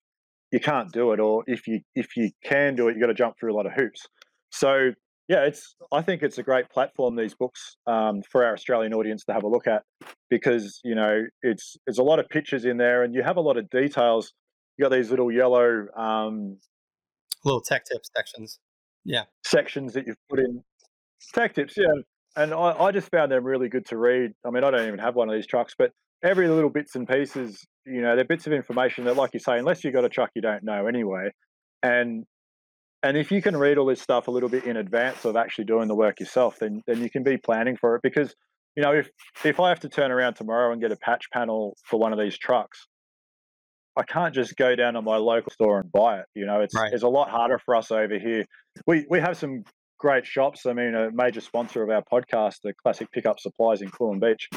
you 0.51 0.59
can't 0.59 0.91
do 0.91 1.11
it, 1.13 1.19
or 1.19 1.43
if 1.47 1.67
you 1.67 1.81
if 1.95 2.15
you 2.15 2.31
can 2.43 2.75
do 2.75 2.87
it, 2.87 2.95
you 2.95 3.01
got 3.01 3.07
to 3.07 3.13
jump 3.13 3.35
through 3.39 3.53
a 3.53 3.55
lot 3.55 3.65
of 3.65 3.73
hoops. 3.73 4.05
So 4.51 4.91
yeah, 5.27 5.45
it's 5.45 5.75
I 5.91 6.01
think 6.01 6.21
it's 6.21 6.37
a 6.37 6.43
great 6.43 6.69
platform 6.69 7.15
these 7.15 7.33
books 7.33 7.77
um, 7.87 8.21
for 8.29 8.43
our 8.45 8.53
Australian 8.53 8.93
audience 8.93 9.23
to 9.25 9.33
have 9.33 9.43
a 9.43 9.47
look 9.47 9.67
at 9.67 9.83
because 10.29 10.79
you 10.83 10.95
know 10.95 11.23
it's 11.41 11.77
there's 11.87 11.97
a 11.97 12.03
lot 12.03 12.19
of 12.19 12.29
pictures 12.29 12.65
in 12.65 12.77
there 12.77 13.03
and 13.03 13.15
you 13.15 13.23
have 13.23 13.37
a 13.37 13.41
lot 13.41 13.57
of 13.57 13.69
details. 13.69 14.33
You 14.77 14.83
got 14.83 14.91
these 14.91 15.09
little 15.09 15.31
yellow 15.31 15.87
um, 15.95 16.57
little 17.45 17.61
tech 17.61 17.85
tips 17.85 18.09
sections. 18.15 18.59
Yeah. 19.05 19.23
Sections 19.45 19.93
that 19.93 20.07
you've 20.07 20.17
put 20.29 20.39
in. 20.39 20.63
Tech 21.33 21.53
tips, 21.55 21.75
yeah. 21.77 22.01
And 22.35 22.53
I, 22.53 22.71
I 22.79 22.91
just 22.91 23.09
found 23.11 23.31
them 23.31 23.43
really 23.43 23.69
good 23.69 23.85
to 23.87 23.97
read. 23.97 24.31
I 24.45 24.49
mean, 24.49 24.63
I 24.63 24.71
don't 24.71 24.87
even 24.87 24.99
have 24.99 25.15
one 25.15 25.29
of 25.29 25.35
these 25.35 25.47
trucks, 25.47 25.75
but 25.77 25.91
every 26.23 26.47
little 26.47 26.69
bits 26.69 26.95
and 26.95 27.07
pieces, 27.07 27.65
you 27.85 28.01
know, 28.01 28.15
they're 28.15 28.25
bits 28.25 28.47
of 28.47 28.53
information 28.53 29.05
that, 29.05 29.15
like 29.15 29.31
you 29.33 29.39
say, 29.39 29.59
unless 29.59 29.83
you've 29.83 29.93
got 29.93 30.05
a 30.05 30.09
truck 30.09 30.31
you 30.35 30.41
don't 30.41 30.63
know 30.63 30.87
anyway. 30.87 31.29
And 31.83 32.23
and 33.03 33.17
if 33.17 33.31
you 33.31 33.41
can 33.41 33.57
read 33.57 33.77
all 33.77 33.85
this 33.85 34.01
stuff 34.01 34.29
a 34.29 34.31
little 34.31 34.47
bit 34.47 34.63
in 34.63 34.77
advance 34.77 35.25
of 35.25 35.35
actually 35.35 35.65
doing 35.65 35.89
the 35.89 35.95
work 35.95 36.19
yourself, 36.19 36.57
then 36.59 36.81
then 36.87 37.01
you 37.01 37.09
can 37.09 37.23
be 37.23 37.37
planning 37.37 37.75
for 37.75 37.95
it. 37.95 38.01
Because, 38.01 38.33
you 38.75 38.83
know, 38.83 38.93
if 38.93 39.09
if 39.43 39.59
I 39.59 39.69
have 39.69 39.81
to 39.81 39.89
turn 39.89 40.11
around 40.11 40.35
tomorrow 40.35 40.71
and 40.71 40.81
get 40.81 40.91
a 40.91 40.97
patch 40.97 41.25
panel 41.31 41.75
for 41.83 41.99
one 41.99 42.13
of 42.13 42.19
these 42.19 42.37
trucks, 42.37 42.87
I 43.97 44.03
can't 44.03 44.33
just 44.33 44.55
go 44.55 44.75
down 44.75 44.93
to 44.93 45.01
my 45.01 45.17
local 45.17 45.51
store 45.51 45.79
and 45.79 45.91
buy 45.91 46.19
it. 46.19 46.25
You 46.33 46.45
know, 46.45 46.61
it's 46.61 46.75
right. 46.75 46.93
it's 46.93 47.03
a 47.03 47.09
lot 47.09 47.29
harder 47.29 47.59
for 47.59 47.75
us 47.75 47.91
over 47.91 48.17
here. 48.17 48.45
We 48.87 49.05
we 49.09 49.19
have 49.19 49.37
some 49.37 49.63
great 49.99 50.25
shops. 50.25 50.65
I 50.65 50.73
mean, 50.73 50.95
a 50.95 51.09
major 51.11 51.41
sponsor 51.41 51.83
of 51.83 51.89
our 51.89 52.03
podcast, 52.11 52.55
the 52.63 52.73
Classic 52.81 53.11
Pickup 53.11 53.39
Supplies 53.39 53.81
in 53.81 53.89
Coolum 53.89 54.21
Beach. 54.21 54.49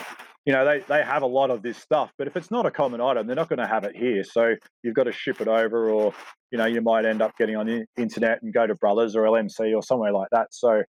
You 0.46 0.52
know, 0.52 0.64
they 0.64 0.78
they 0.88 1.02
have 1.02 1.22
a 1.22 1.26
lot 1.26 1.50
of 1.50 1.62
this 1.62 1.76
stuff, 1.76 2.12
but 2.16 2.26
if 2.26 2.36
it's 2.36 2.50
not 2.50 2.66
a 2.66 2.70
common 2.70 3.00
item, 3.00 3.26
they're 3.26 3.36
not 3.36 3.48
going 3.48 3.58
to 3.58 3.66
have 3.66 3.84
it 3.84 3.96
here. 3.96 4.22
So 4.24 4.54
you've 4.82 4.94
got 4.94 5.04
to 5.04 5.12
ship 5.12 5.40
it 5.40 5.48
over, 5.48 5.90
or 5.90 6.14
you 6.50 6.58
know, 6.58 6.66
you 6.66 6.80
might 6.80 7.04
end 7.04 7.20
up 7.20 7.36
getting 7.36 7.56
on 7.56 7.66
the 7.66 7.84
internet 7.98 8.42
and 8.42 8.54
go 8.54 8.66
to 8.66 8.74
Brothers 8.76 9.16
or 9.16 9.22
LMC 9.22 9.74
or 9.74 9.82
somewhere 9.82 10.12
like 10.12 10.28
that. 10.30 10.48
So 10.52 10.82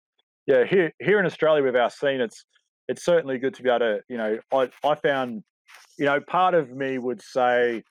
yeah, 0.47 0.65
here 0.65 0.93
here 1.01 1.19
in 1.19 1.27
Australia 1.27 1.63
with 1.65 1.75
our 1.75 1.91
scene, 1.91 2.21
it's 2.21 2.45
it's 2.89 3.05
certainly 3.05 3.39
good 3.39 3.55
to 3.55 3.63
be 3.63 3.69
able 3.69 3.81
to. 3.81 4.01
You 4.09 4.17
know, 4.19 4.39
I 4.53 4.71
I 4.85 4.95
found, 4.95 5.43
you 5.99 6.05
know, 6.05 6.21
part 6.21 6.55
of 6.55 6.71
me 6.71 6.99
would 6.99 7.23
say 7.23 7.83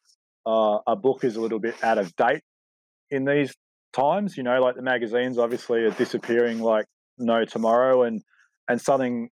uh, 0.45 0.79
a 0.87 0.95
book 0.95 1.23
is 1.23 1.35
a 1.35 1.41
little 1.41 1.59
bit 1.59 1.83
out 1.83 1.97
of 1.97 2.15
date 2.15 2.41
in 3.11 3.25
these 3.25 3.53
times. 3.93 4.37
You 4.37 4.43
know, 4.43 4.61
like 4.61 4.75
the 4.75 4.81
magazines 4.81 5.37
obviously 5.37 5.83
are 5.83 5.91
disappearing 5.91 6.59
like 6.59 6.85
no 7.17 7.43
tomorrow, 7.43 8.03
and 8.03 8.21
and 8.69 8.79
something 8.79 9.29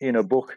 in 0.00 0.16
a 0.16 0.22
book, 0.22 0.56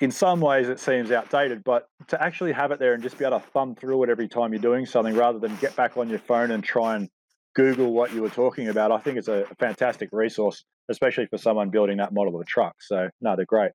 in 0.00 0.10
some 0.10 0.40
ways 0.40 0.68
it 0.68 0.80
seems 0.80 1.10
outdated, 1.10 1.62
but 1.64 1.88
to 2.08 2.22
actually 2.22 2.52
have 2.52 2.72
it 2.72 2.78
there 2.78 2.94
and 2.94 3.02
just 3.02 3.18
be 3.18 3.24
able 3.24 3.40
to 3.40 3.46
thumb 3.46 3.74
through 3.74 4.02
it 4.04 4.10
every 4.10 4.28
time 4.28 4.52
you're 4.52 4.62
doing 4.62 4.86
something, 4.86 5.14
rather 5.14 5.38
than 5.38 5.54
get 5.56 5.76
back 5.76 5.96
on 5.96 6.08
your 6.08 6.18
phone 6.18 6.50
and 6.50 6.64
try 6.64 6.96
and 6.96 7.08
Google 7.54 7.92
what 7.92 8.12
you 8.12 8.22
were 8.22 8.30
talking 8.30 8.68
about, 8.68 8.90
I 8.90 8.98
think 8.98 9.18
it's 9.18 9.28
a 9.28 9.44
fantastic 9.58 10.08
resource, 10.12 10.64
especially 10.88 11.26
for 11.26 11.38
someone 11.38 11.70
building 11.70 11.98
that 11.98 12.12
model 12.12 12.34
of 12.34 12.40
a 12.40 12.44
truck. 12.44 12.76
So 12.80 13.10
no, 13.20 13.36
they're 13.36 13.44
great. 13.44 13.72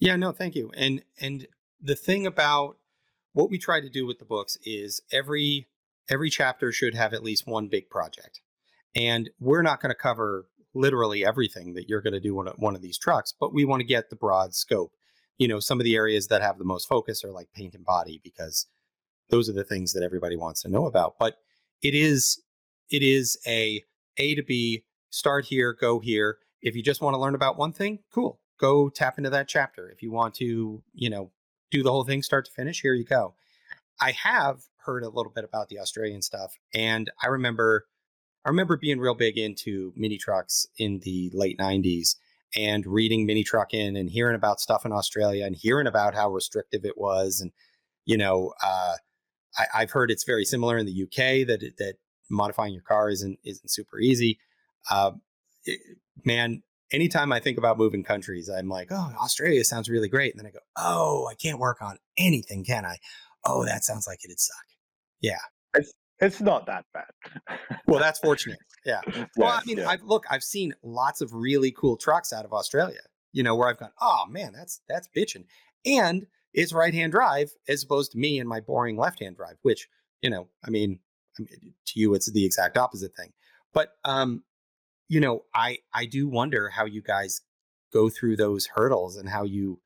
Yeah, 0.00 0.16
no, 0.16 0.32
thank 0.32 0.54
you. 0.54 0.70
And 0.76 1.02
and 1.20 1.46
the 1.80 1.96
thing 1.96 2.26
about 2.26 2.76
what 3.32 3.50
we 3.50 3.58
try 3.58 3.80
to 3.80 3.88
do 3.88 4.06
with 4.06 4.18
the 4.18 4.24
books 4.24 4.56
is 4.64 5.02
every 5.12 5.68
every 6.08 6.30
chapter 6.30 6.72
should 6.72 6.94
have 6.94 7.12
at 7.12 7.22
least 7.22 7.46
one 7.46 7.68
big 7.68 7.90
project. 7.90 8.40
And 8.96 9.30
we're 9.38 9.62
not 9.62 9.80
going 9.80 9.90
to 9.90 9.98
cover 9.98 10.46
literally 10.74 11.24
everything 11.24 11.74
that 11.74 11.88
you're 11.88 12.00
going 12.00 12.14
to 12.14 12.20
do 12.20 12.38
on 12.38 12.46
one 12.56 12.74
of 12.74 12.82
these 12.82 12.98
trucks, 12.98 13.34
but 13.38 13.52
we 13.52 13.64
want 13.64 13.80
to 13.80 13.86
get 13.86 14.10
the 14.10 14.16
broad 14.16 14.54
scope. 14.54 14.92
You 15.38 15.48
know, 15.48 15.60
some 15.60 15.80
of 15.80 15.84
the 15.84 15.96
areas 15.96 16.28
that 16.28 16.42
have 16.42 16.58
the 16.58 16.64
most 16.64 16.88
focus 16.88 17.24
are 17.24 17.32
like 17.32 17.48
paint 17.54 17.74
and 17.74 17.84
body 17.84 18.20
because 18.22 18.66
those 19.30 19.48
are 19.48 19.52
the 19.52 19.64
things 19.64 19.92
that 19.92 20.02
everybody 20.02 20.36
wants 20.36 20.62
to 20.62 20.68
know 20.68 20.86
about. 20.86 21.14
But 21.18 21.36
it 21.82 21.94
is 21.94 22.42
it 22.90 23.02
is 23.02 23.38
a 23.46 23.84
A 24.16 24.34
to 24.34 24.42
B, 24.42 24.84
start 25.10 25.44
here, 25.46 25.72
go 25.72 26.00
here. 26.00 26.38
If 26.60 26.74
you 26.74 26.82
just 26.82 27.00
want 27.00 27.14
to 27.14 27.20
learn 27.20 27.34
about 27.34 27.56
one 27.56 27.72
thing, 27.72 28.00
cool. 28.12 28.40
Go 28.58 28.88
tap 28.88 29.18
into 29.18 29.30
that 29.30 29.48
chapter. 29.48 29.88
If 29.90 30.02
you 30.02 30.10
want 30.10 30.34
to, 30.34 30.82
you 30.92 31.10
know, 31.10 31.30
do 31.70 31.82
the 31.82 31.92
whole 31.92 32.04
thing 32.04 32.22
start 32.22 32.46
to 32.46 32.50
finish, 32.50 32.80
here 32.80 32.94
you 32.94 33.04
go. 33.04 33.34
I 34.00 34.12
have 34.12 34.62
heard 34.78 35.04
a 35.04 35.08
little 35.08 35.30
bit 35.32 35.44
about 35.44 35.68
the 35.68 35.78
Australian 35.78 36.22
stuff, 36.22 36.54
and 36.74 37.10
I 37.22 37.28
remember 37.28 37.86
I 38.44 38.48
remember 38.48 38.76
being 38.76 38.98
real 38.98 39.14
big 39.14 39.36
into 39.36 39.92
mini 39.96 40.16
trucks 40.16 40.66
in 40.78 41.00
the 41.00 41.30
late 41.34 41.58
90s 41.58 42.16
and 42.56 42.86
reading 42.86 43.26
Mini 43.26 43.44
Truckin' 43.44 43.98
and 43.98 44.10
hearing 44.10 44.36
about 44.36 44.60
stuff 44.60 44.84
in 44.84 44.92
Australia 44.92 45.44
and 45.44 45.56
hearing 45.56 45.86
about 45.86 46.14
how 46.14 46.30
restrictive 46.30 46.84
it 46.84 46.96
was. 46.96 47.40
And, 47.40 47.52
you 48.04 48.16
know, 48.16 48.52
uh, 48.62 48.94
I, 49.74 49.80
have 49.80 49.90
heard 49.90 50.10
it's 50.10 50.24
very 50.24 50.44
similar 50.44 50.78
in 50.78 50.86
the 50.86 51.02
UK 51.02 51.46
that, 51.46 51.72
that 51.78 51.94
modifying 52.30 52.72
your 52.72 52.82
car 52.82 53.10
isn't, 53.10 53.38
isn't 53.44 53.70
super 53.70 53.98
easy. 53.98 54.38
Uh, 54.90 55.12
it, 55.64 55.80
man, 56.24 56.62
anytime 56.92 57.32
I 57.32 57.40
think 57.40 57.58
about 57.58 57.78
moving 57.78 58.04
countries, 58.04 58.48
I'm 58.48 58.68
like, 58.68 58.88
oh, 58.90 59.12
Australia 59.20 59.64
sounds 59.64 59.88
really 59.88 60.08
great. 60.08 60.32
And 60.32 60.40
then 60.40 60.46
I 60.46 60.50
go, 60.50 60.60
oh, 60.76 61.28
I 61.30 61.34
can't 61.34 61.58
work 61.58 61.82
on 61.82 61.98
anything, 62.16 62.64
can 62.64 62.84
I? 62.84 62.98
Oh, 63.44 63.64
that 63.64 63.84
sounds 63.84 64.06
like 64.06 64.20
it'd 64.24 64.40
suck. 64.40 64.56
Yeah. 65.20 65.38
It's 66.20 66.40
not 66.40 66.66
that 66.66 66.84
bad. 66.92 67.58
well, 67.86 68.00
that's 68.00 68.18
fortunate. 68.18 68.58
Yeah. 68.84 69.00
Well, 69.36 69.50
I 69.50 69.60
mean, 69.66 69.78
yeah. 69.78 69.88
I've, 69.88 70.02
look, 70.02 70.24
I've 70.30 70.42
seen 70.42 70.74
lots 70.82 71.20
of 71.20 71.32
really 71.32 71.70
cool 71.70 71.96
trucks 71.96 72.32
out 72.32 72.44
of 72.44 72.52
Australia, 72.52 73.00
you 73.32 73.42
know, 73.42 73.54
where 73.54 73.68
I've 73.68 73.78
gone, 73.78 73.92
oh 74.00 74.24
man, 74.28 74.52
that's, 74.52 74.80
that's 74.88 75.08
bitching. 75.16 75.44
And 75.84 76.26
it's 76.52 76.72
right 76.72 76.94
hand 76.94 77.12
drive 77.12 77.50
as 77.68 77.82
opposed 77.82 78.12
to 78.12 78.18
me 78.18 78.38
and 78.38 78.48
my 78.48 78.60
boring 78.60 78.96
left 78.96 79.20
hand 79.20 79.36
drive, 79.36 79.56
which, 79.62 79.88
you 80.22 80.30
know, 80.30 80.48
I 80.64 80.70
mean, 80.70 80.98
I 81.38 81.42
mean, 81.42 81.74
to 81.86 82.00
you, 82.00 82.14
it's 82.14 82.30
the 82.30 82.44
exact 82.44 82.76
opposite 82.76 83.14
thing. 83.16 83.32
But, 83.72 83.92
um, 84.04 84.42
you 85.08 85.20
know, 85.20 85.44
I, 85.54 85.78
I 85.94 86.06
do 86.06 86.28
wonder 86.28 86.70
how 86.70 86.84
you 86.84 87.02
guys 87.02 87.42
go 87.92 88.10
through 88.10 88.36
those 88.36 88.66
hurdles 88.74 89.16
and 89.16 89.28
how 89.28 89.44
you 89.44 89.80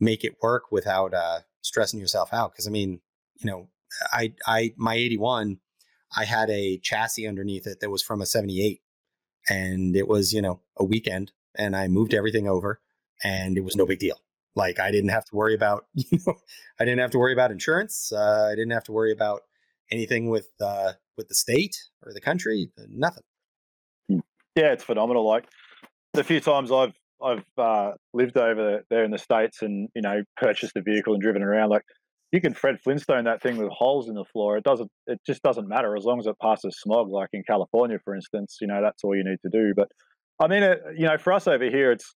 make 0.00 0.24
it 0.24 0.36
work 0.42 0.72
without, 0.72 1.14
uh, 1.14 1.40
stressing 1.62 2.00
yourself 2.00 2.32
out. 2.32 2.54
Cause 2.54 2.66
I 2.66 2.70
mean, 2.70 3.00
you 3.36 3.50
know, 3.50 3.68
I, 4.12 4.34
I, 4.46 4.74
my 4.76 4.94
81, 4.94 5.58
I 6.16 6.24
had 6.24 6.50
a 6.50 6.78
chassis 6.78 7.26
underneath 7.26 7.66
it 7.66 7.80
that 7.80 7.90
was 7.90 8.02
from 8.02 8.20
a 8.20 8.26
78 8.26 8.80
and 9.48 9.96
it 9.96 10.08
was, 10.08 10.32
you 10.32 10.42
know, 10.42 10.60
a 10.76 10.84
weekend 10.84 11.32
and 11.56 11.76
I 11.76 11.88
moved 11.88 12.14
everything 12.14 12.48
over 12.48 12.80
and 13.22 13.56
it 13.56 13.64
was 13.64 13.76
no 13.76 13.86
big 13.86 13.98
deal. 13.98 14.20
Like 14.54 14.80
I 14.80 14.90
didn't 14.90 15.10
have 15.10 15.24
to 15.26 15.36
worry 15.36 15.54
about, 15.54 15.86
you 15.94 16.18
know, 16.26 16.34
I 16.80 16.84
didn't 16.84 17.00
have 17.00 17.10
to 17.12 17.18
worry 17.18 17.32
about 17.32 17.50
insurance. 17.50 18.12
Uh, 18.12 18.48
I 18.50 18.54
didn't 18.54 18.72
have 18.72 18.84
to 18.84 18.92
worry 18.92 19.12
about 19.12 19.42
anything 19.90 20.28
with, 20.28 20.48
uh, 20.60 20.92
with 21.16 21.28
the 21.28 21.34
state 21.34 21.76
or 22.04 22.12
the 22.12 22.20
country, 22.20 22.70
nothing. 22.88 23.24
Hmm. 24.08 24.20
Yeah, 24.56 24.72
it's 24.72 24.84
phenomenal. 24.84 25.26
Like 25.26 25.48
the 26.14 26.24
few 26.24 26.40
times 26.40 26.72
I've, 26.72 26.94
I've 27.22 27.44
uh, 27.56 27.92
lived 28.14 28.36
over 28.36 28.84
there 28.90 29.04
in 29.04 29.10
the 29.10 29.18
States 29.18 29.62
and, 29.62 29.88
you 29.94 30.02
know, 30.02 30.22
purchased 30.36 30.76
a 30.76 30.82
vehicle 30.82 31.14
and 31.14 31.22
driven 31.22 31.42
around, 31.42 31.70
like 31.70 31.82
you 32.32 32.40
can 32.40 32.54
Fred 32.54 32.76
Flintstone 32.82 33.24
that 33.24 33.42
thing 33.42 33.56
with 33.56 33.70
holes 33.70 34.08
in 34.08 34.14
the 34.14 34.24
floor. 34.24 34.58
It 34.58 34.64
doesn't. 34.64 34.90
It 35.06 35.20
just 35.26 35.42
doesn't 35.42 35.68
matter 35.68 35.96
as 35.96 36.04
long 36.04 36.18
as 36.18 36.26
it 36.26 36.36
passes 36.40 36.78
smog. 36.78 37.08
Like 37.10 37.30
in 37.32 37.42
California, 37.42 37.98
for 38.04 38.14
instance, 38.14 38.58
you 38.60 38.66
know 38.66 38.80
that's 38.82 39.02
all 39.02 39.16
you 39.16 39.24
need 39.24 39.38
to 39.42 39.50
do. 39.50 39.72
But 39.74 39.88
I 40.40 40.48
mean, 40.48 40.62
it, 40.62 40.80
you 40.96 41.06
know, 41.06 41.16
for 41.16 41.32
us 41.32 41.48
over 41.48 41.64
here, 41.64 41.92
it's 41.92 42.14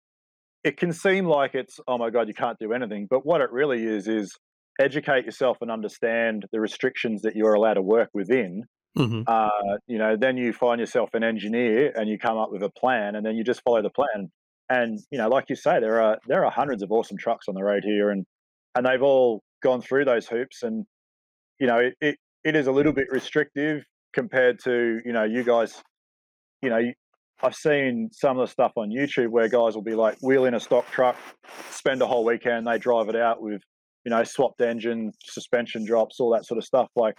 it 0.64 0.78
can 0.78 0.94
seem 0.94 1.26
like 1.26 1.54
it's 1.54 1.80
oh 1.88 1.98
my 1.98 2.10
god, 2.10 2.28
you 2.28 2.34
can't 2.34 2.58
do 2.60 2.74
anything. 2.74 3.08
But 3.10 3.26
what 3.26 3.42
it 3.42 3.52
really 3.52 3.84
is 3.84 4.08
is 4.08 4.36
educate 4.82 5.26
yourself 5.26 5.58
and 5.62 5.70
understand 5.70 6.46
the 6.52 6.60
restrictions 6.60 7.22
that 7.22 7.36
you're 7.36 7.54
allowed 7.54 7.76
to 7.76 7.82
work 7.82 8.10
within. 8.14 8.64
Mm-hmm. 8.98 9.22
Uh, 9.28 9.78
you 9.88 10.00
know, 10.00 10.18
then 10.20 10.38
you 10.38 10.54
find 10.54 10.80
yourself 10.80 11.10
an 11.14 11.24
engineer 11.24 11.92
and 11.96 12.10
you 12.10 12.18
come 12.18 12.38
up 12.38 12.52
with 12.52 12.64
a 12.64 12.72
plan, 12.72 13.16
and 13.16 13.24
then 13.24 13.36
you 13.36 13.44
just 13.44 13.62
follow 13.62 13.84
the 13.84 13.92
plan. 13.92 14.32
And 14.70 15.00
you 15.12 15.20
know, 15.20 15.30
like 15.30 15.46
you 15.50 15.56
say, 15.56 15.80
there 15.80 16.02
are 16.02 16.18
there 16.28 16.46
are 16.46 16.52
hundreds 16.52 16.82
of 16.82 16.92
awesome 16.92 17.18
trucks 17.18 17.46
on 17.48 17.54
the 17.54 17.64
road 17.64 17.84
here, 17.86 18.10
and 18.10 18.26
and 18.76 18.88
they've 18.88 19.04
all 19.04 19.44
gone 19.62 19.82
through 19.82 20.06
those 20.06 20.28
hoops, 20.28 20.64
and 20.64 20.86
you 21.60 21.68
know 21.68 21.78
it, 21.78 21.96
it, 22.02 22.18
it 22.44 22.56
is 22.56 22.68
a 22.68 22.72
little 22.72 22.94
bit 22.94 23.08
restrictive 23.12 23.84
compared 24.14 24.60
to 24.64 25.00
you 25.06 25.14
know 25.14 25.24
you 25.24 25.44
guys. 25.44 25.82
You 26.62 26.70
know, 26.70 26.82
I've 27.42 27.56
seen 27.56 28.10
some 28.12 28.38
of 28.38 28.48
the 28.48 28.52
stuff 28.52 28.74
on 28.76 28.90
YouTube 28.90 29.30
where 29.30 29.48
guys 29.48 29.76
will 29.76 29.82
be 29.82 29.96
like 29.96 30.18
wheel 30.22 30.46
in 30.46 30.54
a 30.54 30.60
stock 30.60 30.90
truck, 30.92 31.16
spend 31.72 32.02
a 32.02 32.08
whole 32.08 32.26
weekend, 32.26 32.68
they 32.68 32.78
drive 32.78 33.08
it 33.10 33.16
out 33.16 33.42
with 33.42 33.62
you 34.06 34.10
know 34.12 34.24
swapped 34.24 34.62
engine, 34.62 35.12
suspension 35.24 35.86
drops, 35.86 36.20
all 36.20 36.32
that 36.32 36.46
sort 36.46 36.58
of 36.58 36.66
stuff. 36.66 36.90
Like, 36.96 37.16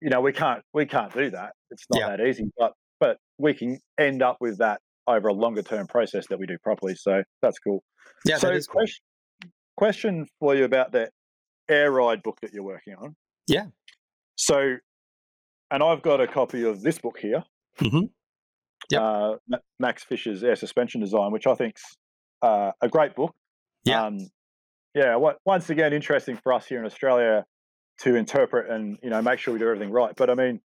you 0.00 0.10
know, 0.10 0.20
we 0.20 0.32
can't 0.32 0.62
we 0.74 0.86
can't 0.86 1.12
do 1.12 1.30
that. 1.30 1.52
It's 1.70 1.84
not 1.90 2.00
yeah. 2.00 2.16
that 2.16 2.26
easy, 2.26 2.50
but 2.56 2.72
but 3.00 3.18
we 3.38 3.54
can 3.54 3.78
end 3.98 4.22
up 4.22 4.36
with 4.40 4.58
that 4.58 4.80
over 5.06 5.28
a 5.28 5.32
longer 5.32 5.62
term 5.62 5.86
process 5.86 6.26
that 6.28 6.38
we 6.38 6.46
do 6.46 6.58
properly. 6.58 6.94
So 6.94 7.22
that's 7.42 7.58
cool. 7.58 7.82
Yeah, 8.24 8.36
so 8.36 8.48
that 8.48 8.56
is 8.56 8.66
cool. 8.66 8.80
question, 8.80 9.04
question 9.76 10.26
for 10.38 10.54
you 10.54 10.64
about 10.64 10.92
that 10.92 11.10
air 11.68 11.90
ride 11.92 12.22
book 12.22 12.38
that 12.42 12.52
you're 12.52 12.64
working 12.64 12.94
on. 12.94 13.16
Yeah. 13.46 13.66
So, 14.36 14.76
and 15.70 15.82
I've 15.82 16.02
got 16.02 16.20
a 16.20 16.26
copy 16.26 16.64
of 16.64 16.82
this 16.82 16.98
book 16.98 17.18
here. 17.18 17.44
Mm-hmm. 17.80 18.06
Yep. 18.90 19.00
Uh, 19.00 19.34
Max 19.78 20.02
Fisher's 20.04 20.42
Air 20.42 20.56
Suspension 20.56 21.00
Design, 21.00 21.32
which 21.32 21.46
I 21.46 21.54
think's 21.54 21.82
uh, 22.42 22.72
a 22.80 22.88
great 22.88 23.14
book. 23.14 23.34
Yeah. 23.84 24.04
Um, 24.04 24.18
yeah. 24.94 25.16
What, 25.16 25.38
once 25.44 25.70
again, 25.70 25.92
interesting 25.92 26.38
for 26.42 26.52
us 26.52 26.66
here 26.66 26.78
in 26.78 26.86
Australia 26.86 27.44
to 27.98 28.14
interpret 28.14 28.70
and 28.70 28.96
you 29.02 29.10
know 29.10 29.20
make 29.20 29.38
sure 29.38 29.52
we 29.52 29.58
do 29.58 29.66
everything 29.66 29.90
right. 29.90 30.14
But 30.16 30.30
I 30.30 30.34
mean, 30.34 30.60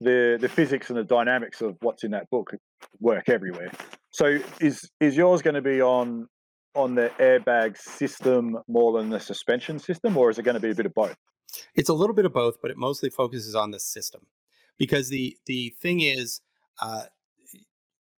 the 0.00 0.38
the 0.40 0.48
physics 0.48 0.90
and 0.90 0.98
the 0.98 1.04
dynamics 1.04 1.60
of 1.60 1.76
what's 1.80 2.04
in 2.04 2.12
that 2.12 2.30
book 2.30 2.52
work 3.00 3.28
everywhere. 3.28 3.72
So 4.10 4.38
is 4.60 4.88
is 5.00 5.16
yours 5.16 5.42
going 5.42 5.54
to 5.54 5.62
be 5.62 5.80
on 5.80 6.28
on 6.78 6.94
the 6.94 7.10
airbag 7.18 7.76
system 7.76 8.58
more 8.68 8.98
than 8.98 9.10
the 9.10 9.20
suspension 9.20 9.78
system, 9.78 10.16
or 10.16 10.30
is 10.30 10.38
it 10.38 10.42
going 10.42 10.54
to 10.54 10.60
be 10.60 10.70
a 10.70 10.74
bit 10.74 10.86
of 10.86 10.94
both? 10.94 11.16
It's 11.74 11.88
a 11.88 11.94
little 11.94 12.14
bit 12.14 12.24
of 12.24 12.32
both, 12.32 12.56
but 12.60 12.70
it 12.70 12.76
mostly 12.76 13.10
focuses 13.10 13.54
on 13.54 13.70
the 13.70 13.80
system 13.80 14.26
because 14.78 15.08
the 15.08 15.36
the 15.46 15.74
thing 15.80 16.00
is. 16.00 16.40
Uh, 16.80 17.04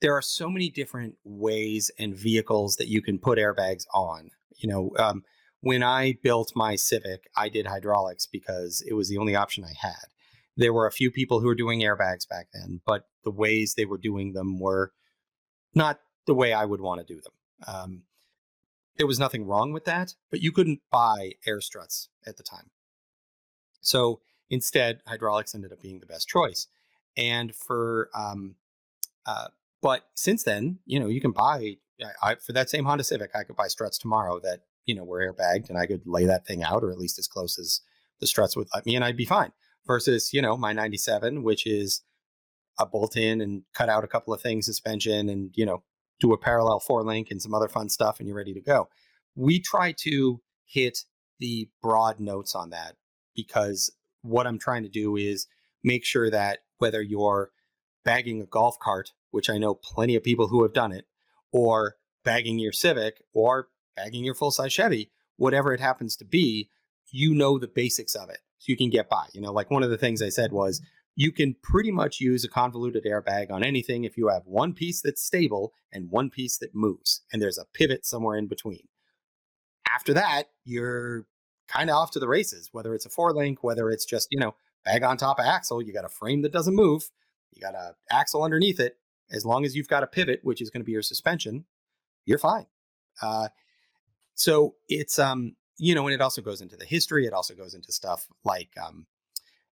there 0.02 0.16
are 0.16 0.22
so 0.22 0.50
many 0.50 0.70
different 0.70 1.16
ways 1.26 1.92
and 2.00 2.16
vehicles 2.16 2.78
that 2.78 2.88
you 2.88 3.02
can 3.02 3.20
put 3.20 3.38
airbags 3.38 3.84
on. 3.94 4.32
You 4.56 4.70
know, 4.70 4.92
um, 4.98 5.24
when 5.62 5.84
I 5.84 6.18
built 6.24 6.54
my 6.56 6.76
Civic, 6.76 7.30
I 7.36 7.50
did 7.50 7.68
hydraulics 7.68 8.26
because 8.26 8.84
it 8.88 8.94
was 8.94 9.10
the 9.10 9.18
only 9.18 9.36
option 9.36 9.66
I 9.66 9.74
had. 9.80 10.06
There 10.56 10.74
were 10.74 10.88
a 10.88 10.92
few 10.92 11.12
people 11.12 11.40
who 11.40 11.48
were 11.48 11.56
doing 11.56 11.82
airbags 11.82 12.28
back 12.28 12.48
then, 12.54 12.82
but 12.86 13.06
the 13.24 13.32
ways 13.32 13.74
they 13.76 13.86
were 13.86 13.98
doing 13.98 14.34
them 14.34 14.60
were 14.60 14.94
not 15.74 16.00
the 16.28 16.34
way 16.34 16.54
I 16.54 16.66
would 16.66 16.82
want 16.82 17.06
to 17.06 17.14
do 17.14 17.22
them. 17.22 17.34
Um, 17.68 18.04
there 19.00 19.08
was 19.08 19.18
nothing 19.18 19.48
wrong 19.48 19.74
with 19.74 19.86
that, 19.86 20.14
but 20.30 20.42
you 20.42 20.52
couldn't 20.52 20.82
buy 20.92 21.32
air 21.48 21.62
struts 21.62 22.10
at 22.28 22.38
the 22.38 22.44
time. 22.44 22.70
So 23.82 24.22
instead, 24.52 25.00
hydraulics 25.08 25.56
ended 25.56 25.72
up 25.72 25.82
being 25.82 26.00
the 26.00 26.06
best 26.06 26.28
choice. 26.28 26.68
And 27.18 27.56
for, 27.56 28.12
um, 28.14 28.56
uh, 29.26 29.48
but 29.82 30.04
since 30.14 30.44
then, 30.44 30.80
you 30.86 31.00
know, 31.00 31.08
you 31.08 31.22
can 31.22 31.32
buy 31.32 31.78
I, 32.22 32.36
for 32.36 32.54
that 32.54 32.70
same 32.70 32.86
Honda 32.86 33.04
Civic, 33.04 33.32
I 33.36 33.44
could 33.44 33.56
buy 33.56 33.68
struts 33.68 33.98
tomorrow 33.98 34.40
that 34.40 34.62
you 34.86 34.96
know 34.96 35.04
were 35.04 35.20
airbagged, 35.20 35.70
and 35.70 35.78
I 35.78 35.86
could 35.86 36.02
lay 36.06 36.26
that 36.26 36.46
thing 36.46 36.64
out, 36.64 36.84
or 36.84 36.92
at 36.92 36.98
least 36.98 37.20
as 37.20 37.28
close 37.28 37.60
as 37.60 37.82
the 38.20 38.28
struts 38.28 38.56
would 38.56 38.68
let 38.74 38.86
me, 38.86 38.96
and 38.96 39.04
I'd 39.04 39.18
be 39.18 39.26
fine. 39.26 39.52
Versus, 39.86 40.34
you 40.34 40.42
know, 40.42 40.58
my 40.58 40.74
'97, 40.74 41.44
which 41.44 41.66
is 41.66 42.04
a 42.80 42.86
bolt 42.86 43.18
in 43.18 43.42
and 43.42 43.64
cut 43.74 43.90
out 43.90 44.04
a 44.04 44.08
couple 44.08 44.34
of 44.34 44.42
things, 44.42 44.66
suspension, 44.66 45.30
and 45.30 45.52
you 45.56 45.66
know, 45.66 45.84
do 46.20 46.34
a 46.34 46.38
parallel 46.38 46.80
four 46.80 47.04
link 47.04 47.30
and 47.32 47.42
some 47.42 47.54
other 47.54 47.68
fun 47.68 47.90
stuff, 47.90 48.20
and 48.20 48.28
you're 48.28 48.38
ready 48.38 48.54
to 48.54 48.62
go. 48.62 48.90
We 49.36 49.60
try 49.60 49.94
to 50.00 50.42
hit 50.66 51.00
the 51.40 51.70
broad 51.82 52.20
notes 52.20 52.56
on 52.56 52.70
that 52.72 52.96
because 53.36 53.92
what 54.22 54.46
I'm 54.46 54.60
trying 54.60 54.84
to 54.84 54.90
do 54.90 55.16
is 55.16 55.48
make 55.84 56.04
sure 56.06 56.30
that 56.30 56.60
whether 56.78 57.02
you're 57.02 57.52
bagging 58.04 58.42
a 58.42 58.46
golf 58.46 58.78
cart, 58.80 59.12
which 59.32 59.50
I 59.50 59.58
know 59.58 59.74
plenty 59.74 60.16
of 60.16 60.24
people 60.24 60.48
who 60.48 60.64
have 60.64 60.74
done 60.74 60.92
it, 60.92 61.06
or 61.52 61.96
bagging 62.24 62.60
your 62.60 62.72
Civic 62.72 63.22
or 63.34 63.70
bagging 63.96 64.24
your 64.24 64.36
full 64.36 64.52
size 64.52 64.74
Chevy, 64.74 65.12
whatever 65.38 65.74
it 65.74 65.80
happens 65.80 66.16
to 66.18 66.26
be, 66.26 66.70
you 67.12 67.34
know 67.34 67.58
the 67.58 67.68
basics 67.68 68.16
of 68.16 68.30
it. 68.30 68.40
So 68.60 68.72
you 68.72 68.78
can 68.78 68.90
get 68.90 69.10
by. 69.10 69.28
You 69.34 69.42
know, 69.42 69.52
like 69.52 69.72
one 69.72 69.84
of 69.84 69.90
the 69.90 69.98
things 69.98 70.22
I 70.22 70.30
said 70.30 70.52
was 70.52 70.80
mm-hmm. 70.80 70.88
You 71.20 71.34
can 71.34 71.54
pretty 71.62 71.92
much 71.92 72.22
use 72.22 72.46
a 72.46 72.48
convoluted 72.48 73.04
airbag 73.04 73.52
on 73.52 73.62
anything 73.62 74.06
if 74.06 74.16
you 74.16 74.30
have 74.30 74.44
one 74.46 74.72
piece 74.72 75.02
that's 75.02 75.22
stable 75.22 75.74
and 75.92 76.10
one 76.10 76.30
piece 76.30 76.58
that 76.60 76.74
moves, 76.74 77.24
and 77.34 77.42
there's 77.42 77.58
a 77.58 77.66
pivot 77.74 78.06
somewhere 78.06 78.38
in 78.38 78.48
between. 78.48 78.88
After 79.94 80.14
that, 80.14 80.46
you're 80.64 81.26
kind 81.68 81.90
of 81.90 81.98
off 81.98 82.12
to 82.12 82.20
the 82.20 82.28
races, 82.30 82.70
whether 82.72 82.96
it's 82.96 83.06
a 83.06 83.10
four 83.10 83.34
link, 83.34 83.66
whether 83.66 83.90
it's 83.90 84.06
just, 84.06 84.30
you 84.32 84.40
know, 84.40 84.56
bag 84.86 85.04
on 85.04 85.18
top 85.18 85.40
of 85.40 85.46
axle, 85.46 85.82
you 85.82 85.92
got 85.92 86.06
a 86.06 86.10
frame 86.10 86.42
that 86.44 86.54
doesn't 86.54 86.74
move, 86.74 87.10
you 87.52 87.62
got 87.62 87.76
a 87.76 87.96
axle 88.10 88.42
underneath 88.42 88.80
it. 88.80 88.96
As 89.30 89.46
long 89.46 89.66
as 89.66 89.76
you've 89.76 89.90
got 89.90 90.04
a 90.04 90.08
pivot, 90.08 90.40
which 90.44 90.62
is 90.62 90.70
going 90.70 90.80
to 90.80 90.86
be 90.86 90.94
your 90.94 91.02
suspension, 91.02 91.66
you're 92.26 92.38
fine. 92.38 92.68
Uh, 93.22 93.50
so 94.36 94.76
it's 94.88 95.20
um, 95.20 95.58
you 95.78 95.94
know, 95.94 96.08
and 96.08 96.14
it 96.14 96.22
also 96.22 96.42
goes 96.42 96.62
into 96.62 96.78
the 96.78 96.86
history. 96.86 97.28
It 97.28 97.34
also 97.34 97.56
goes 97.56 97.74
into 97.74 97.92
stuff 97.92 98.26
like 98.46 98.70
um, 98.82 99.06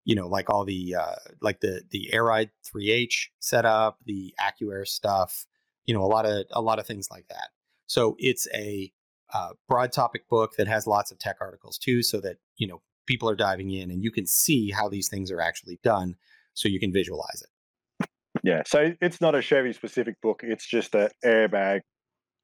you 0.07 0.15
know, 0.15 0.25
like 0.25 0.49
all 0.49 0.63
the 0.63 0.95
uh, 0.95 1.15
like 1.41 1.59
the 1.59 1.81
the 1.91 2.09
Airride 2.13 2.49
3H 2.65 3.27
setup, 3.39 3.97
the 4.05 4.33
AccuAir 4.39 4.87
stuff, 4.87 5.45
you 5.85 5.93
know, 5.93 6.01
a 6.01 6.07
lot 6.07 6.25
of 6.25 6.45
a 6.51 6.61
lot 6.61 6.79
of 6.79 6.87
things 6.87 7.09
like 7.11 7.27
that. 7.27 7.49
So 7.87 8.15
it's 8.17 8.47
a 8.53 8.89
uh, 9.33 9.49
broad 9.67 9.91
topic 9.91 10.29
book 10.29 10.53
that 10.57 10.65
has 10.65 10.87
lots 10.87 11.11
of 11.11 11.19
tech 11.19 11.35
articles 11.41 11.77
too, 11.77 12.01
so 12.03 12.21
that 12.21 12.37
you 12.55 12.67
know 12.67 12.81
people 13.05 13.29
are 13.29 13.35
diving 13.35 13.69
in 13.71 13.91
and 13.91 14.01
you 14.01 14.09
can 14.09 14.25
see 14.25 14.71
how 14.71 14.87
these 14.87 15.09
things 15.09 15.29
are 15.29 15.41
actually 15.41 15.77
done, 15.83 16.15
so 16.53 16.69
you 16.69 16.79
can 16.79 16.93
visualize 16.93 17.43
it. 17.43 18.07
Yeah, 18.43 18.63
so 18.65 18.93
it's 19.01 19.19
not 19.19 19.35
a 19.35 19.41
Chevy 19.41 19.73
specific 19.73 20.15
book; 20.21 20.39
it's 20.41 20.65
just 20.65 20.95
an 20.95 21.09
airbag 21.25 21.81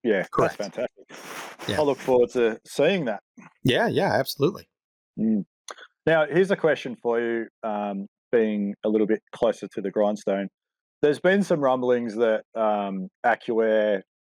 Yeah, 0.04 0.26
Correct. 0.34 0.58
that's 0.58 0.76
fantastic. 0.76 1.70
Yeah. 1.70 1.80
I 1.80 1.84
look 1.84 1.98
forward 1.98 2.30
to 2.32 2.60
seeing 2.66 3.06
that. 3.06 3.24
Yeah, 3.64 3.88
yeah, 3.88 4.12
absolutely. 4.12 4.68
Mm. 5.18 5.46
Now, 6.06 6.26
here's 6.30 6.52
a 6.52 6.56
question 6.56 6.98
for 7.02 7.20
you, 7.20 7.48
um, 7.64 8.08
being 8.32 8.76
a 8.84 8.90
little 8.90 9.08
bit 9.08 9.22
closer 9.32 9.68
to 9.70 9.82
the 9.82 9.90
grindstone. 9.90 10.50
There's 11.02 11.20
been 11.20 11.44
some 11.44 11.62
rumblings 11.62 12.16
that 12.16 12.44
um, 12.56 13.10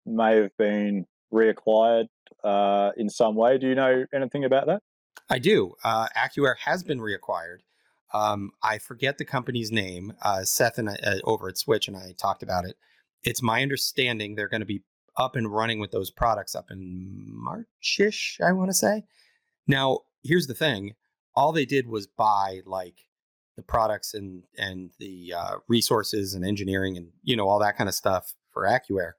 may 0.05 0.37
have 0.37 0.51
been 0.59 1.05
reacquired 1.33 2.07
uh, 2.45 2.91
in 2.97 3.09
some 3.09 3.35
way. 3.35 3.59
Do 3.59 3.69
you 3.69 3.75
know 3.75 4.05
anything 4.15 4.45
about 4.45 4.67
that? 4.67 4.81
I 5.29 5.39
do. 5.39 5.75
Uh, 5.83 6.09
has 6.61 6.83
been 6.83 7.01
reacquired. 7.01 7.59
Um, 8.13 8.51
I 8.63 8.79
forget 8.79 9.19
the 9.19 9.25
company's 9.25 9.73
name. 9.73 10.13
Uh, 10.23 10.45
Seth 10.45 10.79
and 10.79 10.91
I, 10.91 10.95
uh, 11.03 11.17
over 11.25 11.49
at 11.49 11.57
Switch 11.57 11.89
and 11.89 11.97
I 11.97 12.15
talked 12.17 12.43
about 12.43 12.65
it. 12.65 12.77
It's 13.25 13.43
my 13.43 13.63
understanding 13.63 14.35
they're 14.35 14.49
going 14.49 14.61
to 14.61 14.67
be 14.67 14.83
up 15.17 15.37
and 15.37 15.53
running 15.53 15.79
with 15.79 15.91
those 15.91 16.11
products 16.11 16.55
up 16.55 16.71
in 16.71 17.27
Marchish, 17.29 18.39
I 18.45 18.53
want 18.53 18.71
to 18.71 18.75
say. 18.75 19.05
Now, 19.67 20.01
here's 20.23 20.47
the 20.47 20.55
thing: 20.55 20.95
all 21.35 21.53
they 21.53 21.65
did 21.65 21.87
was 21.89 22.07
buy 22.07 22.61
like 22.67 23.07
the 23.57 23.63
products 23.63 24.15
and 24.15 24.45
and 24.57 24.91
the 24.99 25.35
uh, 25.37 25.57
resources 25.69 26.35
and 26.35 26.45
engineering 26.45 26.97
and 26.97 27.09
you 27.23 27.37
know 27.37 27.49
all 27.49 27.59
that 27.59 27.77
kind 27.77 27.89
of 27.89 27.95
stuff 27.95 28.35
for 28.51 28.65
AccuAir. 28.65 29.13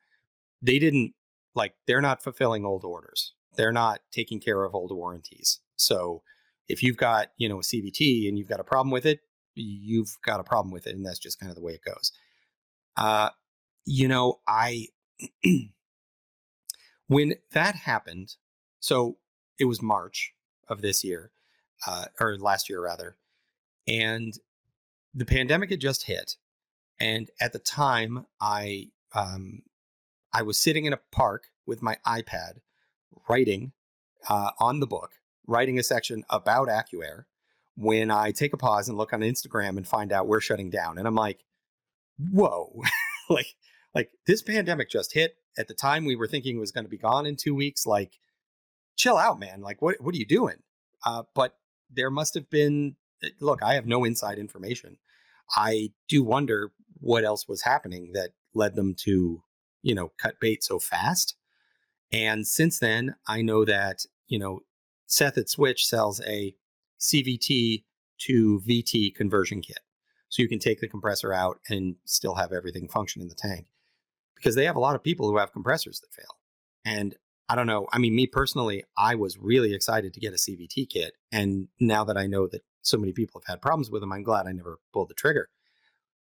They 0.61 0.79
didn't 0.79 1.13
like 1.55 1.75
they're 1.87 2.01
not 2.01 2.23
fulfilling 2.23 2.65
old 2.65 2.83
orders. 2.83 3.33
They're 3.55 3.71
not 3.71 3.99
taking 4.11 4.39
care 4.39 4.63
of 4.63 4.73
old 4.73 4.91
warranties. 4.91 5.59
So 5.75 6.23
if 6.67 6.81
you've 6.81 6.97
got 6.97 7.29
you 7.37 7.47
know 7.49 7.59
a 7.59 7.63
CVT 7.63 8.27
and 8.27 8.37
you've 8.37 8.49
got 8.49 8.59
a 8.59 8.63
problem 8.63 8.91
with 8.91 9.05
it, 9.05 9.19
you've 9.55 10.17
got 10.25 10.39
a 10.39 10.43
problem 10.43 10.71
with 10.71 10.87
it, 10.87 10.95
and 10.95 11.05
that's 11.05 11.19
just 11.19 11.39
kind 11.39 11.49
of 11.49 11.55
the 11.55 11.63
way 11.63 11.73
it 11.73 11.83
goes. 11.85 12.11
Uh, 12.97 13.29
you 13.85 14.07
know, 14.07 14.39
I 14.47 14.87
when 17.07 17.35
that 17.51 17.75
happened, 17.75 18.35
so 18.79 19.17
it 19.59 19.65
was 19.65 19.81
March 19.81 20.33
of 20.67 20.81
this 20.81 21.03
year, 21.03 21.31
uh, 21.87 22.05
or 22.19 22.37
last 22.37 22.69
year 22.69 22.81
rather, 22.81 23.17
and 23.87 24.33
the 25.13 25.25
pandemic 25.25 25.69
had 25.69 25.79
just 25.79 26.05
hit, 26.05 26.37
and 26.99 27.29
at 27.39 27.53
the 27.53 27.59
time, 27.59 28.25
I 28.41 28.89
um, 29.13 29.61
I 30.33 30.41
was 30.41 30.57
sitting 30.57 30.85
in 30.85 30.93
a 30.93 30.99
park 31.11 31.47
with 31.65 31.81
my 31.81 31.97
iPad, 32.05 32.59
writing 33.29 33.73
uh, 34.27 34.51
on 34.59 34.79
the 34.79 34.87
book, 34.87 35.11
writing 35.47 35.77
a 35.77 35.83
section 35.83 36.23
about 36.29 36.67
AccuAir. 36.67 37.25
When 37.75 38.11
I 38.11 38.31
take 38.31 38.53
a 38.53 38.57
pause 38.57 38.87
and 38.87 38.97
look 38.97 39.13
on 39.13 39.21
Instagram 39.21 39.77
and 39.77 39.87
find 39.87 40.11
out 40.11 40.27
we're 40.27 40.39
shutting 40.39 40.69
down, 40.69 40.97
and 40.97 41.07
I'm 41.07 41.15
like, 41.15 41.43
"Whoa!" 42.19 42.83
like, 43.29 43.47
like 43.95 44.11
this 44.27 44.41
pandemic 44.43 44.89
just 44.89 45.13
hit 45.13 45.37
at 45.57 45.67
the 45.67 45.73
time 45.73 46.05
we 46.05 46.15
were 46.15 46.27
thinking 46.27 46.57
it 46.57 46.59
was 46.59 46.71
going 46.71 46.85
to 46.85 46.89
be 46.89 46.97
gone 46.97 47.25
in 47.25 47.35
two 47.35 47.55
weeks. 47.55 47.85
Like, 47.85 48.13
chill 48.95 49.17
out, 49.17 49.39
man. 49.39 49.61
Like, 49.61 49.81
what 49.81 49.95
what 50.01 50.13
are 50.13 50.19
you 50.19 50.25
doing? 50.25 50.57
Uh, 51.05 51.23
but 51.33 51.57
there 51.95 52.09
must 52.11 52.33
have 52.35 52.49
been. 52.49 52.95
eh, 53.23 53.29
Look, 53.39 53.63
I 53.63 53.75
have 53.75 53.85
no 53.85 54.03
inside 54.03 54.37
information. 54.39 54.97
I 55.55 55.91
do 56.07 56.23
wonder 56.23 56.71
what 56.99 57.23
else 57.23 57.47
was 57.47 57.63
happening 57.63 58.11
that 58.13 58.31
led 58.53 58.75
them 58.75 58.95
to, 59.03 59.43
you 59.81 59.95
know, 59.95 60.11
cut 60.17 60.39
bait 60.39 60.63
so 60.63 60.79
fast. 60.79 61.35
And 62.11 62.47
since 62.47 62.79
then, 62.79 63.15
I 63.27 63.41
know 63.41 63.65
that 63.65 64.05
you 64.27 64.39
know 64.39 64.61
Seth 65.07 65.37
at 65.37 65.49
Switch 65.49 65.85
sells 65.85 66.21
a 66.21 66.55
CVT 66.99 67.83
to 68.19 68.61
VT 68.67 69.15
conversion 69.15 69.61
kit, 69.61 69.79
so 70.29 70.41
you 70.41 70.47
can 70.47 70.59
take 70.59 70.79
the 70.79 70.87
compressor 70.87 71.33
out 71.33 71.59
and 71.69 71.95
still 72.05 72.35
have 72.35 72.51
everything 72.53 72.87
function 72.87 73.21
in 73.21 73.27
the 73.27 73.35
tank 73.35 73.65
because 74.35 74.55
they 74.55 74.65
have 74.65 74.75
a 74.75 74.79
lot 74.79 74.95
of 74.95 75.03
people 75.03 75.29
who 75.29 75.37
have 75.37 75.51
compressors 75.53 75.99
that 75.99 76.13
fail. 76.13 76.37
And 76.85 77.15
I 77.49 77.55
don't 77.55 77.67
know. 77.67 77.87
I 77.91 77.97
mean, 77.97 78.15
me 78.15 78.27
personally, 78.27 78.83
I 78.97 79.15
was 79.15 79.37
really 79.37 79.73
excited 79.73 80.13
to 80.13 80.19
get 80.19 80.33
a 80.33 80.37
CVT 80.37 80.89
kit. 80.89 81.13
And 81.31 81.67
now 81.79 82.03
that 82.05 82.17
I 82.17 82.25
know 82.25 82.47
that 82.47 82.61
so 82.81 82.97
many 82.97 83.11
people 83.11 83.41
have 83.41 83.55
had 83.55 83.61
problems 83.61 83.91
with 83.91 84.01
them, 84.01 84.13
I'm 84.13 84.23
glad 84.23 84.47
I 84.47 84.53
never 84.53 84.79
pulled 84.93 85.09
the 85.09 85.13
trigger. 85.13 85.49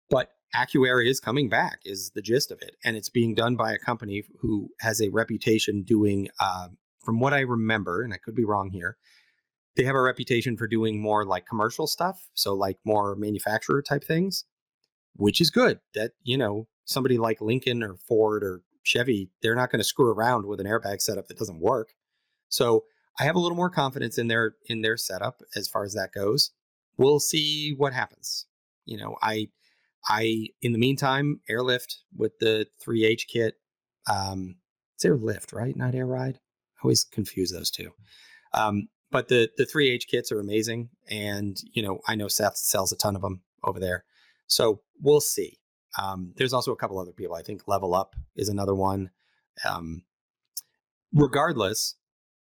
But 0.10 0.32
AccuAir 0.56 1.06
is 1.06 1.20
coming 1.20 1.50
back, 1.50 1.80
is 1.86 2.12
the 2.14 2.22
gist 2.22 2.52
of 2.52 2.62
it. 2.62 2.76
And 2.84 2.96
it's 2.96 3.10
being 3.10 3.34
done 3.34 3.56
by 3.56 3.74
a 3.74 3.80
company 3.80 4.24
who 4.40 4.70
has 4.82 5.02
a 5.02 5.10
reputation 5.10 5.84
doing, 5.84 6.30
uh, 6.40 6.70
from 7.04 7.20
what 7.20 7.34
I 7.34 7.42
remember, 7.42 8.02
and 8.02 8.14
I 8.14 8.18
could 8.18 8.36
be 8.36 8.46
wrong 8.46 8.70
here, 8.72 8.98
they 9.76 9.84
have 9.84 9.96
a 9.96 10.02
reputation 10.02 10.58
for 10.58 10.68
doing 10.68 11.02
more 11.02 11.26
like 11.26 11.46
commercial 11.46 11.88
stuff. 11.88 12.30
So, 12.34 12.54
like 12.54 12.78
more 12.86 13.16
manufacturer 13.16 13.82
type 13.82 14.04
things, 14.04 14.46
which 15.16 15.42
is 15.42 15.50
good. 15.50 15.80
That, 15.94 16.12
you 16.24 16.38
know, 16.38 16.68
somebody 16.86 17.18
like 17.18 17.42
Lincoln 17.42 17.84
or 17.84 17.96
Ford 18.08 18.44
or 18.44 18.62
Chevy, 18.86 19.30
they're 19.42 19.56
not 19.56 19.72
going 19.72 19.80
to 19.80 19.86
screw 19.86 20.12
around 20.12 20.46
with 20.46 20.60
an 20.60 20.68
airbag 20.68 21.02
setup 21.02 21.28
that 21.28 21.38
doesn't 21.38 21.60
work. 21.60 21.90
So 22.50 22.86
I 23.20 23.24
have 23.24 23.36
a 23.36 23.40
little 23.40 23.58
more 23.58 23.70
confidence 23.70 24.18
in 24.18 24.28
their 24.28 24.56
in 24.68 24.82
their 24.82 24.98
setup 24.98 25.42
as 25.56 25.68
far 25.68 25.84
as 25.84 25.94
that 25.94 26.12
goes. 26.14 26.52
We'll 26.98 27.20
see 27.20 27.74
what 27.76 27.94
happens. 27.94 28.46
You 28.86 28.98
know, 28.98 29.18
I 29.22 29.50
I 30.08 30.48
in 30.62 30.72
the 30.72 30.78
meantime 30.78 31.42
airlift 31.50 32.04
with 32.16 32.38
the 32.40 32.68
3H 32.86 33.28
kit. 33.28 33.56
Um, 34.10 34.56
it's 34.96 35.06
airlift, 35.06 35.52
right? 35.52 35.76
Not 35.76 35.96
air 35.96 36.06
ride. 36.06 36.40
I 36.78 36.80
always 36.84 37.04
confuse 37.04 37.52
those 37.52 37.72
two. 37.72 37.92
Um, 38.54 38.88
but 39.12 39.28
the 39.30 39.50
the 39.58 39.66
3H 39.66 40.08
kits 40.08 40.32
are 40.32 40.40
amazing, 40.40 40.90
and 41.10 41.58
you 41.74 41.82
know 41.82 42.00
I 42.08 42.16
know 42.16 42.28
Seth 42.28 42.58
sells 42.58 42.92
a 42.92 42.98
ton 42.98 43.16
of 43.16 43.22
them 43.22 43.42
over 43.64 43.80
there. 43.80 44.06
So 44.48 44.82
we'll 45.02 45.22
see. 45.22 45.60
Um, 46.02 46.34
there's 46.36 46.54
also 46.54 46.72
a 46.72 46.76
couple 46.76 47.00
other 47.00 47.12
people. 47.12 47.36
I 47.36 47.42
think 47.42 47.68
Level 47.68 47.94
Up 47.94 48.16
is 48.36 48.50
another 48.50 48.76
one. 48.76 49.12
Um, 49.68 50.04
regardless, 51.14 51.96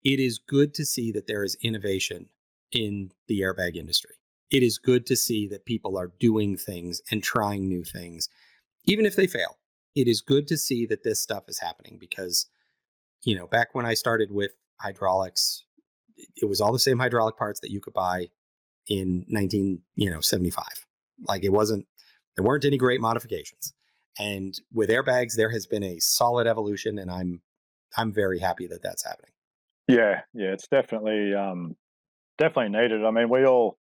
it 0.04 0.20
is 0.20 0.40
good 0.40 0.74
to 0.76 0.86
see 0.86 1.12
that 1.12 1.28
there 1.28 1.44
is 1.44 1.58
innovation 1.62 2.30
in 2.72 3.12
the 3.28 3.42
airbag 3.42 3.76
industry. 3.76 4.16
It 4.50 4.64
is 4.64 4.78
good 4.78 5.06
to 5.08 5.16
see 5.16 5.48
that 5.48 5.66
people 5.66 5.98
are 5.98 6.12
doing 6.20 6.58
things 6.58 7.02
and 7.12 7.24
trying 7.24 7.68
new 7.68 7.84
things, 7.84 8.30
even 8.86 9.06
if 9.06 9.16
they 9.16 9.28
fail. 9.28 9.58
It 9.96 10.08
is 10.08 10.22
good 10.22 10.48
to 10.48 10.58
see 10.58 10.86
that 10.88 11.04
this 11.04 11.22
stuff 11.22 11.46
is 11.48 11.60
happening 11.60 11.98
because, 12.00 12.48
you 13.24 13.36
know, 13.36 13.48
back 13.48 13.74
when 13.74 13.86
I 13.86 13.94
started 13.94 14.32
with 14.32 14.52
hydraulics, 14.80 15.66
it 16.36 16.46
was 16.46 16.62
all 16.62 16.72
the 16.72 16.80
same 16.80 17.00
hydraulic 17.00 17.38
parts 17.38 17.60
that 17.62 17.72
you 17.72 17.80
could 17.80 17.94
buy 17.94 18.30
in 18.88 19.26
19, 19.28 19.82
you 19.96 20.10
know, 20.10 20.20
75. 20.20 20.66
Like 21.28 21.44
it 21.44 21.52
wasn't 21.52 21.86
there 22.36 22.44
weren't 22.44 22.66
any 22.66 22.78
great 22.78 23.02
modifications. 23.02 23.74
And 24.20 24.54
with 24.72 24.90
airbags, 24.90 25.36
there 25.36 25.50
has 25.50 25.66
been 25.66 25.84
a 25.84 26.00
solid 26.00 26.48
evolution, 26.48 27.00
and 27.00 27.10
I'm 27.10 27.42
I'm 27.98 28.12
very 28.12 28.40
happy 28.40 28.68
that 28.68 28.82
that's 28.84 29.04
happening. 29.04 29.32
Yeah, 29.88 30.22
yeah, 30.34 30.54
it's 30.54 30.68
definitely 30.68 31.34
um, 31.34 31.76
definitely 32.38 32.80
needed. 32.80 33.04
I 33.04 33.12
mean, 33.12 33.30
we 33.30 33.46
all, 33.46 33.78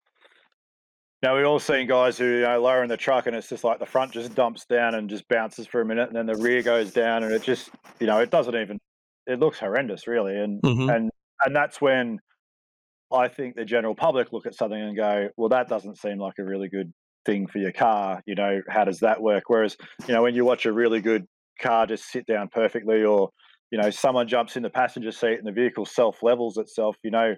you 1.22 1.28
know, 1.28 1.36
we 1.36 1.44
all 1.44 1.58
seen 1.58 1.86
guys 1.88 2.16
who 2.16 2.24
you 2.26 2.40
know 2.42 2.60
lower 2.60 2.82
in 2.82 2.88
the 2.88 2.96
truck, 2.96 3.26
and 3.26 3.34
it's 3.34 3.48
just 3.48 3.64
like 3.64 3.80
the 3.80 3.86
front 3.86 4.12
just 4.12 4.34
dumps 4.34 4.64
down 4.66 4.94
and 4.94 5.10
just 5.10 5.28
bounces 5.28 5.66
for 5.66 5.80
a 5.80 5.84
minute, 5.84 6.08
and 6.08 6.16
then 6.16 6.26
the 6.26 6.36
rear 6.36 6.62
goes 6.62 6.92
down, 6.92 7.24
and 7.24 7.32
it 7.32 7.42
just, 7.42 7.70
you 7.98 8.06
know, 8.06 8.20
it 8.20 8.30
doesn't 8.30 8.54
even. 8.54 8.78
It 9.26 9.38
looks 9.38 9.58
horrendous, 9.58 10.06
really, 10.06 10.36
and 10.36 10.62
Mhm. 10.62 10.94
and 10.94 11.10
and 11.44 11.56
that's 11.56 11.80
when 11.80 12.20
I 13.12 13.28
think 13.28 13.56
the 13.56 13.64
general 13.64 13.94
public 13.94 14.32
look 14.32 14.46
at 14.46 14.54
something 14.54 14.80
and 14.80 14.96
go, 14.96 15.28
well, 15.36 15.48
that 15.48 15.68
doesn't 15.68 15.98
seem 15.98 16.18
like 16.18 16.38
a 16.38 16.44
really 16.44 16.68
good 16.68 16.92
thing 17.24 17.46
for 17.46 17.58
your 17.58 17.72
car. 17.72 18.22
You 18.26 18.34
know, 18.34 18.60
how 18.68 18.84
does 18.84 19.00
that 19.00 19.20
work? 19.20 19.44
Whereas, 19.48 19.76
you 20.06 20.14
know, 20.14 20.22
when 20.22 20.34
you 20.34 20.44
watch 20.44 20.66
a 20.66 20.72
really 20.72 21.00
good 21.00 21.26
car 21.60 21.86
just 21.86 22.04
sit 22.10 22.26
down 22.26 22.48
perfectly, 22.48 23.04
or 23.04 23.30
you 23.70 23.78
know, 23.78 23.90
someone 23.90 24.26
jumps 24.26 24.56
in 24.56 24.62
the 24.62 24.70
passenger 24.70 25.12
seat 25.12 25.38
and 25.38 25.46
the 25.46 25.52
vehicle 25.52 25.86
self 25.86 26.22
levels 26.22 26.56
itself, 26.58 26.96
you 27.02 27.10
know, 27.10 27.34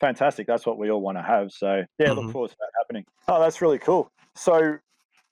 fantastic. 0.00 0.46
That's 0.46 0.66
what 0.66 0.78
we 0.78 0.90
all 0.90 1.00
want 1.00 1.18
to 1.18 1.22
have. 1.22 1.50
So 1.50 1.82
yeah, 1.98 2.08
Mhm. 2.08 2.16
look 2.16 2.32
forward 2.32 2.50
to 2.50 2.56
that 2.60 2.70
happening. 2.78 3.04
Oh, 3.28 3.40
that's 3.40 3.60
really 3.60 3.78
cool. 3.78 4.10
So, 4.36 4.78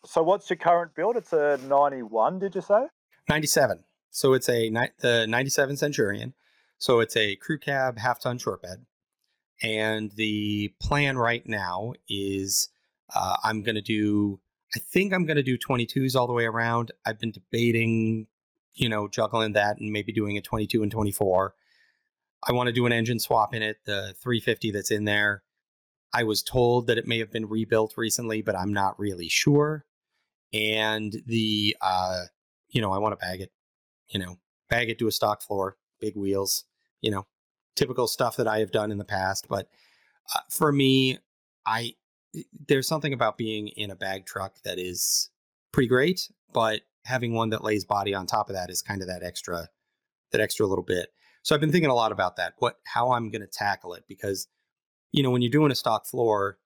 so 0.04 0.22
what's 0.22 0.48
your 0.50 0.56
current 0.56 0.94
build? 0.94 1.16
It's 1.16 1.32
a 1.32 1.58
ninety-one. 1.68 2.38
Did 2.38 2.54
you 2.54 2.60
say? 2.60 2.86
97. 3.28 3.84
So 4.10 4.32
it's 4.34 4.48
a 4.48 4.68
ni- 4.68 4.90
the 4.98 5.26
97 5.28 5.76
Centurion. 5.76 6.34
So 6.78 6.98
it's 7.00 7.16
a 7.16 7.36
crew 7.36 7.58
cab 7.58 7.98
half 7.98 8.20
ton 8.20 8.36
short 8.38 8.62
bed. 8.62 8.84
And 9.62 10.10
the 10.12 10.74
plan 10.80 11.16
right 11.16 11.46
now 11.46 11.92
is 12.08 12.68
uh, 13.14 13.36
I'm 13.42 13.62
going 13.62 13.74
to 13.74 13.82
do, 13.82 14.40
I 14.74 14.78
think 14.78 15.12
I'm 15.12 15.26
going 15.26 15.36
to 15.36 15.42
do 15.42 15.58
22s 15.58 16.16
all 16.16 16.26
the 16.26 16.32
way 16.32 16.44
around. 16.44 16.92
I've 17.04 17.18
been 17.18 17.32
debating, 17.32 18.26
you 18.74 18.88
know, 18.88 19.08
juggling 19.08 19.52
that 19.52 19.78
and 19.78 19.90
maybe 19.90 20.12
doing 20.12 20.36
a 20.36 20.40
22 20.40 20.82
and 20.82 20.90
24. 20.90 21.54
I 22.44 22.52
want 22.52 22.68
to 22.68 22.72
do 22.72 22.86
an 22.86 22.92
engine 22.92 23.20
swap 23.20 23.54
in 23.54 23.62
it, 23.62 23.78
the 23.84 24.14
350 24.20 24.72
that's 24.72 24.90
in 24.90 25.04
there. 25.04 25.42
I 26.12 26.24
was 26.24 26.42
told 26.42 26.88
that 26.88 26.98
it 26.98 27.06
may 27.06 27.18
have 27.18 27.30
been 27.30 27.48
rebuilt 27.48 27.94
recently, 27.96 28.42
but 28.42 28.56
I'm 28.56 28.72
not 28.72 28.98
really 28.98 29.28
sure. 29.28 29.86
And 30.52 31.14
the, 31.26 31.76
uh, 31.80 32.24
you 32.68 32.82
know, 32.82 32.92
I 32.92 32.98
want 32.98 33.18
to 33.18 33.24
bag 33.24 33.40
it, 33.40 33.50
you 34.08 34.20
know, 34.20 34.38
bag 34.68 34.90
it 34.90 34.98
to 34.98 35.06
a 35.06 35.12
stock 35.12 35.42
floor, 35.42 35.76
big 36.00 36.16
wheels, 36.16 36.64
you 37.00 37.10
know, 37.10 37.26
typical 37.76 38.06
stuff 38.06 38.36
that 38.36 38.48
I 38.48 38.58
have 38.58 38.72
done 38.72 38.90
in 38.90 38.98
the 38.98 39.04
past. 39.04 39.46
But 39.48 39.68
uh, 40.34 40.40
for 40.50 40.72
me, 40.72 41.18
I, 41.64 41.94
there's 42.68 42.88
something 42.88 43.12
about 43.12 43.36
being 43.36 43.68
in 43.68 43.90
a 43.90 43.96
bag 43.96 44.26
truck 44.26 44.56
that 44.64 44.78
is 44.78 45.30
pretty 45.72 45.88
great, 45.88 46.30
but 46.52 46.82
having 47.04 47.34
one 47.34 47.50
that 47.50 47.64
lays 47.64 47.84
body 47.84 48.14
on 48.14 48.26
top 48.26 48.48
of 48.48 48.54
that 48.54 48.70
is 48.70 48.82
kind 48.82 49.02
of 49.02 49.08
that 49.08 49.22
extra, 49.22 49.68
that 50.30 50.40
extra 50.40 50.66
little 50.66 50.84
bit. 50.84 51.10
So 51.42 51.54
I've 51.54 51.60
been 51.60 51.72
thinking 51.72 51.90
a 51.90 51.94
lot 51.94 52.12
about 52.12 52.36
that. 52.36 52.54
What 52.58 52.76
how 52.84 53.12
I'm 53.12 53.30
going 53.30 53.42
to 53.42 53.48
tackle 53.48 53.94
it 53.94 54.04
because 54.08 54.46
you 55.10 55.22
know 55.22 55.30
when 55.30 55.42
you're 55.42 55.50
doing 55.50 55.72
a 55.72 55.76
stock 55.76 56.06
floor, 56.06 56.58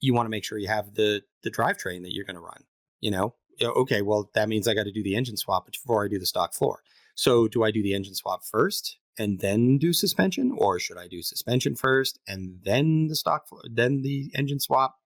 you 0.00 0.14
want 0.14 0.26
to 0.26 0.30
make 0.30 0.44
sure 0.44 0.58
you 0.58 0.68
have 0.68 0.94
the 0.94 1.22
the 1.42 1.50
drivetrain 1.50 2.02
that 2.02 2.14
you're 2.14 2.24
going 2.24 2.36
to 2.36 2.42
run. 2.42 2.62
You 3.00 3.10
know, 3.10 3.34
oh, 3.62 3.72
okay, 3.82 4.02
well 4.02 4.30
that 4.34 4.48
means 4.48 4.68
I 4.68 4.74
got 4.74 4.84
to 4.84 4.92
do 4.92 5.02
the 5.02 5.16
engine 5.16 5.36
swap 5.36 5.66
before 5.66 6.04
I 6.04 6.08
do 6.08 6.18
the 6.18 6.26
stock 6.26 6.54
floor. 6.54 6.82
So 7.16 7.48
do 7.48 7.64
I 7.64 7.70
do 7.70 7.82
the 7.82 7.94
engine 7.94 8.14
swap 8.14 8.44
first 8.44 8.98
and 9.18 9.40
then 9.40 9.78
do 9.78 9.92
suspension, 9.92 10.52
or 10.56 10.78
should 10.78 10.98
I 10.98 11.08
do 11.08 11.22
suspension 11.22 11.74
first 11.76 12.18
and 12.26 12.58
then 12.64 13.06
the 13.08 13.16
stock 13.16 13.46
then 13.70 14.02
the 14.02 14.30
engine 14.34 14.60
swap? 14.60 14.96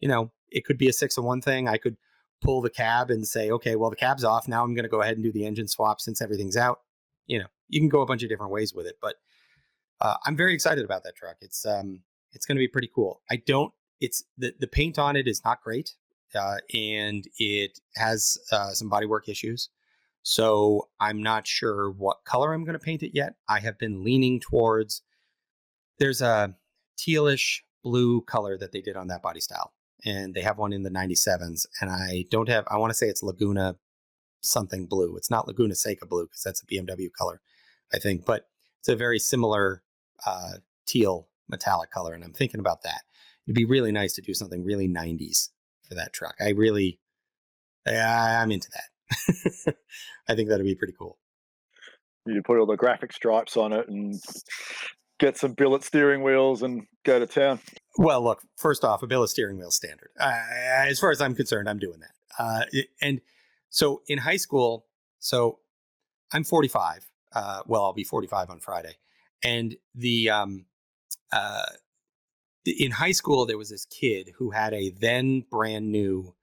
You 0.00 0.08
know, 0.08 0.32
it 0.50 0.64
could 0.64 0.78
be 0.78 0.88
a 0.88 0.92
six 0.92 1.16
of 1.16 1.24
one 1.24 1.40
thing. 1.40 1.68
I 1.68 1.76
could 1.76 1.96
pull 2.40 2.60
the 2.60 2.70
cab 2.70 3.10
and 3.10 3.26
say, 3.26 3.50
okay, 3.50 3.76
well 3.76 3.90
the 3.90 3.96
cab's 3.96 4.24
off. 4.24 4.48
Now 4.48 4.64
I'm 4.64 4.74
going 4.74 4.84
to 4.84 4.88
go 4.88 5.02
ahead 5.02 5.14
and 5.14 5.22
do 5.22 5.32
the 5.32 5.46
engine 5.46 5.68
swap 5.68 6.00
since 6.00 6.20
everything's 6.20 6.56
out. 6.56 6.80
You 7.26 7.40
know, 7.40 7.46
you 7.68 7.80
can 7.80 7.88
go 7.88 8.00
a 8.02 8.06
bunch 8.06 8.22
of 8.22 8.28
different 8.28 8.52
ways 8.52 8.74
with 8.74 8.86
it, 8.86 8.96
but 9.00 9.16
uh, 10.00 10.16
I'm 10.26 10.36
very 10.36 10.52
excited 10.52 10.84
about 10.84 11.04
that 11.04 11.16
truck. 11.16 11.36
It's 11.40 11.64
um, 11.64 12.00
it's 12.32 12.46
going 12.46 12.56
to 12.56 12.60
be 12.60 12.68
pretty 12.68 12.90
cool. 12.92 13.22
I 13.30 13.36
don't. 13.36 13.72
It's 14.00 14.24
the 14.36 14.52
the 14.58 14.66
paint 14.66 14.98
on 14.98 15.16
it 15.16 15.28
is 15.28 15.42
not 15.44 15.62
great, 15.62 15.94
uh, 16.34 16.56
and 16.74 17.24
it 17.38 17.78
has 17.94 18.36
uh, 18.50 18.72
some 18.72 18.90
bodywork 18.90 19.28
issues. 19.28 19.68
So 20.22 20.88
I'm 21.00 21.22
not 21.22 21.46
sure 21.46 21.90
what 21.90 22.24
color 22.24 22.52
I'm 22.52 22.64
going 22.64 22.78
to 22.78 22.84
paint 22.84 23.02
it 23.02 23.12
yet. 23.14 23.34
I 23.48 23.60
have 23.60 23.78
been 23.78 24.04
leaning 24.04 24.40
towards. 24.40 25.02
There's 25.98 26.22
a 26.22 26.54
tealish 26.98 27.60
blue 27.82 28.20
color 28.22 28.56
that 28.58 28.72
they 28.72 28.80
did 28.80 28.96
on 28.96 29.08
that 29.08 29.22
body 29.22 29.40
style, 29.40 29.72
and 30.04 30.34
they 30.34 30.42
have 30.42 30.58
one 30.58 30.72
in 30.72 30.84
the 30.84 30.90
97s. 30.90 31.66
And 31.80 31.90
I 31.90 32.24
don't 32.30 32.48
have. 32.48 32.64
I 32.68 32.78
want 32.78 32.90
to 32.90 32.94
say 32.94 33.06
it's 33.06 33.22
Laguna 33.22 33.76
something 34.42 34.86
blue. 34.86 35.16
It's 35.16 35.30
not 35.30 35.46
Laguna 35.46 35.74
Seca 35.74 36.06
blue 36.06 36.26
because 36.26 36.42
that's 36.42 36.62
a 36.62 36.66
BMW 36.66 37.08
color, 37.16 37.40
I 37.92 37.98
think, 37.98 38.24
but 38.24 38.48
it's 38.80 38.88
a 38.88 38.96
very 38.96 39.18
similar 39.18 39.82
uh, 40.26 40.54
teal 40.86 41.28
metallic 41.48 41.90
color. 41.90 42.14
And 42.14 42.24
I'm 42.24 42.32
thinking 42.32 42.60
about 42.60 42.82
that. 42.82 43.02
It'd 43.46 43.54
be 43.54 43.64
really 43.64 43.92
nice 43.92 44.12
to 44.14 44.22
do 44.22 44.34
something 44.34 44.64
really 44.64 44.88
90s 44.88 45.50
for 45.88 45.94
that 45.94 46.12
truck. 46.12 46.34
I 46.40 46.50
really, 46.50 47.00
I'm 47.86 48.52
into 48.52 48.68
that. 48.72 48.91
I 50.28 50.34
think 50.34 50.48
that'd 50.48 50.64
be 50.64 50.74
pretty 50.74 50.94
cool. 50.98 51.18
You 52.26 52.42
put 52.42 52.58
all 52.58 52.66
the 52.66 52.76
graphic 52.76 53.12
stripes 53.12 53.56
on 53.56 53.72
it 53.72 53.88
and 53.88 54.20
get 55.18 55.36
some 55.36 55.52
billet 55.52 55.82
steering 55.82 56.22
wheels 56.22 56.62
and 56.62 56.86
go 57.04 57.18
to 57.18 57.26
town. 57.26 57.60
Well, 57.98 58.22
look, 58.22 58.42
first 58.56 58.84
off, 58.84 59.02
a 59.02 59.06
billet 59.06 59.28
steering 59.28 59.58
wheel 59.58 59.70
standard. 59.70 60.10
Uh, 60.18 60.32
as 60.86 60.98
far 60.98 61.10
as 61.10 61.20
I'm 61.20 61.34
concerned, 61.34 61.68
I'm 61.68 61.78
doing 61.78 62.00
that. 62.00 62.12
Uh, 62.38 62.64
and 63.00 63.20
so 63.70 64.02
in 64.08 64.18
high 64.18 64.36
school, 64.36 64.86
so 65.18 65.58
I'm 66.32 66.44
45. 66.44 67.06
Uh, 67.34 67.62
well, 67.66 67.84
I'll 67.84 67.92
be 67.92 68.04
45 68.04 68.50
on 68.50 68.60
Friday, 68.60 68.96
and 69.42 69.76
the 69.94 70.28
um, 70.30 70.66
uh, 71.32 71.66
in 72.64 72.90
high 72.90 73.12
school 73.12 73.46
there 73.46 73.56
was 73.56 73.70
this 73.70 73.86
kid 73.86 74.32
who 74.36 74.50
had 74.50 74.74
a 74.74 74.90
then 74.90 75.44
brand 75.50 75.90
new 75.90 76.34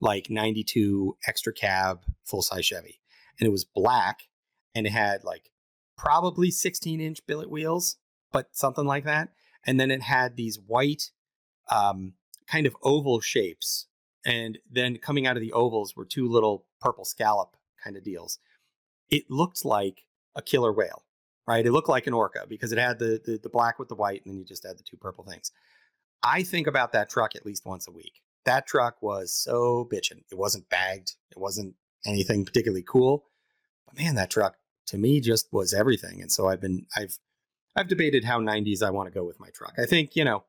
like 0.00 0.30
92 0.30 1.16
extra 1.26 1.52
cab 1.52 2.00
full 2.24 2.42
size 2.42 2.66
Chevy, 2.66 3.00
and 3.38 3.46
it 3.46 3.52
was 3.52 3.64
black, 3.64 4.22
and 4.74 4.86
it 4.86 4.90
had 4.90 5.24
like 5.24 5.50
probably 5.96 6.50
16 6.50 7.00
inch 7.00 7.26
billet 7.26 7.50
wheels, 7.50 7.96
but 8.32 8.48
something 8.52 8.86
like 8.86 9.04
that, 9.04 9.30
and 9.66 9.78
then 9.78 9.90
it 9.90 10.02
had 10.02 10.36
these 10.36 10.58
white 10.58 11.10
um, 11.70 12.14
kind 12.46 12.66
of 12.66 12.76
oval 12.82 13.20
shapes 13.20 13.88
and 14.24 14.58
then 14.70 14.98
coming 14.98 15.26
out 15.26 15.36
of 15.36 15.40
the 15.40 15.52
ovals 15.52 15.96
were 15.96 16.04
two 16.04 16.28
little 16.28 16.66
purple 16.80 17.04
scallop 17.04 17.56
kind 17.82 17.96
of 17.96 18.04
deals. 18.04 18.38
It 19.10 19.24
looked 19.30 19.64
like 19.64 20.04
a 20.34 20.42
killer 20.42 20.72
whale, 20.72 21.04
right? 21.46 21.64
It 21.64 21.72
looked 21.72 21.88
like 21.88 22.06
an 22.06 22.12
orca 22.12 22.44
because 22.48 22.72
it 22.72 22.78
had 22.78 22.98
the, 22.98 23.20
the, 23.24 23.38
the 23.42 23.48
black 23.48 23.78
with 23.78 23.88
the 23.88 23.94
white, 23.94 24.22
and 24.24 24.34
then 24.34 24.38
you 24.38 24.44
just 24.44 24.66
had 24.66 24.78
the 24.78 24.82
two 24.82 24.96
purple 24.96 25.24
things. 25.24 25.50
I 26.22 26.42
think 26.42 26.66
about 26.66 26.92
that 26.92 27.08
truck 27.08 27.36
at 27.36 27.46
least 27.46 27.64
once 27.64 27.88
a 27.88 27.92
week. 27.92 28.20
That 28.48 28.66
truck 28.66 29.02
was 29.02 29.34
so 29.34 29.86
bitchin'. 29.92 30.24
It 30.32 30.38
wasn't 30.38 30.70
bagged. 30.70 31.16
It 31.30 31.38
wasn't 31.38 31.74
anything 32.06 32.46
particularly 32.46 32.82
cool, 32.82 33.26
but 33.86 33.98
man, 33.98 34.14
that 34.14 34.30
truck 34.30 34.56
to 34.86 34.96
me 34.96 35.20
just 35.20 35.52
was 35.52 35.74
everything. 35.74 36.22
And 36.22 36.32
so 36.32 36.48
I've 36.48 36.60
been 36.60 36.86
I've 36.96 37.18
I've 37.76 37.88
debated 37.88 38.24
how 38.24 38.40
90s 38.40 38.82
I 38.82 38.88
want 38.88 39.06
to 39.06 39.14
go 39.14 39.26
with 39.26 39.38
my 39.38 39.50
truck. 39.54 39.74
I 39.78 39.84
think 39.84 40.16
you 40.16 40.24
know, 40.24 40.44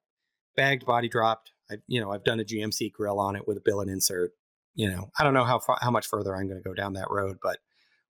bagged, 0.55 0.85
body 0.85 1.09
dropped, 1.09 1.51
I, 1.69 1.75
you 1.87 1.99
know, 1.99 2.13
I've 2.13 2.23
done 2.23 2.39
a 2.39 2.45
GMC 2.45 2.93
grill 2.93 3.19
on 3.19 3.35
it 3.35 3.45
with 3.45 3.57
a 3.57 3.61
billet 3.63 3.89
insert. 3.89 4.31
You 4.75 4.89
know, 4.89 5.11
I 5.19 5.25
don't 5.25 5.33
know 5.33 5.43
how 5.43 5.59
far, 5.59 5.77
how 5.81 5.91
much 5.91 6.07
further 6.07 6.33
I'm 6.33 6.47
going 6.47 6.61
to 6.61 6.67
go 6.67 6.73
down 6.73 6.93
that 6.93 7.11
road, 7.11 7.39
but 7.43 7.59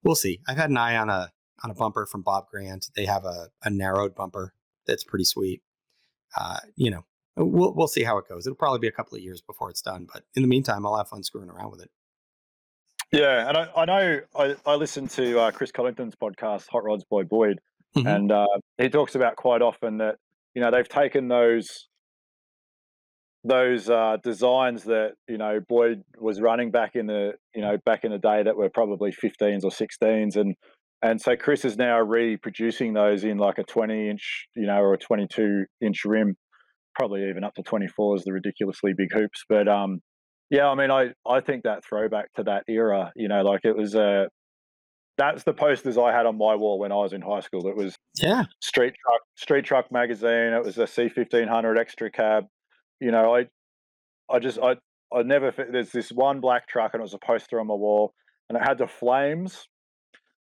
we'll 0.04 0.14
see. 0.14 0.40
I've 0.46 0.56
had 0.56 0.70
an 0.70 0.76
eye 0.76 0.96
on 0.96 1.10
a 1.10 1.32
on 1.64 1.70
a 1.70 1.74
bumper 1.74 2.06
from 2.06 2.22
Bob 2.22 2.46
Grant. 2.48 2.86
They 2.94 3.06
have 3.06 3.24
a, 3.24 3.48
a 3.64 3.70
narrowed 3.70 4.14
bumper 4.14 4.54
that's 4.86 5.02
pretty 5.02 5.24
sweet. 5.24 5.62
Uh, 6.36 6.60
you 6.76 6.90
know, 6.90 7.04
we'll 7.36 7.74
we'll 7.74 7.88
see 7.88 8.04
how 8.04 8.18
it 8.18 8.28
goes. 8.28 8.46
It'll 8.46 8.56
probably 8.56 8.80
be 8.80 8.88
a 8.88 8.92
couple 8.92 9.16
of 9.16 9.22
years 9.22 9.40
before 9.40 9.70
it's 9.70 9.82
done, 9.82 10.06
but 10.12 10.24
in 10.34 10.42
the 10.42 10.48
meantime, 10.48 10.86
I'll 10.86 10.96
have 10.96 11.08
fun 11.08 11.22
screwing 11.22 11.50
around 11.50 11.70
with 11.70 11.82
it. 11.82 11.90
Yeah, 13.12 13.48
and 13.48 13.56
I, 13.56 13.68
I 13.76 13.84
know 13.86 14.20
I, 14.36 14.56
I 14.64 14.74
listened 14.74 15.10
to 15.10 15.40
uh, 15.40 15.50
Chris 15.50 15.72
Coddington's 15.72 16.14
podcast, 16.14 16.68
Hot 16.68 16.84
Rods 16.84 17.04
Boy 17.04 17.24
Boyd, 17.24 17.58
mm-hmm. 17.96 18.06
and 18.06 18.32
uh, 18.32 18.46
he 18.78 18.88
talks 18.88 19.14
about 19.14 19.36
quite 19.36 19.62
often 19.62 19.98
that 19.98 20.16
you 20.54 20.62
know 20.62 20.70
they've 20.70 20.88
taken 20.88 21.28
those 21.28 21.88
those 23.42 23.88
uh, 23.88 24.18
designs 24.22 24.84
that 24.84 25.14
you 25.28 25.38
know 25.38 25.60
Boyd 25.68 26.02
was 26.18 26.40
running 26.40 26.70
back 26.70 26.94
in 26.94 27.06
the 27.06 27.32
you 27.54 27.62
know 27.62 27.78
back 27.84 28.04
in 28.04 28.12
the 28.12 28.18
day 28.18 28.42
that 28.42 28.56
were 28.56 28.68
probably 28.68 29.12
15s 29.12 29.64
or 29.64 29.70
16s 29.70 30.36
and 30.36 30.54
and 31.02 31.20
so 31.20 31.34
Chris 31.34 31.64
is 31.64 31.78
now 31.78 31.98
reproducing 31.98 32.92
those 32.92 33.24
in 33.24 33.38
like 33.38 33.58
a 33.58 33.64
20 33.64 34.10
inch 34.10 34.46
you 34.54 34.66
know 34.66 34.78
or 34.78 34.94
a 34.94 34.98
22 34.98 35.64
inch 35.80 36.04
rim 36.04 36.36
probably 36.94 37.28
even 37.28 37.44
up 37.44 37.54
to 37.54 37.62
24 37.62 38.16
is 38.16 38.24
the 38.24 38.32
ridiculously 38.32 38.92
big 38.96 39.08
hoops 39.12 39.44
but 39.48 39.68
um 39.68 40.00
yeah 40.50 40.68
I 40.68 40.74
mean 40.74 40.90
I 40.90 41.12
I 41.26 41.40
think 41.40 41.64
that 41.64 41.84
throwback 41.84 42.32
to 42.34 42.44
that 42.44 42.64
era 42.68 43.12
you 43.16 43.28
know 43.28 43.42
like 43.42 43.60
it 43.64 43.76
was 43.76 43.94
a 43.94 44.28
that's 45.18 45.44
the 45.44 45.52
posters 45.52 45.98
I 45.98 46.12
had 46.12 46.24
on 46.24 46.38
my 46.38 46.54
wall 46.54 46.78
when 46.78 46.92
I 46.92 46.96
was 46.96 47.12
in 47.12 47.20
high 47.20 47.40
school. 47.40 47.66
It 47.66 47.76
was 47.76 47.94
yeah 48.22 48.44
street 48.60 48.94
truck 49.04 49.20
street 49.34 49.64
truck 49.66 49.92
magazine. 49.92 50.54
It 50.54 50.64
was 50.64 50.78
a 50.78 50.86
C 50.86 51.10
fifteen 51.10 51.46
hundred 51.46 51.78
extra 51.78 52.10
cab 52.10 52.44
you 53.00 53.10
know, 53.10 53.34
I, 53.34 53.46
I 54.30 54.38
just, 54.38 54.58
I, 54.62 54.76
I 55.12 55.22
never. 55.22 55.50
There's 55.50 55.90
this 55.90 56.10
one 56.10 56.40
black 56.40 56.68
truck, 56.68 56.92
and 56.92 57.00
it 57.00 57.02
was 57.02 57.14
a 57.14 57.18
poster 57.18 57.58
on 57.58 57.66
my 57.66 57.74
wall, 57.74 58.12
and 58.48 58.56
it 58.56 58.62
had 58.62 58.78
the 58.78 58.86
flames. 58.86 59.66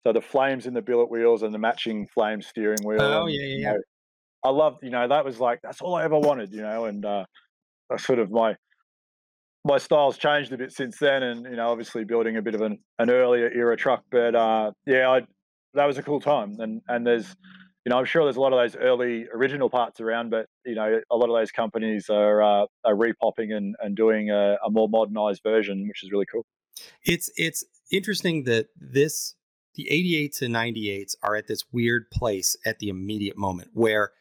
So 0.06 0.14
the 0.14 0.22
flames 0.22 0.66
in 0.66 0.74
the 0.74 0.82
billet 0.82 1.10
wheels 1.10 1.43
and 1.43 1.54
the 1.54 1.60
matching 1.60 2.08
flame 2.14 2.41
steering 2.41 2.84
wheel. 2.84 3.02
Oh 3.02 3.26
and, 3.26 3.34
yeah, 3.34 3.41
yeah. 3.41 3.56
You 3.56 3.64
know, 3.64 3.80
I 4.46 4.50
loved, 4.50 4.84
you 4.84 4.91
know, 4.91 5.08
that 5.08 5.26
was 5.26 5.39
like 5.39 5.60
that's 5.64 5.82
all 5.82 5.96
I 5.96 6.04
ever 6.04 6.20
wanted, 6.20 6.54
you 6.54 6.62
know, 6.62 6.86
and 6.86 7.04
uh, 7.04 7.26
that's 7.89 8.06
sort 8.06 8.20
of 8.20 8.32
my 8.32 8.56
my 9.66 9.80
style's 9.80 10.18
changed 10.18 10.54
a 10.54 10.58
bit 10.58 10.72
since 10.72 11.00
then, 11.00 11.24
and 11.24 11.46
you 11.46 11.56
know, 11.56 11.70
obviously 11.70 12.04
building 12.04 12.38
a 12.38 12.41
bit 12.41 12.54
of 12.54 12.62
an, 12.62 12.78
an 13.00 13.10
earlier 13.10 13.52
era 13.52 13.76
truck, 13.76 14.04
but 14.12 14.36
uh, 14.36 14.72
yeah, 14.86 15.10
I 15.10 15.22
that 15.74 15.86
was 15.86 15.98
a 15.98 16.04
cool 16.04 16.22
time, 16.22 16.58
and 16.60 16.82
and 16.88 17.06
there's 17.06 17.36
you 17.86 17.91
know, 17.91 17.98
I'm 17.98 18.06
sure 18.06 18.24
there's 18.24 18.38
a 18.38 18.41
lot 18.41 18.54
of 18.54 18.60
those 18.60 18.76
early 18.82 19.28
original 19.34 19.70
parts 19.70 20.00
around, 20.00 20.32
but 20.32 20.48
you 20.66 20.76
know, 20.76 21.02
a 21.12 21.16
lot 21.16 21.30
of 21.30 21.36
those 21.36 21.52
companies 21.52 22.10
are 22.10 22.41
uh, 22.41 22.66
are 22.84 22.96
repopping 22.96 23.56
and, 23.56 23.76
and 23.80 23.96
doing 23.96 24.32
a, 24.32 24.58
a 24.66 24.70
more 24.70 24.88
modernized 24.88 25.41
version, 25.43 25.88
which 25.88 26.04
is 26.04 26.12
really 26.12 26.26
cool. 26.32 26.46
It's 27.04 27.32
it's 27.36 27.64
interesting 27.91 28.43
that 28.43 28.68
this 28.76 29.36
the 29.76 29.88
88s 29.91 30.41
and 30.41 30.56
98s 30.56 31.16
are 31.22 31.36
at 31.36 31.48
this 31.48 31.64
weird 31.72 32.10
place 32.10 32.56
at 32.66 32.80
the 32.80 32.89
immediate 32.89 33.38
moment 33.38 33.72
where 33.74 34.12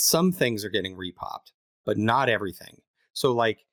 some 0.00 0.32
things 0.32 0.64
are 0.64 0.70
getting 0.70 0.96
repopped, 0.96 1.52
but 1.84 1.98
not 1.98 2.28
everything. 2.28 2.80
So 3.12 3.32
like, 3.32 3.64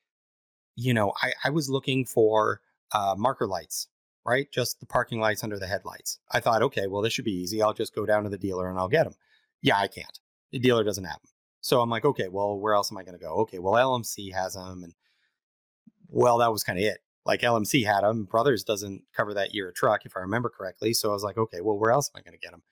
you 0.76 0.94
know, 0.94 1.14
I, 1.22 1.34
I 1.46 1.50
was 1.50 1.70
looking 1.70 2.06
for 2.06 2.62
uh, 2.92 3.16
marker 3.18 3.48
lights, 3.48 3.88
right? 4.26 4.48
Just 4.52 4.80
the 4.80 4.86
parking 4.86 5.20
lights 5.20 5.44
under 5.44 5.58
the 5.60 5.68
headlights. 5.68 6.20
I 6.32 6.40
thought, 6.40 6.62
okay, 6.64 6.88
well, 6.88 7.02
this 7.02 7.14
should 7.14 7.26
be 7.26 7.32
easy. 7.32 7.62
I'll 7.62 7.74
just 7.74 7.96
go 7.96 8.06
down 8.06 8.24
to 8.24 8.30
the 8.30 8.38
dealer 8.38 8.70
and 8.70 8.78
I'll 8.78 8.88
get 8.88 9.06
them 9.06 9.16
yeah, 9.62 9.78
I 9.78 9.88
can't. 9.88 10.20
The 10.52 10.60
dealer 10.60 10.84
doesn't 10.84 11.04
have 11.04 11.22
them. 11.22 11.32
So 11.62 11.82
I'm 11.82 11.90
like, 11.90 12.06
okay, 12.06 12.30
well, 12.30 12.58
where 12.58 12.74
else 12.74 12.92
am 12.92 12.98
I 12.98 13.04
going 13.04 13.18
to 13.18 13.24
go? 13.24 13.34
Okay, 13.42 13.60
well, 13.60 13.74
LMC 13.74 14.34
has 14.34 14.54
them, 14.54 14.84
and 14.84 14.94
well, 16.10 16.38
that 16.38 16.52
was 16.52 16.64
kind 16.64 16.80
of 16.80 16.86
it. 16.86 17.00
Like 17.26 17.42
LMC 17.42 17.86
had 17.86 18.02
them. 18.02 18.24
Brothers 18.24 18.64
doesn't 18.64 19.04
cover 19.16 19.34
that 19.34 19.54
year 19.54 19.70
of 19.70 19.76
truck, 19.76 20.06
if 20.06 20.16
I 20.16 20.22
remember 20.22 20.50
correctly. 20.50 20.94
So 20.94 21.10
I 21.10 21.14
was 21.14 21.24
like, 21.24 21.38
okay, 21.38 21.60
well, 21.62 21.78
where 21.78 21.92
else 21.92 22.10
am 22.14 22.20
I 22.20 22.24
going 22.24 22.40
to 22.40 22.44
get 22.44 22.52
them? 22.52 22.64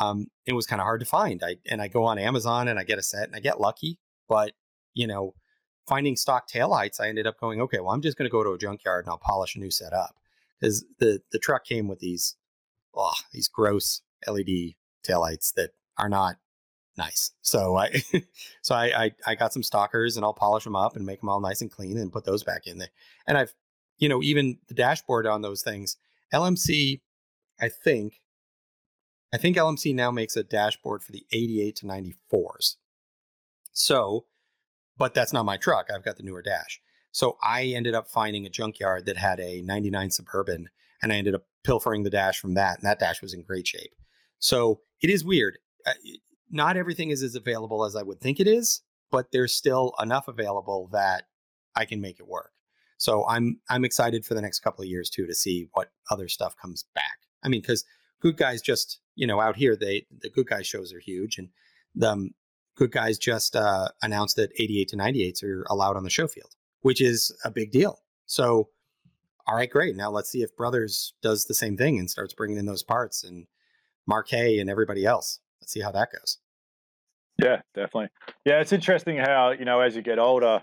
Um, 0.00 0.26
it 0.46 0.52
was 0.52 0.66
kind 0.66 0.80
of 0.80 0.84
hard 0.84 1.00
to 1.00 1.06
find. 1.06 1.42
I 1.42 1.56
and 1.70 1.80
I 1.80 1.88
go 1.88 2.04
on 2.04 2.18
Amazon 2.18 2.68
and 2.68 2.78
I 2.78 2.84
get 2.84 2.98
a 2.98 3.02
set 3.02 3.28
and 3.28 3.36
I 3.36 3.40
get 3.40 3.60
lucky, 3.60 3.98
but 4.28 4.52
you 4.94 5.06
know, 5.06 5.34
finding 5.86 6.16
stock 6.16 6.48
taillights, 6.48 7.00
I 7.00 7.08
ended 7.08 7.26
up 7.26 7.38
going, 7.38 7.60
okay, 7.60 7.80
well, 7.80 7.90
I'm 7.90 8.02
just 8.02 8.16
going 8.16 8.28
to 8.28 8.32
go 8.32 8.42
to 8.42 8.52
a 8.52 8.58
junkyard 8.58 9.04
and 9.04 9.10
I'll 9.10 9.18
polish 9.18 9.56
a 9.56 9.58
new 9.58 9.70
set 9.70 9.92
up 9.92 10.16
because 10.60 10.84
the 10.98 11.20
the 11.32 11.38
truck 11.38 11.64
came 11.64 11.88
with 11.88 12.00
these, 12.00 12.36
oh, 12.94 13.12
these 13.32 13.48
gross 13.48 14.02
LED 14.26 14.74
taillights 15.06 15.52
that 15.54 15.70
are 15.98 16.08
not 16.08 16.36
nice. 16.96 17.32
So 17.42 17.76
I, 17.76 18.02
so 18.62 18.74
I, 18.74 19.04
I, 19.04 19.10
I 19.26 19.34
got 19.34 19.52
some 19.52 19.62
stalkers 19.62 20.16
and 20.16 20.24
I'll 20.24 20.34
polish 20.34 20.64
them 20.64 20.76
up 20.76 20.96
and 20.96 21.06
make 21.06 21.20
them 21.20 21.28
all 21.28 21.40
nice 21.40 21.60
and 21.60 21.70
clean 21.70 21.98
and 21.98 22.12
put 22.12 22.24
those 22.24 22.42
back 22.42 22.66
in 22.66 22.78
there. 22.78 22.90
And 23.26 23.36
I've, 23.36 23.54
you 23.98 24.08
know, 24.08 24.22
even 24.22 24.58
the 24.68 24.74
dashboard 24.74 25.26
on 25.26 25.42
those 25.42 25.62
things, 25.62 25.96
LMC, 26.32 27.00
I 27.60 27.68
think, 27.68 28.20
I 29.34 29.36
think 29.36 29.56
LMC 29.56 29.92
now 29.96 30.12
makes 30.12 30.36
a 30.36 30.44
dashboard 30.44 31.02
for 31.02 31.10
the 31.10 31.26
88 31.32 31.74
to 31.76 31.86
94s. 31.86 32.76
So, 33.72 34.26
but 34.96 35.12
that's 35.12 35.32
not 35.32 35.44
my 35.44 35.56
truck. 35.56 35.88
I've 35.92 36.04
got 36.04 36.16
the 36.16 36.22
newer 36.22 36.40
dash. 36.40 36.80
So 37.10 37.36
I 37.42 37.64
ended 37.64 37.96
up 37.96 38.06
finding 38.06 38.46
a 38.46 38.48
junkyard 38.48 39.06
that 39.06 39.16
had 39.16 39.40
a 39.40 39.60
99 39.62 40.12
Suburban 40.12 40.68
and 41.02 41.12
I 41.12 41.16
ended 41.16 41.34
up 41.34 41.46
pilfering 41.64 42.04
the 42.04 42.10
dash 42.10 42.38
from 42.38 42.54
that. 42.54 42.78
And 42.78 42.86
that 42.86 43.00
dash 43.00 43.20
was 43.22 43.34
in 43.34 43.42
great 43.42 43.66
shape. 43.66 43.90
So 44.38 44.82
it 45.02 45.10
is 45.10 45.24
weird. 45.24 45.58
Not 46.52 46.76
everything 46.76 47.10
is 47.10 47.24
as 47.24 47.34
available 47.34 47.84
as 47.84 47.96
I 47.96 48.04
would 48.04 48.20
think 48.20 48.38
it 48.38 48.46
is, 48.46 48.82
but 49.10 49.32
there's 49.32 49.52
still 49.52 49.94
enough 50.00 50.28
available 50.28 50.88
that 50.92 51.24
I 51.74 51.86
can 51.86 52.00
make 52.00 52.20
it 52.20 52.28
work. 52.28 52.52
So 52.98 53.26
I'm 53.26 53.58
I'm 53.68 53.84
excited 53.84 54.24
for 54.24 54.34
the 54.34 54.42
next 54.42 54.60
couple 54.60 54.82
of 54.82 54.88
years 54.88 55.10
too 55.10 55.26
to 55.26 55.34
see 55.34 55.66
what 55.72 55.90
other 56.08 56.28
stuff 56.28 56.54
comes 56.56 56.84
back. 56.94 57.18
I 57.42 57.48
mean, 57.48 57.62
because 57.62 57.84
good 58.24 58.38
guys 58.38 58.62
just 58.62 59.00
you 59.14 59.26
know 59.26 59.38
out 59.38 59.54
here 59.54 59.76
they 59.76 60.06
the 60.22 60.30
good 60.30 60.48
guy 60.48 60.62
shows 60.62 60.92
are 60.92 60.98
huge, 60.98 61.38
and 61.38 61.50
the 61.94 62.10
um, 62.10 62.30
good 62.74 62.90
guys 62.90 63.18
just 63.18 63.54
uh, 63.54 63.88
announced 64.02 64.36
that 64.36 64.50
88 64.58 64.88
to 64.88 64.96
98s 64.96 65.44
are 65.44 65.64
allowed 65.68 65.96
on 65.96 66.02
the 66.02 66.10
show 66.10 66.26
field, 66.26 66.56
which 66.80 67.00
is 67.00 67.30
a 67.44 67.50
big 67.50 67.70
deal. 67.70 68.00
So 68.26 68.70
all 69.46 69.56
right, 69.56 69.70
great. 69.70 69.94
Now 69.94 70.10
let's 70.10 70.30
see 70.30 70.42
if 70.42 70.56
Brothers 70.56 71.12
does 71.22 71.44
the 71.44 71.54
same 71.54 71.76
thing 71.76 71.98
and 71.98 72.10
starts 72.10 72.32
bringing 72.32 72.56
in 72.56 72.64
those 72.64 72.82
parts 72.82 73.22
and 73.22 73.46
Marquez 74.06 74.58
and 74.58 74.70
everybody 74.70 75.04
else. 75.04 75.40
Let's 75.60 75.72
see 75.72 75.80
how 75.80 75.92
that 75.92 76.08
goes. 76.10 76.38
Yeah, 77.38 77.60
definitely. 77.74 78.08
Yeah, 78.46 78.60
it's 78.60 78.72
interesting 78.72 79.18
how 79.18 79.50
you 79.50 79.66
know 79.66 79.80
as 79.80 79.94
you 79.94 80.02
get 80.02 80.18
older, 80.18 80.62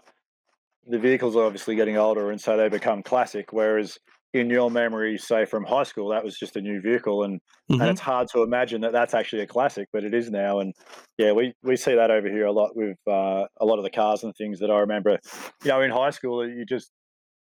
the 0.88 0.98
vehicles 0.98 1.36
are 1.36 1.46
obviously 1.46 1.76
getting 1.76 1.98
older, 1.98 2.32
and 2.32 2.42
so 2.42 2.58
they 2.58 2.70
become 2.70 3.04
classic. 3.04 3.54
Whereas 3.54 4.00
in 4.34 4.50
your 4.50 4.72
memory, 4.72 5.18
say 5.18 5.46
from 5.46 5.66
high 5.66 5.84
school, 5.84 6.10
that 6.10 6.24
was 6.24 6.38
just 6.38 6.56
a 6.56 6.62
new 6.62 6.82
vehicle, 6.82 7.24
and 7.24 7.40
mm-hmm. 7.70 7.82
and 7.82 7.90
it's 7.90 8.00
hard 8.00 8.28
to 8.30 8.44
imagine 8.44 8.82
that 8.82 8.94
that's 8.94 9.14
actually 9.14 9.42
a 9.42 9.48
classic, 9.48 9.90
but 9.92 10.04
it 10.04 10.14
is 10.14 10.32
now. 10.32 10.60
And 10.60 10.74
yeah, 11.18 11.34
we 11.34 11.54
we 11.64 11.76
see 11.76 11.96
that 11.96 12.12
over 12.12 12.30
here 12.30 12.46
a 12.46 12.52
lot 12.52 12.72
with 12.76 12.98
uh, 13.08 13.46
a 13.60 13.66
lot 13.66 13.78
of 13.78 13.84
the 13.84 13.90
cars 13.90 14.24
and 14.24 14.34
things 14.36 14.60
that 14.60 14.72
I 14.72 14.80
remember. 14.80 15.18
You 15.64 15.72
know, 15.72 15.82
in 15.82 15.92
high 15.92 16.12
school, 16.12 16.48
you 16.48 16.66
just 16.66 16.92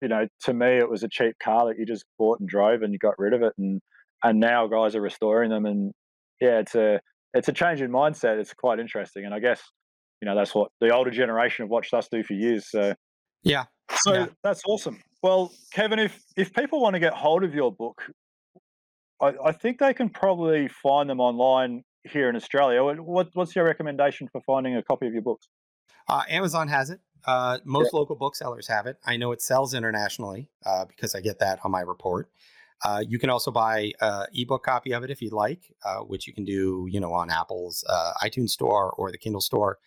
you 0.01 0.09
know, 0.09 0.27
to 0.43 0.53
me, 0.53 0.79
it 0.79 0.91
was 0.91 1.05
a 1.05 1.09
cheap 1.09 1.37
car 1.43 1.67
that 1.67 1.79
you 1.79 1.87
just 1.87 2.05
bought 2.19 2.41
and 2.41 2.49
drove, 2.49 2.83
and 2.83 2.93
you 2.93 2.99
got 2.99 3.15
rid 3.19 3.33
of 3.33 3.43
it, 3.43 3.53
and 3.59 3.81
and 4.25 4.41
now 4.41 4.67
guys 4.67 4.97
are 4.97 5.01
restoring 5.01 5.51
them, 5.51 5.67
and 5.67 5.93
yeah, 6.41 6.59
it's 6.59 6.75
a 6.75 7.01
it's 7.35 7.49
a 7.49 7.53
change 7.53 7.81
in 7.81 7.91
mindset. 7.91 8.39
It's 8.39 8.55
quite 8.55 8.81
interesting, 8.81 9.25
and 9.25 9.33
I 9.33 9.39
guess 9.39 9.63
you 10.21 10.27
know 10.27 10.35
that's 10.35 10.55
what 10.55 10.71
the 10.81 10.93
older 10.93 11.11
generation 11.11 11.65
have 11.65 11.71
watched 11.71 11.95
us 11.95 12.09
do 12.11 12.25
for 12.25 12.35
years. 12.35 12.69
So 12.69 12.95
yeah. 13.45 13.65
So 14.05 14.15
yeah. 14.15 14.27
that's 14.43 14.63
awesome. 14.67 15.01
Well, 15.23 15.53
Kevin, 15.73 15.99
if 15.99 16.21
if 16.37 16.53
people 16.53 16.81
want 16.81 16.95
to 16.95 17.01
get 17.01 17.13
hold 17.13 17.45
of 17.45 17.55
your 17.55 17.73
book, 17.73 18.03
I, 19.21 19.35
I 19.47 19.53
think 19.53 19.79
they 19.79 19.95
can 19.95 20.09
probably 20.09 20.69
find 20.69 21.09
them 21.09 21.21
online 21.21 21.85
here 22.05 22.29
in 22.29 22.35
Australia. 22.35 22.83
What, 22.83 23.29
what's 23.35 23.55
your 23.55 23.65
recommendation 23.65 24.29
for 24.33 24.41
finding 24.41 24.77
a 24.77 24.83
copy 24.83 25.07
of 25.07 25.13
your 25.13 25.23
books? 25.23 25.49
Uh, 26.09 26.23
Amazon 26.29 26.67
has 26.69 26.91
it. 26.91 27.01
Uh, 27.25 27.59
most 27.65 27.91
yeah. 27.93 28.01
local 28.01 28.17
booksellers 28.17 28.67
have 28.67 28.87
it. 28.87 28.99
I 29.07 29.17
know 29.17 29.31
it 29.31 29.41
sells 29.41 29.75
internationally 29.75 30.51
uh, 30.67 30.87
because 30.87 31.15
I 31.15 31.21
get 31.21 31.39
that 31.39 31.61
on 31.65 31.71
my 31.71 31.83
report. 31.83 32.29
Uh, 32.85 33.01
you 33.07 33.17
can 33.21 33.31
also 33.31 33.53
buy 33.53 33.93
an 34.01 34.27
ebook 34.35 34.65
copy 34.65 34.93
of 34.93 35.05
it 35.05 35.11
if 35.11 35.23
you'd 35.23 35.33
like, 35.33 35.73
uh, 35.85 35.99
which 35.99 36.27
you 36.27 36.35
can 36.35 36.45
do, 36.45 36.89
you 36.91 36.99
know, 36.99 37.13
on 37.13 37.31
Apple's 37.31 37.85
uh, 37.89 38.13
iTunes 38.25 38.51
store 38.51 38.91
or 38.95 39.13
the 39.13 39.19
Kindle 39.19 39.41
store. 39.41 39.79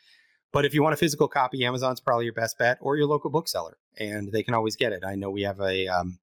But 0.56 0.64
if 0.64 0.74
you 0.74 0.82
want 0.82 0.94
a 0.94 0.98
physical 0.98 1.28
copy, 1.28 1.66
Amazon's 1.66 2.00
probably 2.00 2.24
your 2.24 2.34
best 2.34 2.58
bet, 2.58 2.78
or 2.80 2.96
your 2.96 3.08
local 3.08 3.30
bookseller, 3.30 3.76
and 4.00 4.32
they 4.32 4.42
can 4.42 4.54
always 4.54 4.78
get 4.78 4.94
it. 4.94 5.04
I 5.06 5.16
know 5.16 5.30
we 5.30 5.42
have 5.42 5.60
a 5.60 5.86
um, 5.90 6.18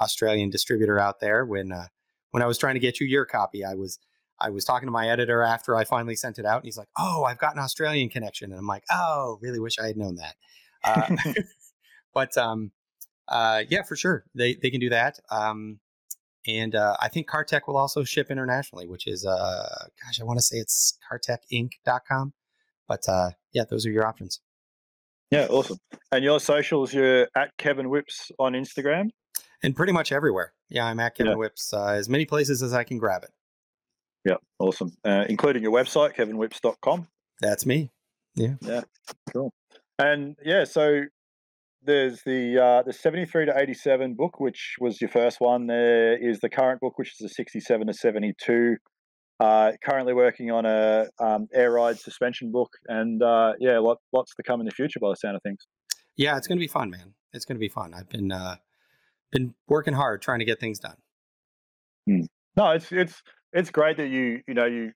Australian 0.00 0.50
distributor 0.50 0.98
out 0.98 1.20
there. 1.20 1.46
When 1.46 1.70
uh, 1.70 1.86
when 2.32 2.42
I 2.42 2.46
was 2.46 2.58
trying 2.58 2.74
to 2.74 2.80
get 2.80 2.98
you 2.98 3.06
your 3.06 3.24
copy, 3.24 3.64
I 3.64 3.74
was 3.74 4.00
I 4.40 4.50
was 4.50 4.64
talking 4.64 4.88
to 4.88 4.90
my 4.90 5.08
editor 5.08 5.40
after 5.40 5.76
I 5.76 5.84
finally 5.84 6.16
sent 6.16 6.40
it 6.40 6.44
out, 6.44 6.56
and 6.56 6.64
he's 6.64 6.76
like, 6.76 6.88
"Oh, 6.98 7.22
I've 7.22 7.38
got 7.38 7.52
an 7.52 7.60
Australian 7.60 8.08
connection," 8.08 8.50
and 8.50 8.58
I'm 8.58 8.66
like, 8.66 8.82
"Oh, 8.90 9.38
really 9.40 9.60
wish 9.60 9.78
I 9.78 9.86
had 9.86 9.96
known 9.96 10.16
that." 10.16 10.34
Uh, 10.82 11.32
but 12.12 12.36
um, 12.36 12.72
uh, 13.28 13.62
yeah, 13.68 13.84
for 13.84 13.94
sure, 13.94 14.24
they 14.34 14.56
they 14.56 14.70
can 14.70 14.80
do 14.80 14.88
that. 14.88 15.20
Um, 15.30 15.78
and 16.44 16.74
uh, 16.74 16.96
I 16.98 17.06
think 17.06 17.30
CarTech 17.30 17.68
will 17.68 17.76
also 17.76 18.02
ship 18.02 18.32
internationally, 18.32 18.88
which 18.88 19.06
is 19.06 19.24
uh, 19.24 19.86
gosh, 20.04 20.20
I 20.20 20.24
want 20.24 20.40
to 20.40 20.42
say 20.42 20.56
it's 20.56 20.98
CarTechInc.com. 21.08 22.32
But 22.88 23.08
uh, 23.08 23.30
yeah, 23.52 23.64
those 23.68 23.86
are 23.86 23.90
your 23.90 24.06
options. 24.06 24.40
Yeah, 25.30 25.46
awesome. 25.50 25.78
And 26.12 26.24
your 26.24 26.38
socials, 26.38 26.94
you're 26.94 27.28
at 27.36 27.56
Kevin 27.58 27.86
Whipps 27.86 28.30
on 28.38 28.52
Instagram? 28.52 29.10
And 29.62 29.74
pretty 29.74 29.92
much 29.92 30.12
everywhere. 30.12 30.52
Yeah, 30.68 30.86
I'm 30.86 31.00
at 31.00 31.16
Kevin 31.16 31.32
yeah. 31.32 31.36
Whipps, 31.38 31.72
uh, 31.72 31.86
as 31.86 32.08
many 32.08 32.26
places 32.26 32.62
as 32.62 32.72
I 32.72 32.84
can 32.84 32.98
grab 32.98 33.24
it. 33.24 33.30
Yeah, 34.24 34.36
awesome. 34.58 34.92
Uh, 35.04 35.24
including 35.28 35.62
your 35.62 35.72
website, 35.72 36.14
kevinwhipps.com. 36.14 37.08
That's 37.40 37.66
me. 37.66 37.90
Yeah. 38.34 38.54
Yeah, 38.60 38.82
cool. 39.32 39.52
And 39.98 40.36
yeah, 40.44 40.64
so 40.64 41.02
there's 41.82 42.22
the 42.22 42.58
uh, 42.62 42.82
the 42.82 42.92
73 42.92 43.46
to 43.46 43.58
87 43.58 44.14
book, 44.14 44.40
which 44.40 44.76
was 44.80 45.00
your 45.00 45.08
first 45.10 45.40
one. 45.40 45.68
There 45.68 46.16
is 46.16 46.40
the 46.40 46.48
current 46.48 46.80
book, 46.80 46.98
which 46.98 47.12
is 47.12 47.18
the 47.18 47.28
67 47.28 47.86
to 47.86 47.94
72. 47.94 48.76
Uh, 49.38 49.72
currently 49.84 50.14
working 50.14 50.50
on 50.50 50.64
a 50.64 51.06
um, 51.18 51.46
air 51.52 51.72
ride 51.72 51.98
suspension 51.98 52.50
book, 52.50 52.70
and 52.88 53.22
uh, 53.22 53.52
yeah, 53.60 53.78
lot, 53.78 53.98
lots 54.12 54.34
to 54.34 54.42
come 54.42 54.60
in 54.60 54.66
the 54.66 54.72
future 54.72 54.98
by 54.98 55.10
the 55.10 55.16
sound 55.16 55.36
of 55.36 55.42
things. 55.42 55.58
Yeah, 56.16 56.38
it's 56.38 56.46
going 56.46 56.58
to 56.58 56.62
be 56.62 56.68
fun, 56.68 56.88
man. 56.88 57.12
It's 57.34 57.44
going 57.44 57.56
to 57.56 57.60
be 57.60 57.68
fun. 57.68 57.92
I've 57.92 58.08
been 58.08 58.32
uh, 58.32 58.56
been 59.30 59.54
working 59.68 59.92
hard 59.92 60.22
trying 60.22 60.38
to 60.38 60.46
get 60.46 60.58
things 60.58 60.78
done. 60.78 60.96
Hmm. 62.08 62.22
No, 62.56 62.70
it's 62.70 62.90
it's 62.90 63.22
it's 63.52 63.70
great 63.70 63.98
that 63.98 64.08
you 64.08 64.40
you 64.48 64.54
know 64.54 64.64
you 64.64 64.92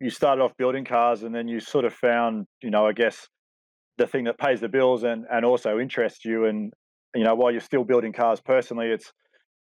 you 0.00 0.10
started 0.10 0.42
off 0.42 0.56
building 0.56 0.84
cars, 0.84 1.22
and 1.22 1.34
then 1.34 1.46
you 1.46 1.60
sort 1.60 1.84
of 1.84 1.94
found 1.94 2.46
you 2.62 2.70
know 2.70 2.86
I 2.86 2.92
guess 2.92 3.28
the 3.98 4.06
thing 4.06 4.24
that 4.24 4.38
pays 4.38 4.60
the 4.60 4.68
bills 4.68 5.04
and 5.04 5.26
and 5.30 5.44
also 5.44 5.78
interests 5.78 6.24
you, 6.24 6.46
and 6.46 6.72
you 7.14 7.22
know 7.22 7.34
while 7.36 7.52
you're 7.52 7.60
still 7.60 7.84
building 7.84 8.12
cars 8.12 8.40
personally, 8.40 8.88
it's 8.88 9.12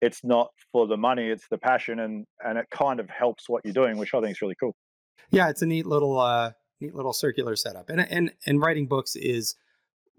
it's 0.01 0.23
not 0.23 0.49
for 0.71 0.87
the 0.87 0.97
money 0.97 1.27
it's 1.29 1.47
the 1.49 1.57
passion 1.57 1.99
and 1.99 2.25
and 2.43 2.57
it 2.57 2.65
kind 2.71 2.99
of 2.99 3.09
helps 3.09 3.47
what 3.47 3.61
you're 3.63 3.73
doing 3.73 3.97
which 3.97 4.13
i 4.13 4.19
think 4.19 4.31
is 4.31 4.41
really 4.41 4.55
cool. 4.59 4.75
Yeah 5.31 5.49
it's 5.49 5.61
a 5.61 5.65
neat 5.65 5.85
little 5.85 6.19
uh 6.19 6.51
neat 6.81 6.93
little 6.93 7.13
circular 7.13 7.55
setup 7.55 7.89
and 7.89 8.01
and 8.11 8.31
and 8.45 8.61
writing 8.61 8.87
books 8.87 9.15
is 9.15 9.55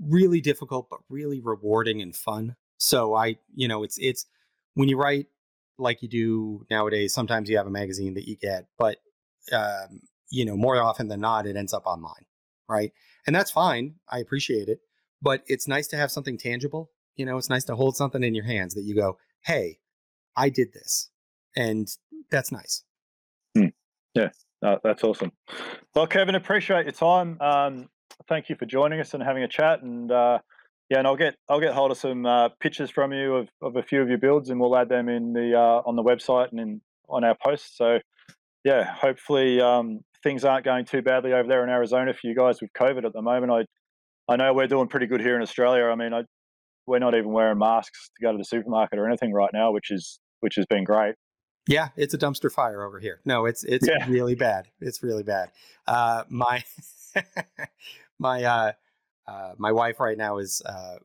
really 0.00 0.40
difficult 0.40 0.88
but 0.90 1.00
really 1.08 1.40
rewarding 1.40 2.02
and 2.02 2.14
fun. 2.14 2.56
So 2.78 3.14
i 3.14 3.36
you 3.54 3.68
know 3.68 3.82
it's 3.82 3.96
it's 3.98 4.26
when 4.74 4.88
you 4.88 4.98
write 4.98 5.26
like 5.78 6.02
you 6.02 6.08
do 6.08 6.66
nowadays 6.70 7.12
sometimes 7.12 7.48
you 7.48 7.56
have 7.56 7.66
a 7.66 7.70
magazine 7.70 8.14
that 8.14 8.26
you 8.26 8.36
get 8.36 8.66
but 8.78 8.98
um 9.52 10.00
you 10.30 10.44
know 10.44 10.56
more 10.56 10.80
often 10.80 11.08
than 11.08 11.20
not 11.20 11.46
it 11.46 11.56
ends 11.56 11.74
up 11.74 11.86
online 11.86 12.24
right? 12.68 12.92
And 13.26 13.36
that's 13.36 13.50
fine 13.50 13.94
i 14.08 14.18
appreciate 14.18 14.68
it 14.68 14.80
but 15.22 15.42
it's 15.46 15.68
nice 15.68 15.86
to 15.88 15.96
have 15.96 16.10
something 16.10 16.38
tangible 16.38 16.90
you 17.16 17.26
know 17.26 17.36
it's 17.36 17.50
nice 17.50 17.64
to 17.64 17.76
hold 17.76 17.96
something 17.96 18.22
in 18.22 18.34
your 18.34 18.44
hands 18.44 18.74
that 18.74 18.82
you 18.82 18.94
go 18.94 19.18
hey, 19.46 19.78
I 20.36 20.48
did 20.48 20.72
this. 20.72 21.10
And 21.56 21.88
that's 22.30 22.52
nice. 22.52 22.82
Hmm. 23.56 23.68
Yeah, 24.14 24.28
that's 24.82 25.04
awesome. 25.04 25.32
Well, 25.94 26.06
Kevin, 26.06 26.34
appreciate 26.34 26.84
your 26.84 26.92
time. 26.92 27.40
Um, 27.40 27.88
thank 28.28 28.48
you 28.48 28.56
for 28.56 28.66
joining 28.66 29.00
us 29.00 29.14
and 29.14 29.22
having 29.22 29.42
a 29.42 29.48
chat. 29.48 29.82
And 29.82 30.10
uh, 30.10 30.38
yeah, 30.90 30.98
and 30.98 31.06
I'll 31.06 31.16
get 31.16 31.36
I'll 31.48 31.60
get 31.60 31.72
hold 31.72 31.90
of 31.90 31.98
some 31.98 32.26
uh, 32.26 32.48
pictures 32.60 32.90
from 32.90 33.12
you 33.12 33.36
of, 33.36 33.48
of 33.62 33.76
a 33.76 33.82
few 33.82 34.02
of 34.02 34.08
your 34.08 34.18
builds, 34.18 34.50
and 34.50 34.60
we'll 34.60 34.76
add 34.76 34.88
them 34.88 35.08
in 35.08 35.32
the 35.32 35.54
uh, 35.54 35.82
on 35.86 35.96
the 35.96 36.02
website 36.02 36.50
and 36.50 36.60
in 36.60 36.80
on 37.08 37.24
our 37.24 37.36
posts. 37.42 37.76
So 37.76 37.98
yeah, 38.64 38.84
hopefully 38.84 39.60
um, 39.60 40.00
things 40.22 40.44
aren't 40.44 40.64
going 40.64 40.84
too 40.84 41.02
badly 41.02 41.32
over 41.32 41.48
there 41.48 41.62
in 41.62 41.70
Arizona 41.70 42.12
for 42.12 42.26
you 42.26 42.34
guys 42.34 42.60
with 42.60 42.72
COVID 42.72 43.04
at 43.04 43.12
the 43.12 43.22
moment. 43.22 43.52
I 43.52 44.32
I 44.32 44.36
know 44.36 44.52
we're 44.52 44.66
doing 44.66 44.88
pretty 44.88 45.06
good 45.06 45.20
here 45.20 45.36
in 45.36 45.42
Australia. 45.42 45.84
I 45.84 45.94
mean, 45.94 46.12
I 46.12 46.22
we're 46.86 46.98
not 46.98 47.14
even 47.14 47.32
wearing 47.32 47.58
masks 47.58 48.10
to 48.16 48.22
go 48.22 48.32
to 48.32 48.38
the 48.38 48.44
supermarket 48.44 48.98
or 48.98 49.06
anything 49.06 49.32
right 49.32 49.50
now, 49.52 49.72
which 49.72 49.90
is 49.90 50.20
which 50.40 50.56
has 50.56 50.66
been 50.66 50.84
great. 50.84 51.14
Yeah, 51.68 51.88
it's 51.96 52.14
a 52.14 52.18
dumpster 52.18 52.50
fire 52.50 52.84
over 52.84 53.00
here. 53.00 53.20
No, 53.24 53.46
it's 53.46 53.64
it's 53.64 53.88
yeah. 53.88 54.06
really 54.08 54.34
bad. 54.34 54.68
It's 54.80 55.02
really 55.02 55.24
bad. 55.24 55.50
Uh, 55.86 56.24
my 56.28 56.62
my 58.18 58.44
uh, 58.44 58.72
uh, 59.26 59.52
my 59.58 59.72
wife 59.72 60.00
right 60.00 60.18
now 60.18 60.38
is. 60.38 60.62
Uh, 60.64 60.96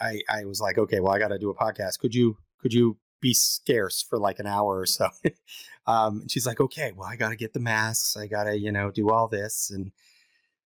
I 0.00 0.20
I 0.28 0.44
was 0.44 0.60
like, 0.60 0.78
okay, 0.78 0.98
well, 0.98 1.12
I 1.12 1.20
got 1.20 1.28
to 1.28 1.38
do 1.38 1.50
a 1.50 1.54
podcast. 1.54 2.00
Could 2.00 2.14
you 2.14 2.36
could 2.60 2.72
you 2.72 2.98
be 3.20 3.32
scarce 3.32 4.02
for 4.02 4.18
like 4.18 4.40
an 4.40 4.46
hour 4.46 4.80
or 4.80 4.86
so? 4.86 5.08
um, 5.86 6.22
and 6.22 6.30
she's 6.30 6.44
like, 6.44 6.60
okay, 6.60 6.90
well, 6.90 7.08
I 7.08 7.14
got 7.14 7.28
to 7.28 7.36
get 7.36 7.52
the 7.52 7.60
masks. 7.60 8.16
I 8.16 8.26
got 8.26 8.44
to 8.44 8.58
you 8.58 8.72
know 8.72 8.90
do 8.90 9.10
all 9.10 9.28
this 9.28 9.70
and 9.70 9.92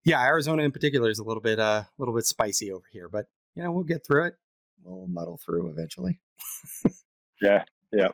yeah, 0.03 0.21
Arizona 0.21 0.63
in 0.63 0.71
particular 0.71 1.09
is 1.09 1.19
a 1.19 1.23
little 1.23 1.41
bit 1.41 1.59
uh, 1.59 1.83
a 1.85 1.89
little 1.97 2.13
bit 2.13 2.25
spicy 2.25 2.71
over 2.71 2.85
here, 2.91 3.07
but 3.07 3.27
you 3.55 3.63
know, 3.63 3.71
we'll 3.71 3.83
get 3.83 4.05
through 4.05 4.27
it. 4.27 4.33
We'll 4.83 5.07
muddle 5.07 5.39
through 5.43 5.69
eventually. 5.69 6.19
yeah, 7.41 7.63
yeah, 7.91 8.09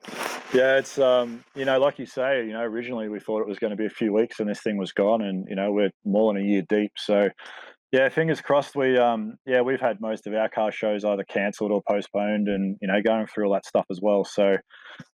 yeah. 0.53 0.77
It's 0.77 0.99
um, 0.99 1.43
you 1.55 1.65
know, 1.65 1.79
like 1.79 1.99
you 1.99 2.05
say, 2.05 2.45
you 2.45 2.53
know, 2.53 2.61
originally 2.61 3.09
we 3.09 3.19
thought 3.19 3.41
it 3.41 3.47
was 3.47 3.59
going 3.59 3.71
to 3.71 3.77
be 3.77 3.85
a 3.85 3.89
few 3.89 4.13
weeks 4.13 4.39
and 4.39 4.49
this 4.49 4.61
thing 4.61 4.77
was 4.77 4.91
gone, 4.91 5.21
and 5.21 5.45
you 5.49 5.55
know, 5.55 5.71
we're 5.71 5.91
more 6.05 6.33
than 6.33 6.43
a 6.43 6.45
year 6.45 6.63
deep. 6.67 6.91
So, 6.97 7.29
yeah, 7.91 8.09
fingers 8.09 8.41
crossed. 8.41 8.75
We 8.75 8.97
um, 8.97 9.37
yeah, 9.45 9.61
we've 9.61 9.79
had 9.79 9.99
most 9.99 10.27
of 10.27 10.33
our 10.33 10.49
car 10.49 10.71
shows 10.71 11.03
either 11.03 11.23
cancelled 11.23 11.71
or 11.71 11.81
postponed, 11.89 12.47
and 12.47 12.77
you 12.81 12.87
know, 12.87 13.01
going 13.01 13.27
through 13.27 13.47
all 13.47 13.53
that 13.53 13.65
stuff 13.65 13.85
as 13.89 13.99
well. 14.01 14.23
So, 14.23 14.57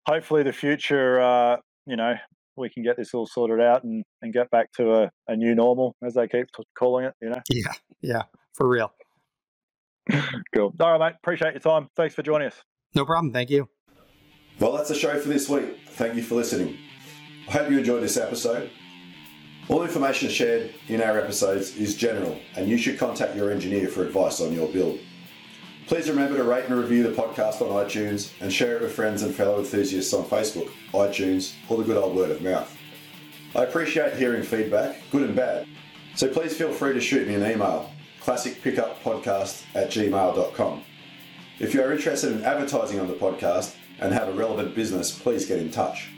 hopefully, 0.07 0.43
the 0.43 0.53
future, 0.53 1.21
uh, 1.21 1.57
you 1.87 1.97
know, 1.97 2.15
we 2.57 2.71
can 2.71 2.83
get 2.83 2.97
this 2.97 3.13
all 3.13 3.27
sorted 3.27 3.61
out 3.61 3.85
and, 3.85 4.05
and 4.23 4.33
get 4.33 4.51
back 4.51 4.73
to 4.77 4.93
a, 4.93 5.11
a 5.29 5.37
new 5.37 5.55
normal, 5.55 5.97
as 6.05 6.15
they 6.15 6.29
keep 6.29 6.47
calling 6.79 7.05
it. 7.05 7.15
You 7.21 7.31
know. 7.31 7.43
Yeah, 7.51 7.73
yeah, 8.01 8.23
for 8.55 8.69
real. 8.69 8.93
cool. 10.55 10.75
All 10.81 10.99
right, 10.99 10.99
mate. 10.99 11.17
Appreciate 11.23 11.53
your 11.53 11.61
time. 11.61 11.89
Thanks 11.97 12.15
for 12.15 12.23
joining 12.23 12.49
us. 12.49 12.63
No 12.95 13.05
problem. 13.05 13.33
Thank 13.33 13.51
you. 13.51 13.69
Well, 14.59 14.73
that's 14.73 14.89
the 14.89 14.95
show 14.95 15.19
for 15.19 15.29
this 15.29 15.49
week. 15.49 15.79
Thank 15.91 16.15
you 16.15 16.23
for 16.23 16.35
listening. 16.35 16.79
I 17.49 17.53
hope 17.53 17.71
you 17.71 17.79
enjoyed 17.79 18.03
this 18.03 18.17
episode. 18.17 18.71
All 19.69 19.83
information 19.83 20.29
shared 20.29 20.75
in 20.89 21.01
our 21.01 21.19
episodes 21.19 21.77
is 21.77 21.97
general, 21.97 22.39
and 22.57 22.69
you 22.69 22.77
should 22.77 22.99
contact 22.99 23.37
your 23.37 23.51
engineer 23.51 23.89
for 23.89 24.05
advice 24.05 24.41
on 24.41 24.53
your 24.53 24.69
build. 24.69 24.99
Please 25.87 26.09
remember 26.09 26.37
to 26.37 26.45
rate 26.45 26.67
and 26.67 26.75
review 26.79 27.03
the 27.03 27.11
podcast 27.11 27.61
on 27.61 27.85
iTunes 27.85 28.33
and 28.41 28.53
share 28.53 28.77
it 28.77 28.83
with 28.83 28.93
friends 28.93 29.23
and 29.23 29.35
fellow 29.35 29.59
enthusiasts 29.59 30.13
on 30.15 30.25
Facebook, 30.25 30.71
iTunes, 30.93 31.55
or 31.69 31.79
the 31.79 31.85
good 31.85 31.97
old 31.97 32.17
word 32.17 32.31
of 32.31 32.43
mouth. 32.43 32.77
I 33.55 33.65
appreciate 33.65 34.15
hearing 34.15 34.43
feedback, 34.43 34.97
good 35.11 35.23
and 35.23 35.37
bad, 35.37 35.67
so 36.15 36.29
please 36.29 36.57
feel 36.57 36.73
free 36.73 36.95
to 36.95 37.01
shoot 37.01 37.29
me 37.29 37.35
an 37.35 37.51
email, 37.51 37.92
classicpickuppodcast 38.25 39.65
at 39.75 39.91
gmail.com. 39.91 40.85
If 41.59 41.75
you 41.75 41.83
are 41.83 41.93
interested 41.93 42.33
in 42.33 42.45
advertising 42.45 42.99
on 42.99 43.09
the 43.09 43.15
podcast 43.15 43.75
and 44.01 44.13
have 44.13 44.29
a 44.29 44.33
relevant 44.33 44.75
business, 44.75 45.17
please 45.17 45.47
get 45.47 45.59
in 45.59 45.71
touch. 45.71 46.11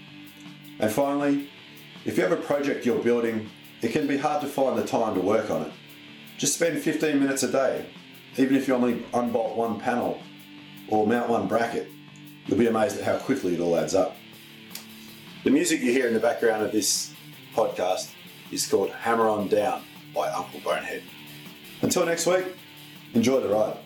And 0.78 0.90
finally, 0.90 1.50
if 2.05 2.16
you 2.16 2.22
have 2.22 2.32
a 2.32 2.36
project 2.42 2.86
you're 2.86 3.02
building, 3.02 3.50
it 3.82 3.92
can 3.92 4.07
be 4.07 4.16
hard 4.16 4.40
to 4.40 4.46
find 4.46 4.78
the 4.78 4.86
time 4.86 5.14
to 5.14 5.20
work 5.20 5.50
on 5.50 5.62
it. 5.62 5.72
Just 6.38 6.55
spend 6.55 6.80
15 6.80 7.18
minutes 7.18 7.42
a 7.42 7.50
day 7.50 7.86
even 8.36 8.57
if 8.57 8.66
you 8.66 8.74
only 8.74 9.05
unbolt 9.14 9.57
one 9.57 9.78
panel 9.78 10.20
or 10.88 11.07
mount 11.07 11.28
one 11.28 11.46
bracket, 11.46 11.88
you'll 12.46 12.59
be 12.59 12.66
amazed 12.66 12.98
at 12.98 13.05
how 13.05 13.16
quickly 13.18 13.55
it 13.55 13.61
all 13.61 13.76
adds 13.76 13.94
up. 13.94 14.16
The 15.44 15.50
music 15.50 15.80
you 15.80 15.92
hear 15.92 16.09
in 16.09 16.14
the 16.14 16.20
background 16.20 16.64
of 16.64 16.72
this 16.72 17.14
podcast 17.55 18.11
is 18.50 18.66
called 18.66 18.90
Hammer 18.90 19.28
On 19.28 19.46
Down 19.48 19.82
by 20.14 20.28
Uncle 20.30 20.61
Bonehead. 20.61 21.02
Until 21.85 22.07
next 22.07 22.26
week, 22.26 22.47
enjoy 23.12 23.41
the 23.41 23.49
ride. 23.49 23.76